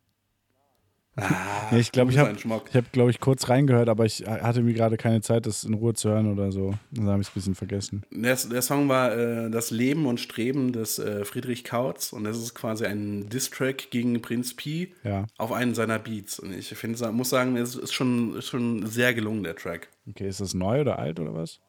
[1.18, 2.34] Ah, Nee, ich glaube, ich habe,
[2.74, 5.94] hab, glaube ich, kurz reingehört, aber ich hatte mir gerade keine Zeit, das in Ruhe
[5.94, 6.74] zu hören oder so.
[6.92, 8.04] Dann habe ich es ein bisschen vergessen.
[8.12, 12.38] Der, der Song war äh, Das Leben und Streben des äh, Friedrich Kautz und das
[12.38, 15.28] ist quasi ein Diss-Track gegen Prinz Pi Ja.
[15.38, 16.40] auf einen seiner Beats.
[16.40, 19.90] Und ich finde, muss sagen, es ist schon, ist schon sehr gelungen, der Track.
[20.10, 21.60] Okay, ist das neu oder alt oder was?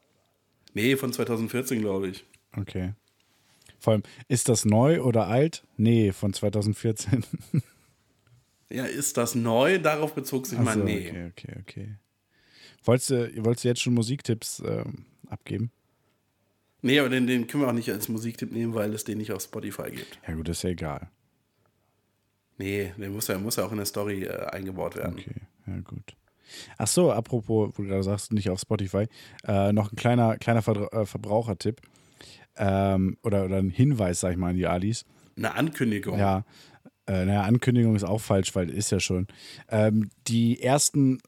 [0.75, 2.25] Nee, von 2014, glaube ich.
[2.57, 2.95] Okay.
[3.79, 5.65] Vor allem, ist das neu oder alt?
[5.77, 7.25] Nee, von 2014.
[8.73, 9.79] Ja, ist das neu?
[9.79, 11.09] Darauf bezog sich Ach mein so, Nee.
[11.09, 11.95] Okay, okay, okay.
[12.85, 15.71] Wolltest du, wolltest du jetzt schon Musiktipps ähm, abgeben?
[16.81, 19.31] Nee, aber den, den können wir auch nicht als Musiktipp nehmen, weil es den nicht
[19.31, 20.19] auf Spotify gibt.
[20.27, 21.11] Ja gut, ist ja egal.
[22.59, 25.19] Nee, der muss ja, muss ja auch in der Story äh, eingebaut werden.
[25.19, 25.35] Okay,
[25.67, 26.17] ja gut.
[26.77, 29.07] Ach so, apropos, wo du gerade sagst, nicht auf Spotify,
[29.45, 31.81] äh, noch ein kleiner, kleiner Ver äh, Verbrauchertipp
[32.57, 35.05] ähm, oder, oder ein Hinweis, sag ich mal, an die Alis.
[35.37, 36.19] Eine Ankündigung.
[36.19, 36.45] Ja,
[37.07, 39.27] äh, naja, Ankündigung ist auch falsch, weil ist ja schon.
[39.69, 41.19] Ähm, die ersten,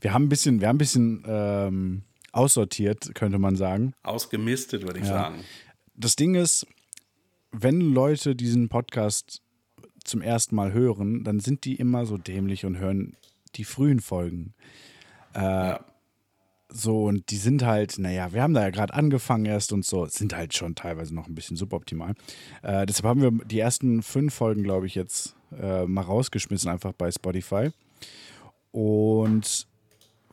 [0.00, 3.94] wir haben ein bisschen, wir haben ein bisschen ähm, aussortiert, könnte man sagen.
[4.02, 5.12] Ausgemistet, würde ich Ja.
[5.12, 5.36] sagen.
[5.94, 6.66] Das Ding ist,
[7.50, 9.40] wenn Leute diesen Podcast
[10.04, 13.16] zum ersten Mal hören, dann sind die immer so dämlich und hören
[13.56, 14.54] die frühen Folgen.
[15.34, 15.80] ja.
[16.70, 20.04] So, und die sind halt, naja, wir haben da ja gerade angefangen erst und so,
[20.06, 22.14] sind halt schon teilweise noch ein bisschen suboptimal.
[22.62, 26.92] Äh, deshalb haben wir die ersten fünf Folgen, glaube ich, jetzt äh, mal rausgeschmissen, einfach
[26.92, 27.70] bei Spotify.
[28.70, 29.66] Und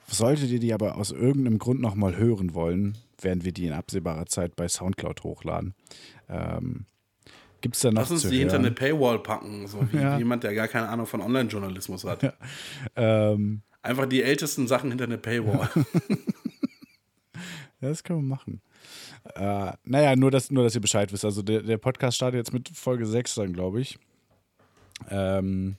[0.08, 4.26] solltet ihr die aber aus irgendeinem Grund nochmal hören wollen, werden wir die in absehbarer
[4.26, 5.74] Zeit bei Soundcloud hochladen.
[6.30, 6.86] Ähm,
[7.62, 10.18] Gibt es da noch Lass uns die hinter eine Paywall packen, so wie Ja.
[10.18, 12.36] jemand, der gar keine Ahnung von Online-Journalismus hat.
[12.98, 15.70] Ähm, Einfach die ältesten Sachen hinter eine Paywall.
[17.82, 18.62] Ja, das können wir machen.
[19.36, 21.26] Äh, naja, nur dass, nur, dass ihr Bescheid wisst.
[21.26, 24.00] Also der, der Podcast startet jetzt mit Folge 6 dann, glaube ich.
[25.10, 25.76] Ähm,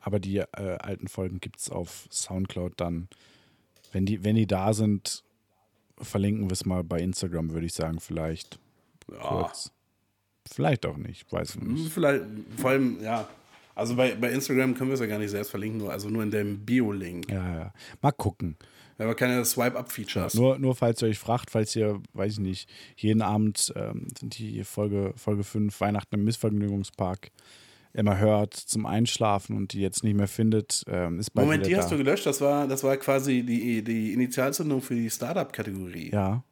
[0.00, 0.46] aber die äh,
[0.78, 3.08] alten Folgen gibt es auf Soundcloud dann.
[3.90, 5.24] Wenn die, wenn die da sind,
[6.00, 8.58] verlinken wir es mal bei Instagram, würde ich sagen, vielleicht.
[9.10, 9.18] ja.
[9.18, 9.72] Kurz.
[10.50, 11.92] Vielleicht auch nicht, weiß ich nicht.
[11.92, 12.24] Vielleicht,
[12.56, 13.28] vor allem, ja.
[13.80, 16.22] Also bei, bei Instagram können wir es ja gar nicht selbst verlinken, nur, also nur
[16.22, 17.30] in dem Bio-Link.
[17.30, 17.72] Ja, ja.
[18.02, 18.56] Mal gucken.
[18.98, 20.34] Wir haben keine Swipe-Up-Features.
[20.34, 24.38] Nur, nur falls ihr euch fragt, falls ihr, weiß ich nicht, jeden Abend ähm, sind
[24.38, 27.30] die Folge, Folge 5 Weihnachten im Missvergnügungspark
[27.94, 31.72] immer hört zum Einschlafen und die jetzt nicht mehr findet, ähm, ist bald Moment, die
[31.72, 31.78] da.
[31.78, 32.26] hast du gelöscht.
[32.26, 36.10] Das war, das war quasi die, die Initialzündung für die Startup-Kategorie.
[36.12, 36.44] Ja.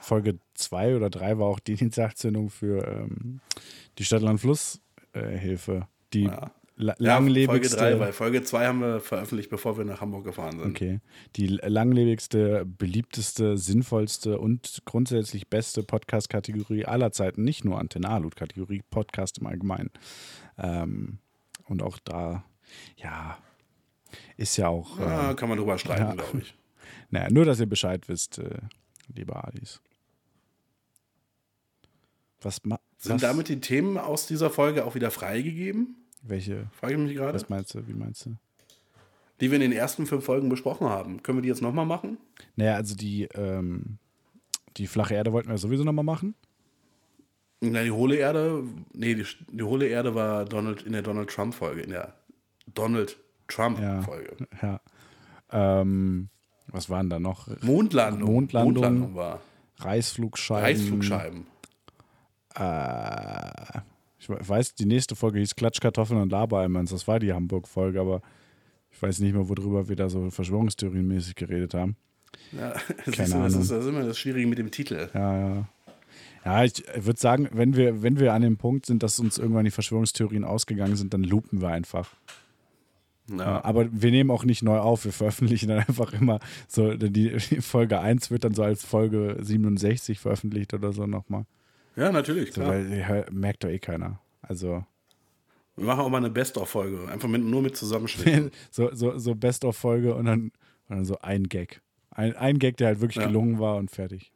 [0.00, 3.40] Folge 2 oder 3 war auch die Initialzündung für ähm,
[3.98, 4.04] die
[5.12, 5.88] Stadt-Land-Fluss-Hilfe.
[6.12, 6.50] die Ja.
[6.76, 7.76] la Ja, Folge langlebigste.
[7.76, 10.70] 3, weil Folge 2 haben wir veröffentlicht, bevor wir nach Hamburg gefahren sind.
[10.70, 11.00] Okay.
[11.36, 19.38] Die langlebigste, beliebteste, sinnvollste und grundsätzlich beste Podcast-Kategorie aller Zeiten, nicht nur Antenne Alut-Kategorie, Podcast
[19.38, 19.90] im Allgemeinen.
[20.58, 21.18] Ähm,
[21.66, 22.44] und auch da,
[22.96, 23.38] ja,
[24.36, 26.14] ist ja auch, Ja, äh, kann man drüber streiten, ja.
[26.14, 26.54] glaube ich.
[27.10, 28.58] naja, nur, dass ihr Bescheid wisst, äh,
[29.14, 29.80] liebe Alis.
[32.42, 35.96] Was, ma Sind was, damit die Themen aus dieser Folge auch wieder freigegeben?
[36.22, 37.34] welche, Frage ich mich gerade.
[37.34, 38.36] was meinst du, wie meinst du?
[39.40, 41.22] Die wir in den ersten fünf Folgen besprochen haben.
[41.22, 42.18] Können wir die jetzt nochmal machen?
[42.56, 43.98] Naja, also die, ähm,
[44.76, 46.34] die flache Erde wollten wir sowieso nochmal machen.
[47.62, 51.82] Na, die hohle Erde, nee, die, die hohle Erde war Donald in der Donald Trump-Folge,
[51.82, 52.14] in der
[52.74, 53.16] Donald
[53.48, 54.36] Trump-Folge.
[54.62, 54.80] Ja.
[55.52, 56.28] Ähm,
[56.68, 57.48] was waren da noch?
[57.62, 58.32] Mondlandung.
[58.32, 59.14] Mondlandung.
[59.14, 59.40] war.
[59.78, 60.64] Reißflugscheiben.
[60.64, 61.46] Reißflugscheiben.
[62.56, 63.80] Äh,
[64.18, 66.90] ich we- weiß, die nächste Folge hieß Klatschkartoffeln und Labereimans.
[66.90, 68.22] Das war die Hamburg-Folge, aber
[68.90, 71.96] ich weiß nicht mehr, worüber wir da so Verschwörungstheorienmäßig geredet haben.
[72.52, 72.70] Ja,
[73.04, 73.60] Keine siehst du, das, Ahnung.
[73.62, 75.08] ist, das ist immer das Schwierige mit dem Titel.
[75.14, 75.68] Ja, ja.
[76.44, 79.66] Ja, ich würde sagen, wenn wir, wenn wir an dem Punkt sind, dass uns irgendwann
[79.66, 82.14] die Verschwörungstheorien ausgegangen sind, dann loopen wir einfach.
[83.28, 83.62] Ja.
[83.62, 87.60] Aber wir nehmen auch nicht neu auf, wir veröffentlichen dann einfach immer so, die, die
[87.60, 91.44] Folge 1 wird dann so als Folge 67 veröffentlicht oder so nochmal.
[91.96, 92.52] Ja, natürlich.
[92.52, 92.74] So, Klar.
[92.74, 94.20] weil ja, merkt doch eh keiner.
[94.42, 94.84] Also
[95.76, 97.08] Wir machen auch mal eine Best-of-Folge.
[97.08, 98.50] Einfach mit, nur mit Zusammenschnitten.
[98.70, 100.40] so, so, so Best-of-Folge und dann,
[100.88, 101.80] und dann so ein Gag.
[102.10, 103.26] Ein, ein Gag, der halt wirklich Ja.
[103.28, 104.32] gelungen war und fertig.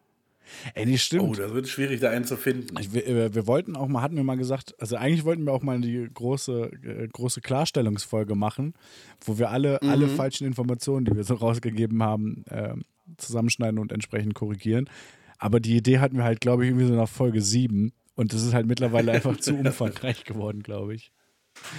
[0.74, 1.22] Ey, nee, stimmt.
[1.22, 2.78] oh, das wird schwierig, da einen zu finden.
[2.78, 5.52] Ich, wir, äh, wir wollten auch mal, hatten wir mal gesagt, also eigentlich wollten wir
[5.52, 8.74] auch mal die große, äh, große Klarstellungsfolge machen,
[9.24, 12.82] wo wir alle, alle falschen Informationen, die wir so rausgegeben haben, ähm,
[13.16, 14.88] zusammenschneiden und entsprechend korrigieren.
[15.38, 17.92] Aber die Idee hatten wir halt, glaube ich, irgendwie so nach Folge 7.
[18.14, 21.12] Und das ist halt mittlerweile einfach zu umfangreich geworden, glaube ich.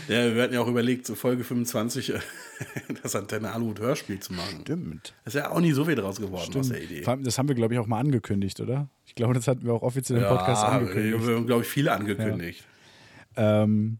[0.07, 2.19] Ja, wir hatten ja auch überlegt, zu Folge 25 äh,
[3.03, 4.61] das Antenne Aluhut Hörspiel zu machen.
[4.61, 5.13] Stimmt.
[5.25, 7.01] Das ist ja auch nicht so viel draus geworden aus der Idee.
[7.01, 8.89] Das haben wir, glaube ich, auch mal angekündigt, oder?
[9.05, 11.27] Ich glaube, das hatten wir auch offiziell im Podcast ja, angekündigt.
[11.27, 12.63] wir haben, glaube ich, viele angekündigt.
[13.35, 13.99] Ähm,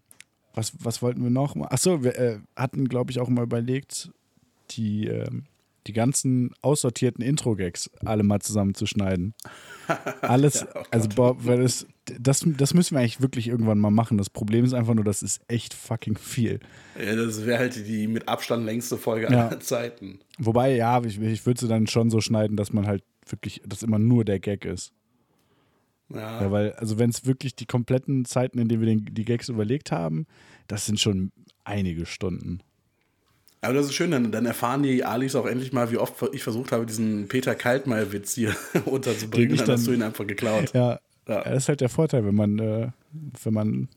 [0.53, 1.55] was, was wollten wir noch?
[1.57, 4.11] Achso, wir äh, hatten, glaube ich, auch mal überlegt,
[4.71, 5.43] die, ähm,
[5.87, 9.33] die ganzen aussortierten Intro-Gags alle mal zusammenzuschneiden.
[10.21, 11.85] Alles, oh also boah, weil das,
[12.19, 14.17] das, das müssen wir eigentlich wirklich irgendwann mal machen.
[14.17, 16.59] Das Problem ist einfach nur, das ist echt fucking viel.
[16.99, 19.47] Ja, das wäre halt die mit Abstand längste Folge Ja.
[19.47, 20.19] aller Zeiten.
[20.39, 23.83] Wobei, ja, ich, ich würde sie dann schon so schneiden, dass man halt wirklich, dass
[23.83, 24.91] immer nur der Gag ist.
[26.09, 26.41] Ja.
[26.41, 29.49] Ja, weil, also wenn es wirklich die kompletten Zeiten, in denen wir den, die Gags
[29.49, 30.25] überlegt haben,
[30.67, 31.31] das sind schon
[31.63, 32.59] einige Stunden.
[33.65, 36.43] Aber das ist schön, dann, dann erfahren die Alis auch endlich mal, wie oft ich
[36.43, 38.55] versucht habe, diesen Peter Kaltmeier-Witz hier
[38.85, 39.55] unterzubringen.
[39.55, 40.73] ich Dann hast dann- du ihn einfach geklaut.
[40.73, 41.43] Ja, Ja.
[41.43, 42.89] das ist halt der Vorteil, wenn man, äh,
[43.43, 43.89] wenn man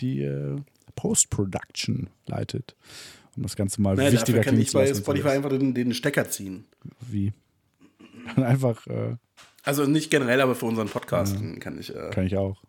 [0.00, 0.56] die äh,
[0.94, 2.74] Post-Production leitet.
[3.36, 4.92] Um das Ganze mal Naja, wichtiger kann ich bei.
[4.94, 6.64] Spotify einfach den, den Stecker ziehen.
[7.00, 7.32] Wie?
[8.34, 9.16] Dann einfach, äh,
[9.62, 12.62] Also nicht generell, aber für unseren Podcast kann ich, äh, kann ich auch.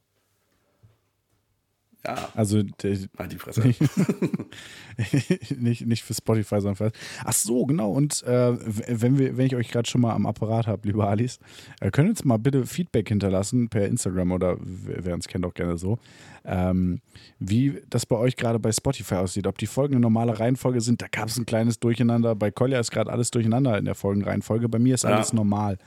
[2.06, 3.64] Ja, Also der, halt die Fresse.
[5.58, 6.92] nicht, nicht für Spotify, sondern für.
[7.26, 7.92] Ach so, genau.
[7.92, 8.54] Und äh,
[9.02, 11.40] wenn, wir, wenn ich euch gerade schon mal am Apparat habe, liebe Alice,
[11.82, 15.46] äh, könnt ihr uns mal bitte Feedback hinterlassen per Instagram oder wer wer uns kennt
[15.46, 16.00] auch gerne so,
[16.46, 17.00] ähm,
[17.40, 19.48] wie das bei euch gerade bei Spotify aussieht.
[19.48, 22.36] Ob die Folgen eine normale Reihenfolge sind, da gab es ein kleines Durcheinander.
[22.36, 24.70] Bei Kolja ist gerade alles durcheinander in der Folgenreihenfolge.
[24.70, 25.12] Bei mir ist Ja.
[25.12, 25.78] alles normal.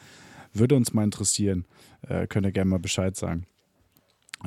[0.53, 1.65] Würde uns mal interessieren.
[2.09, 3.45] Äh, könnt ihr gerne mal Bescheid sagen.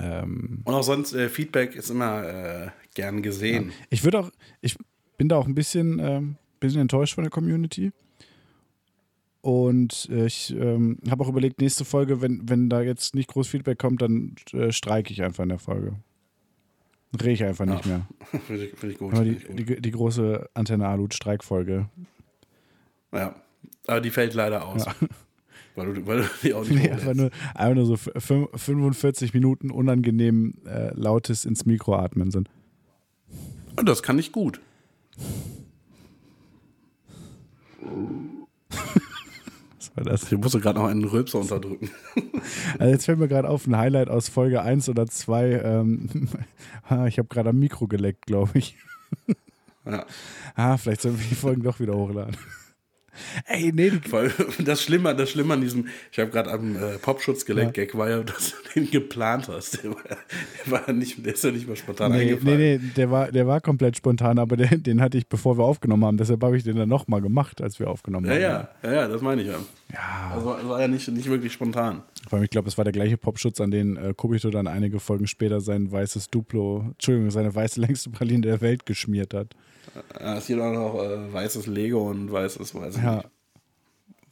[0.02, 3.72] Ähm, Und auch sonst, äh, Feedback ist immer äh, gern gesehen.
[3.90, 4.76] Ich würde auch, ich
[5.18, 7.92] bin da auch ein bisschen, ähm, bisschen enttäuscht von der Community.
[9.42, 13.48] Und äh, ich ähm, habe auch überlegt, nächste Folge, wenn, wenn da jetzt nicht groß
[13.48, 15.96] Feedback kommt, dann äh, streike ich einfach in der Folge.
[17.12, 18.08] Drehe ich einfach nicht mehr.
[18.48, 19.14] Finde ich, find ich gut.
[19.14, 19.60] Die, gut.
[19.60, 21.88] die, die große Antenne Alut Streikfolge.
[23.12, 23.36] Ja.
[23.86, 24.86] Aber die fällt leider aus.
[24.86, 24.96] Ja.
[25.76, 28.56] Weil, du, weil du die auch nicht Nee, einfach, nur, einfach nur so f- fün-
[28.58, 32.50] 45 Minuten unangenehm äh, lautes ins Mikro atmen sind.
[33.76, 34.62] Und das kann ich gut.
[38.70, 40.32] Was war das?
[40.32, 41.90] Ich musste gerade noch einen Rülpser unterdrücken.
[42.78, 45.62] Also jetzt fällt mir gerade auf ein Highlight aus Folge 1 oder 2.
[45.64, 46.28] Ähm,
[46.90, 48.76] ah, ich habe gerade am Mikro geleckt, glaube ich.
[49.86, 50.06] Ja.
[50.56, 52.36] Ah, vielleicht sollen wir die Folgen doch wieder hochladen.
[53.46, 54.32] Ey, nee, Weil
[54.66, 58.10] das Schlimme, das Schlimme an diesem, ich habe gerade am äh, Popschutz geleckt, Gag war
[58.10, 59.84] ja, dass du den geplant hast.
[59.84, 62.58] Der war, der war nicht, der ist ja nicht mal spontan nee, nee, eingefallen.
[62.58, 66.06] nee, der war, der war komplett spontan, aber den, den hatte ich, bevor wir aufgenommen
[66.06, 66.18] haben.
[66.18, 68.42] Deshalb habe ich den dann nochmal gemacht, als wir aufgenommen Ja, haben.
[68.42, 69.60] ja, ja, ja, das meine ich ja.
[69.92, 70.32] ja.
[70.34, 72.04] Also es war ja nicht, nicht wirklich spontan.
[72.30, 75.00] Vor allem, ich glaube, es war der gleiche Popschutz, an den äh, Kubito dann einige
[75.00, 79.56] Folgen später sein weißes Duplo, Entschuldigung, seine weiße längste Praline der Welt geschmiert hat.
[80.20, 83.16] Ja, es gibt auch noch äh, weißes Lego und weißes, weiß ich Ja.
[83.18, 83.30] nicht.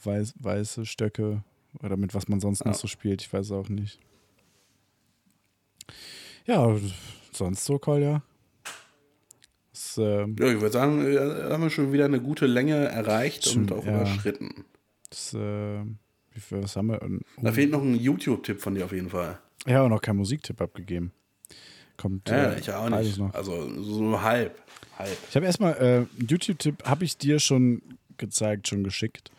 [0.03, 1.43] Weiß, weiße Stöcke
[1.83, 2.77] oder mit was man sonst noch Ja.
[2.77, 3.99] so spielt, ich weiß auch nicht.
[6.45, 6.75] Ja,
[7.31, 8.23] sonst so, Kolja.
[9.71, 11.17] Das, ähm, Ja, ich würde sagen, äh,
[11.51, 13.95] haben wir schon wieder eine gute Länge erreicht und Stimmt, auch ja.
[13.97, 14.65] überschritten.
[15.09, 15.83] das, äh,
[16.33, 16.99] wie viel, was haben wir?
[17.41, 19.39] Da fehlt noch ein YouTube-Tipp von dir auf jeden Fall.
[19.67, 21.11] Ja, und noch kein Musiktipp abgegeben.
[22.01, 23.19] Kommt Ja, äh, ich auch nicht.
[23.19, 23.33] Noch.
[23.35, 24.59] Also so halb.
[24.97, 25.17] Halb.
[25.29, 27.83] Ich habe erstmal, äh, einen YouTube-Tipp habe ich dir schon
[28.17, 29.31] gezeigt, schon geschickt.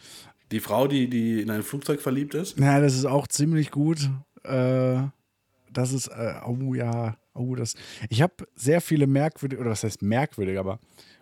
[0.53, 2.59] Die Frau, die, die in ein Flugzeug verliebt ist.
[2.61, 4.11] Ja, das ist auch ziemlich gut.
[4.45, 5.03] Äh,
[5.73, 7.75] das ist, äh, oh ja, oh, das.
[8.11, 10.79] Ich habe sehr viele merkwürdige, oder was heißt merkwürdig, aber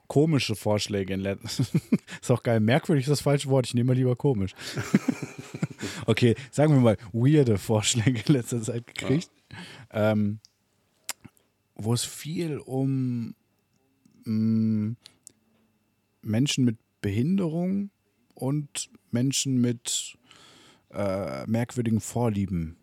[0.08, 1.64] komische Vorschläge in letzter
[2.20, 2.60] Ist auch geil.
[2.60, 3.66] Merkwürdig ist das falsche Wort.
[3.66, 4.54] Ich nehme mal lieber komisch.
[6.06, 9.30] okay, sagen wir mal, weirde Vorschläge in letzter Zeit gekriegt.
[9.90, 10.40] Ähm,
[11.84, 13.34] wo es viel um
[14.24, 14.94] mh,
[16.22, 17.90] Menschen mit Behinderung
[18.34, 20.16] und Menschen mit
[20.90, 22.76] äh, merkwürdigen Vorlieben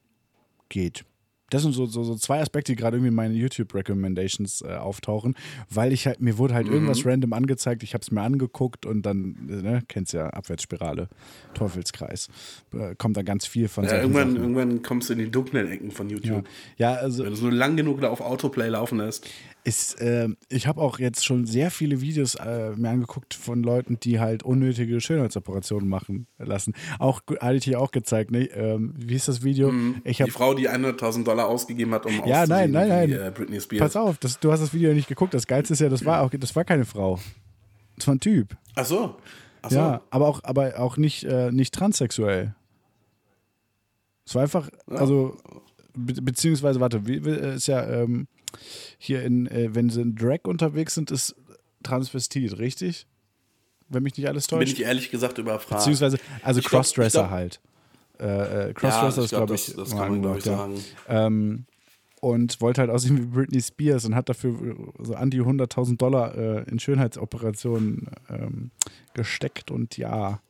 [0.69, 1.06] geht.
[1.49, 5.36] Das sind so, so, so zwei Aspekte, die gerade irgendwie in meinen YouTube-Recommendations äh, auftauchen,
[5.69, 9.03] weil ich halt, mir wurde halt irgendwas random angezeigt, ich habe es mir angeguckt und
[9.06, 11.07] dann, äh, ne, kennst ja, Abwärtsspirale,
[11.53, 12.28] Teufelskreis,
[12.74, 14.41] äh, kommt da ganz viel von Ja, irgendwann, Sachen.
[14.41, 16.15] irgendwann kommst du in die dunklen Ecken von Ja.
[16.18, 16.45] YouTube.
[16.78, 19.28] ja, also Wenn du so lang genug da auf Autoplay laufen lässt.
[19.68, 23.99] Ist, äh, ich habe auch jetzt schon sehr viele Videos äh, mir angeguckt von Leuten,
[23.99, 26.73] die halt unnötige Schönheitsoperationen machen lassen.
[26.99, 28.45] Auch hatte ich hier auch gezeigt, ne?
[28.45, 29.73] Ähm, wie ist das Video?
[30.06, 33.10] Ich Die habe Frau, die 100.000 Dollar ausgegeben hat, um Ja, nein, nein, nein.
[33.10, 33.81] wie äh, Britney Spears.
[33.81, 35.34] Pass auf, das, du hast das Video nicht geguckt.
[35.34, 37.19] Das Geilste ist ja, das war auch, das war keine Frau.
[37.98, 38.56] Das war ein Typ.
[38.76, 39.18] Ach so.
[39.64, 39.76] Ach so.
[39.76, 42.56] Ja, aber auch, aber auch nicht, äh, nicht transsexuell.
[44.26, 45.35] Es war einfach, also,
[45.94, 48.30] be beziehungsweise, warte, wie, ist ja ähm,
[48.97, 51.35] hier in, äh, wenn sie in Drag unterwegs sind, ist
[51.84, 53.05] Transvestit, richtig?
[53.89, 54.73] Wenn mich nicht alles Bin täuscht.
[54.73, 55.79] ich ehrlich gesagt überfragt.
[55.81, 57.59] Beziehungsweise, also Ich glaub- Crossdresser ich glaub- halt.
[58.19, 60.47] Äh, äh, ja, Crossdresser ich ist, glaube, das, ich, das mal kann man, glaube ich,
[60.49, 60.77] angebracht,
[61.07, 61.13] ja.
[61.13, 61.25] sagen.
[61.27, 61.65] Ähm,
[62.19, 66.35] und wollte halt aussehen wie Britney Spears und hat dafür so an die 100.000 Dollar
[66.35, 68.71] äh, in Schönheitsoperationen ähm,
[69.13, 70.41] gesteckt und ja,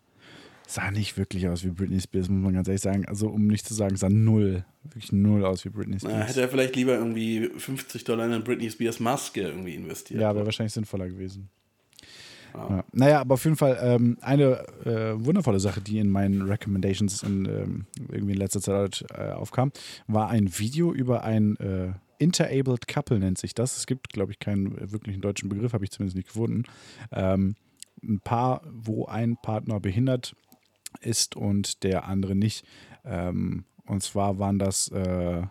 [0.65, 3.05] sah nicht wirklich aus wie Britney Spears, muss man ganz ehrlich sagen.
[3.05, 6.29] Also, um nicht zu sagen, sah null, wirklich null aus wie Britney Na, Spears.
[6.29, 10.21] hätte er vielleicht lieber irgendwie 50 Dollar in eine Britney Spears Maske irgendwie investiert.
[10.21, 11.49] Ja, wäre wahrscheinlich sinnvoller gewesen.
[12.53, 12.83] Ja.
[12.91, 17.45] Naja, aber auf jeden Fall ähm, eine äh, wundervolle Sache, die in meinen Recommendations in,
[17.45, 19.71] ähm, irgendwie in letzter Zeit äh, aufkam,
[20.07, 23.77] war ein Video über ein äh, Interabled Couple, nennt sich das.
[23.77, 26.63] Es gibt, glaube ich, keinen wirklichen deutschen Begriff, habe ich zumindest nicht gefunden.
[27.11, 27.55] Ähm,
[28.03, 30.35] ein Paar, wo ein Partner behindert
[31.01, 32.65] ist und der andere nicht.
[33.05, 35.41] Ähm, und zwar waren das äh,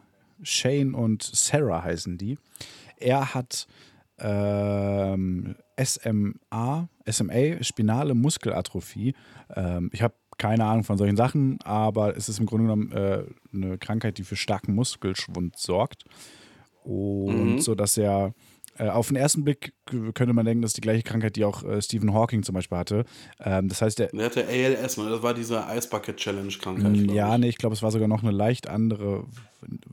[0.43, 2.39] Shane und Sarah heißen die.
[2.99, 3.67] Er hat
[4.19, 9.15] ähm, SMA, SMA, spinale Muskelatrophie.
[9.55, 13.25] Ähm, ich habe keine Ahnung von solchen Sachen, aber es ist im Grunde genommen äh,
[13.55, 16.05] eine Krankheit, die für starken Muskelschwund sorgt.
[16.85, 18.33] Und so, dass er
[18.79, 21.81] auf den ersten Blick könnte man denken, das ist die gleiche Krankheit, die auch äh,
[21.81, 23.05] Stephen Hawking zum Beispiel hatte.
[23.41, 25.11] Ähm, das heißt, der, Der hatte ALS, ne?
[25.11, 26.97] das war diese Ice Bucket Challenge Krankheit.
[27.11, 27.41] ja, ich.
[27.41, 29.25] nee, ich glaube, es war sogar noch eine leicht andere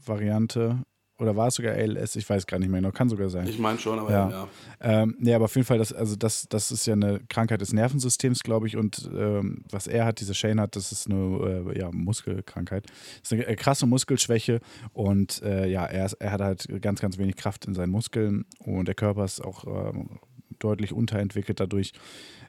[0.05, 0.83] Variante.
[1.23, 2.17] Oder war es sogar ALS?
[2.17, 2.91] Ich weiß gar nicht mehr genau.
[2.91, 3.47] Kann sogar sein.
[3.47, 4.29] Ich meine schon, aber Ja.
[4.29, 4.47] ja.
[4.81, 7.71] Ähm, nee, aber auf jeden Fall, das, also das, das ist ja eine Krankheit des
[7.71, 8.75] Nervensystems, glaube ich.
[8.75, 12.87] Und ähm, was er hat, diese Shane hat, das ist eine äh, ja, Muskelkrankheit.
[13.21, 14.59] Das ist eine äh, krasse Muskelschwäche.
[14.91, 18.43] Und äh, ja, er, ist, er hat halt ganz, ganz wenig Kraft in seinen Muskeln.
[18.59, 20.19] Und der Körper ist auch ähm,
[20.59, 21.93] deutlich unterentwickelt dadurch.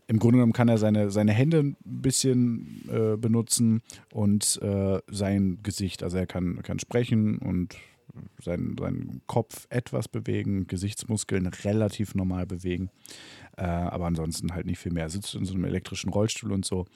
[0.09, 3.82] Im Grunde genommen kann er seine, seine Hände ein bisschen äh, benutzen
[4.12, 6.02] und äh, sein Gesicht.
[6.02, 7.76] Also er kann, kann sprechen und
[8.42, 12.90] seinen, seinen Kopf etwas bewegen, Gesichtsmuskeln relativ normal bewegen,
[13.56, 15.04] äh, aber ansonsten halt nicht viel mehr.
[15.04, 16.86] Er sitzt in so einem elektrischen Rollstuhl und so,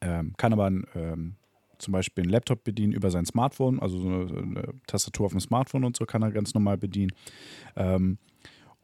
[0.00, 1.36] ähm, kann aber ähm,
[1.78, 5.40] zum Beispiel einen Laptop bedienen über sein Smartphone, also so eine, eine Tastatur auf dem
[5.40, 7.12] Smartphone und so kann er ganz normal bedienen.
[7.76, 8.18] Ähm,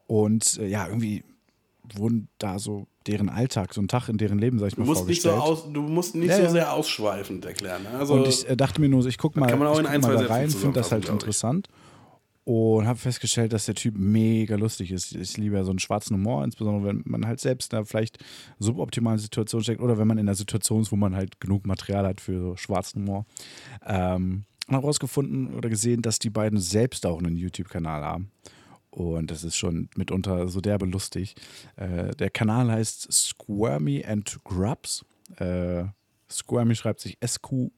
[0.07, 1.23] und äh, ja, irgendwie
[1.95, 4.87] wurden da so deren Alltag, so ein Tag in deren Leben, sag ich Du mal,
[4.87, 5.65] musst, nicht so vorgestellt.
[5.67, 7.83] aus, du musst nicht Ja, so sehr ausschweifend erklären.
[7.83, 7.89] ne?
[7.97, 9.85] Also, und ich äh, dachte mir nur, ich guck mal, kann man auch ich in
[9.85, 11.67] guck ein, mal zwei da Sätzen rein, finde das halt interessant
[12.43, 15.13] und habe festgestellt, dass der Typ mega lustig ist.
[15.15, 18.19] Ich liebe ja so einen schwarzen Humor, insbesondere wenn man halt selbst in einer vielleicht
[18.59, 22.05] suboptimalen Situation steckt oder wenn man in einer Situation ist, wo man halt genug Material
[22.05, 23.25] hat für so schwarzen Humor.
[23.85, 28.31] Ähm, und habe herausgefunden oder gesehen, dass die beiden selbst auch einen YouTube-Kanal haben.
[28.97, 31.35] Und das ist schon mitunter so derbe lustig.
[31.75, 35.05] Äh, der Kanal heißt Squirmy and Grubs.
[35.37, 35.83] Äh,
[36.31, 37.75] Squirmy schreibt sich S-Q-U-I-R-M-Y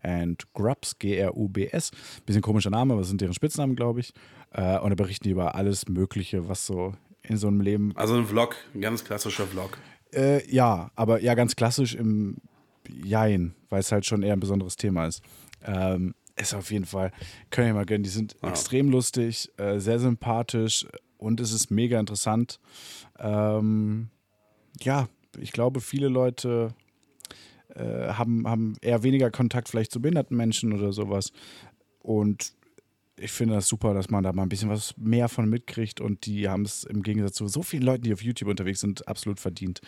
[0.00, 1.90] and Grubs, G-R-U-B-S.
[2.24, 4.14] Bisschen komischer Name, aber das sind deren Spitznamen, glaube ich.
[4.50, 7.94] Äh, und da berichten die über alles Mögliche, was so in so einem Leben.
[7.96, 9.76] also ein Vlog, ein ganz klassischer Vlog.
[10.14, 12.38] Äh, ja, aber ja, ganz klassisch im
[12.88, 15.20] Jein, weil es halt schon eher ein besonderes Thema ist.
[15.64, 17.12] Ähm, ist auf jeden Fall,
[17.50, 18.02] können wir mal gönnen.
[18.02, 20.86] Die sind extrem lustig, äh, sehr sympathisch
[21.18, 22.58] und es ist mega interessant.
[23.18, 24.08] Ähm,
[24.80, 26.74] ja, ich glaube, viele Leute
[27.74, 31.32] äh, haben, haben eher weniger Kontakt vielleicht zu behinderten Menschen oder sowas.
[32.00, 32.54] Und
[33.16, 36.26] ich finde das super, dass man da mal ein bisschen was mehr von mitkriegt und
[36.26, 39.38] die haben es im Gegensatz zu so vielen Leuten, die auf YouTube unterwegs sind, absolut
[39.38, 39.80] verdient,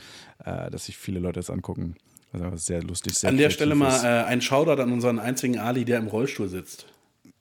[0.45, 1.97] äh, dass sich viele Leute das angucken.
[2.35, 5.85] Also sehr lustig, sehr An der Stelle mal äh, ein Shoutout an unseren einzigen Ali,
[5.85, 6.87] der im Rollstuhl sitzt.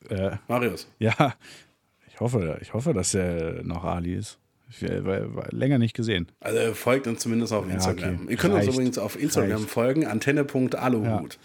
[0.10, 0.88] Äh, Marius.
[1.00, 1.34] ja,
[2.08, 4.38] ich hoffe, ich hoffe, dass er noch Ali ist.
[4.70, 6.28] Ich äh, war, war länger nicht gesehen.
[6.40, 8.16] Also folgt uns zumindest auf Ja, Instagram.
[8.24, 8.32] okay.
[8.32, 8.68] Ihr könnt Reicht.
[8.68, 9.70] uns übrigens auf Instagram Reicht.
[9.70, 11.40] folgen, antenne.aluhut.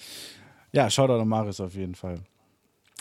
[0.72, 2.16] Ja, Shoutout an Marius auf jeden Fall.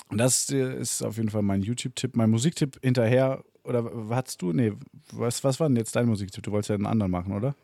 [0.09, 2.15] Und das äh, ist auf jeden Fall mein YouTube-Tipp.
[2.15, 4.71] Mein Musiktipp hinterher, oder hattest du, nee,
[5.11, 6.43] was, was war denn jetzt dein Musiktipp?
[6.43, 7.55] Du wolltest ja einen anderen machen, oder?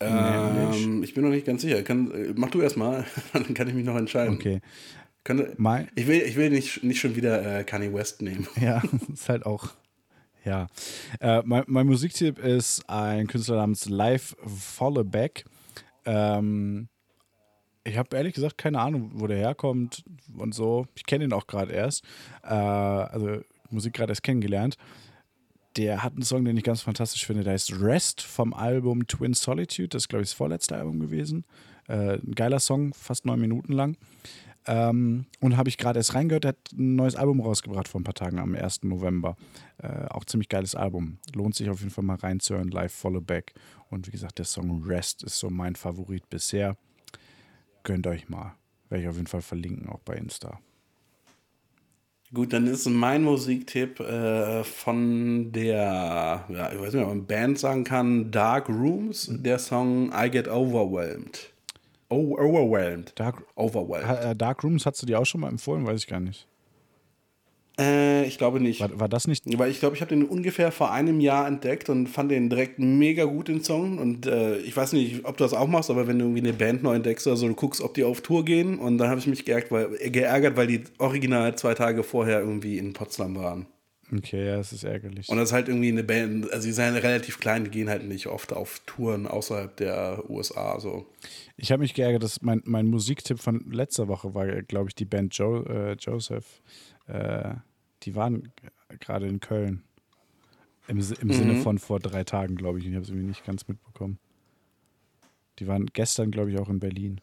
[0.00, 1.82] Ähm, ich bin noch nicht ganz sicher.
[1.82, 4.34] Kann, äh, mach du erst mal, dann kann ich mich noch entscheiden.
[4.34, 4.60] Okay.
[5.24, 5.56] Könnte,
[5.94, 8.46] ich will, ich will nicht, nicht schon wieder äh, Kanye West nehmen.
[8.60, 9.70] Ja, ist halt auch.
[10.44, 10.66] Ja.
[11.20, 15.46] Äh, mein, mein Musiktipp ist ein Künstler namens Live Folloback.
[16.04, 16.88] Ähm,
[17.84, 20.04] ich habe ehrlich gesagt keine Ahnung, wo der herkommt
[20.36, 20.86] und so.
[20.94, 22.04] Ich kenne ihn auch gerade erst.
[22.42, 24.76] Äh, also Musik gerade erst kennengelernt.
[25.76, 27.42] Der hat einen Song, den ich ganz fantastisch finde.
[27.42, 29.88] Der heißt Rest vom Album Twin Solitude.
[29.88, 31.44] Das ist, glaube ich, das vorletzte Album gewesen.
[31.88, 33.96] Äh, ein geiler Song, fast neun Minuten lang.
[34.66, 38.04] Ähm, und habe ich gerade erst reingehört, er hat ein neues Album rausgebracht vor ein
[38.04, 38.84] paar Tagen am 1.
[38.84, 39.36] November.
[39.78, 41.18] Äh, auch ziemlich geiles Album.
[41.34, 43.52] Lohnt sich auf jeden Fall mal reinzuhören, live Follow Back.
[43.90, 46.76] Und wie gesagt, der Song Rest ist so mein Favorit bisher.
[47.82, 48.54] Gönnt euch mal.
[48.88, 50.58] Werde ich auf jeden Fall verlinken, auch bei Insta.
[52.34, 57.60] Gut, dann ist mein Musiktipp äh, von der, ja, ich weiß nicht, ob man Band
[57.60, 61.52] sagen kann, Dark Rooms, der Song I Get Overwhelmed.
[62.08, 63.12] Oh, overwhelmed.
[63.14, 64.24] Dark, Overwhelmed.
[64.24, 65.86] Äh, Dark Rooms hast du dir auch schon mal empfohlen?
[65.86, 66.48] Weiß ich gar nicht.
[67.78, 68.80] Äh, ich glaube nicht.
[68.80, 69.44] War, war das nicht?
[69.58, 72.78] Weil ich glaube, ich habe den ungefähr vor einem Jahr entdeckt und fand den direkt
[72.78, 73.98] mega gut, den Song.
[73.98, 76.52] Und äh, ich weiß nicht, ob du das auch machst, aber wenn du irgendwie eine
[76.52, 78.78] Band neu entdeckst oder so, du guckst, ob die auf Tour gehen.
[78.78, 82.78] Und dann habe ich mich geärgert weil, geärgert, weil die original zwei Tage vorher irgendwie
[82.78, 83.66] in Potsdam waren.
[84.12, 85.28] Okay, ja, es ist ärgerlich.
[85.28, 88.06] Und das ist halt irgendwie eine Band, also die sind relativ klein, die gehen halt
[88.06, 90.78] nicht oft auf Touren außerhalb der USA.
[90.78, 91.06] So.
[91.56, 95.06] Ich habe mich geärgert, dass mein, mein Musiktipp von letzter Woche war, glaube ich, die
[95.06, 96.62] Band jo äh, Joseph.
[97.06, 97.54] Äh,
[98.02, 98.52] die waren
[99.00, 99.84] gerade in Köln.
[100.86, 102.86] Im, im Sinne von vor drei Tagen, glaube ich.
[102.86, 104.18] Ich habe es irgendwie nicht ganz mitbekommen.
[105.58, 107.20] Die waren gestern, glaube ich, auch in Berlin.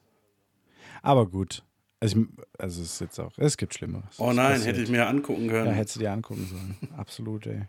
[1.02, 1.64] Aber gut.
[2.00, 2.28] Also, ich,
[2.58, 4.20] also es ist jetzt auch, es gibt Schlimmeres.
[4.20, 6.76] Oh nein, hätte ich mir angucken können, Ja, hättest du dir angucken sollen.
[6.98, 7.68] Absolut, ey.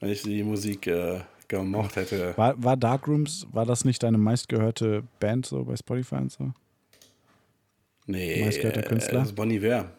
[0.00, 2.36] wenn ich die Musik äh, gemocht hätte.
[2.36, 6.52] War, war Darkrooms, war das nicht deine meistgehörte Band so bei Spotify und so?
[8.06, 9.20] Nee, Meistgehörter Künstler?
[9.20, 9.90] Das ist Bonnie Iver.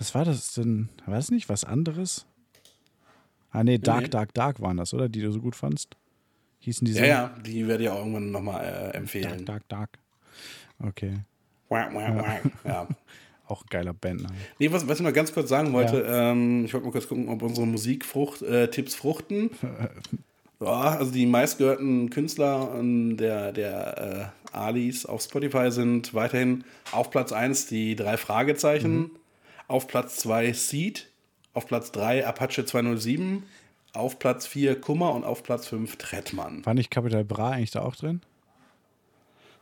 [0.00, 0.88] Was war das denn?
[1.04, 2.24] War das nicht was anderes?
[3.50, 4.08] Ah, nee, Dark, Nee.
[4.08, 5.10] Dark, Dark waren das, oder?
[5.10, 5.94] Die du so gut fandst?
[6.60, 7.00] Hießen die so?
[7.00, 9.44] Ja, ja, die werde ich auch irgendwann nochmal äh, empfehlen.
[9.44, 9.98] Dark, Dark,
[10.78, 10.88] Dark.
[10.88, 11.18] Okay.
[11.68, 12.50] Wah, wah, wah.
[12.64, 12.88] Ja.
[13.46, 14.34] Auch ein geiler Bandname.
[14.58, 17.28] Nee, was, was ich noch ganz kurz sagen wollte, ähm, ich wollte mal kurz gucken,
[17.28, 19.50] ob unsere Musikfrucht, äh, fruchten.
[20.62, 27.10] Ja, also die meistgehörten Künstler ähm, der, der äh, Alis auf Spotify sind weiterhin auf
[27.10, 29.10] Platz 1 die drei Fragezeichen,
[29.70, 31.08] auf Platz 2 Seed,
[31.54, 33.44] auf Platz 3 Apache 207,
[33.92, 36.64] auf Platz 4 Kummer und auf Platz 5 Trettmann.
[36.66, 38.20] War nicht Capital Bra eigentlich da auch drin?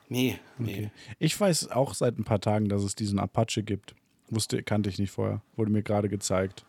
[0.08, 0.90] Nee, nee.
[1.18, 3.94] Ich weiß auch seit ein paar Tagen, dass es diesen Apache gibt.
[4.30, 5.42] Wusste, kannte ich nicht vorher.
[5.56, 6.64] Wurde mir gerade gezeigt.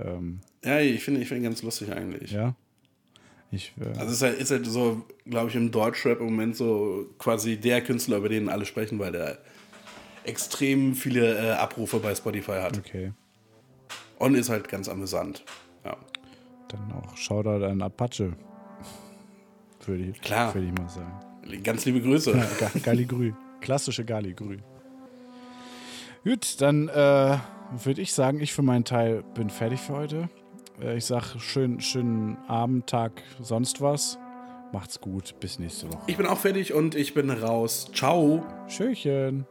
[0.00, 2.32] Ähm, Ja, ich finde ich find ihn ganz lustig eigentlich.
[2.32, 2.54] ja.
[3.52, 6.56] Ich, äh, Also es ist halt, ist halt so, glaube ich, im Deutschrap im Moment
[6.56, 9.38] so quasi der Künstler, über den alle sprechen, weil der
[10.24, 12.78] extrem viele äh, Abrufe bei Spotify hat.
[12.78, 13.12] okay.
[14.18, 15.44] Und ist halt ganz amüsant.
[15.84, 15.96] Ja.
[16.68, 18.34] Dann auch Shoutout an Apache.
[19.84, 20.54] Würde ich, Klar.
[20.54, 21.62] Würde ich mal sagen.
[21.64, 22.32] Ganz liebe Grüße.
[22.58, 23.32] Ga Galligrü.
[23.60, 24.58] Klassische Galligrü.
[26.24, 27.38] Gut, dann äh,
[27.72, 30.28] würde ich sagen, ich für meinen Teil bin fertig für heute.
[30.80, 34.18] Äh, ich sage schön, schönen Abend, Tag, sonst was.
[34.72, 36.02] Macht's gut, bis nächste Woche.
[36.06, 37.90] Ich bin auch fertig und ich bin raus.
[37.92, 38.46] Ciao.
[38.68, 39.46] Schöchen.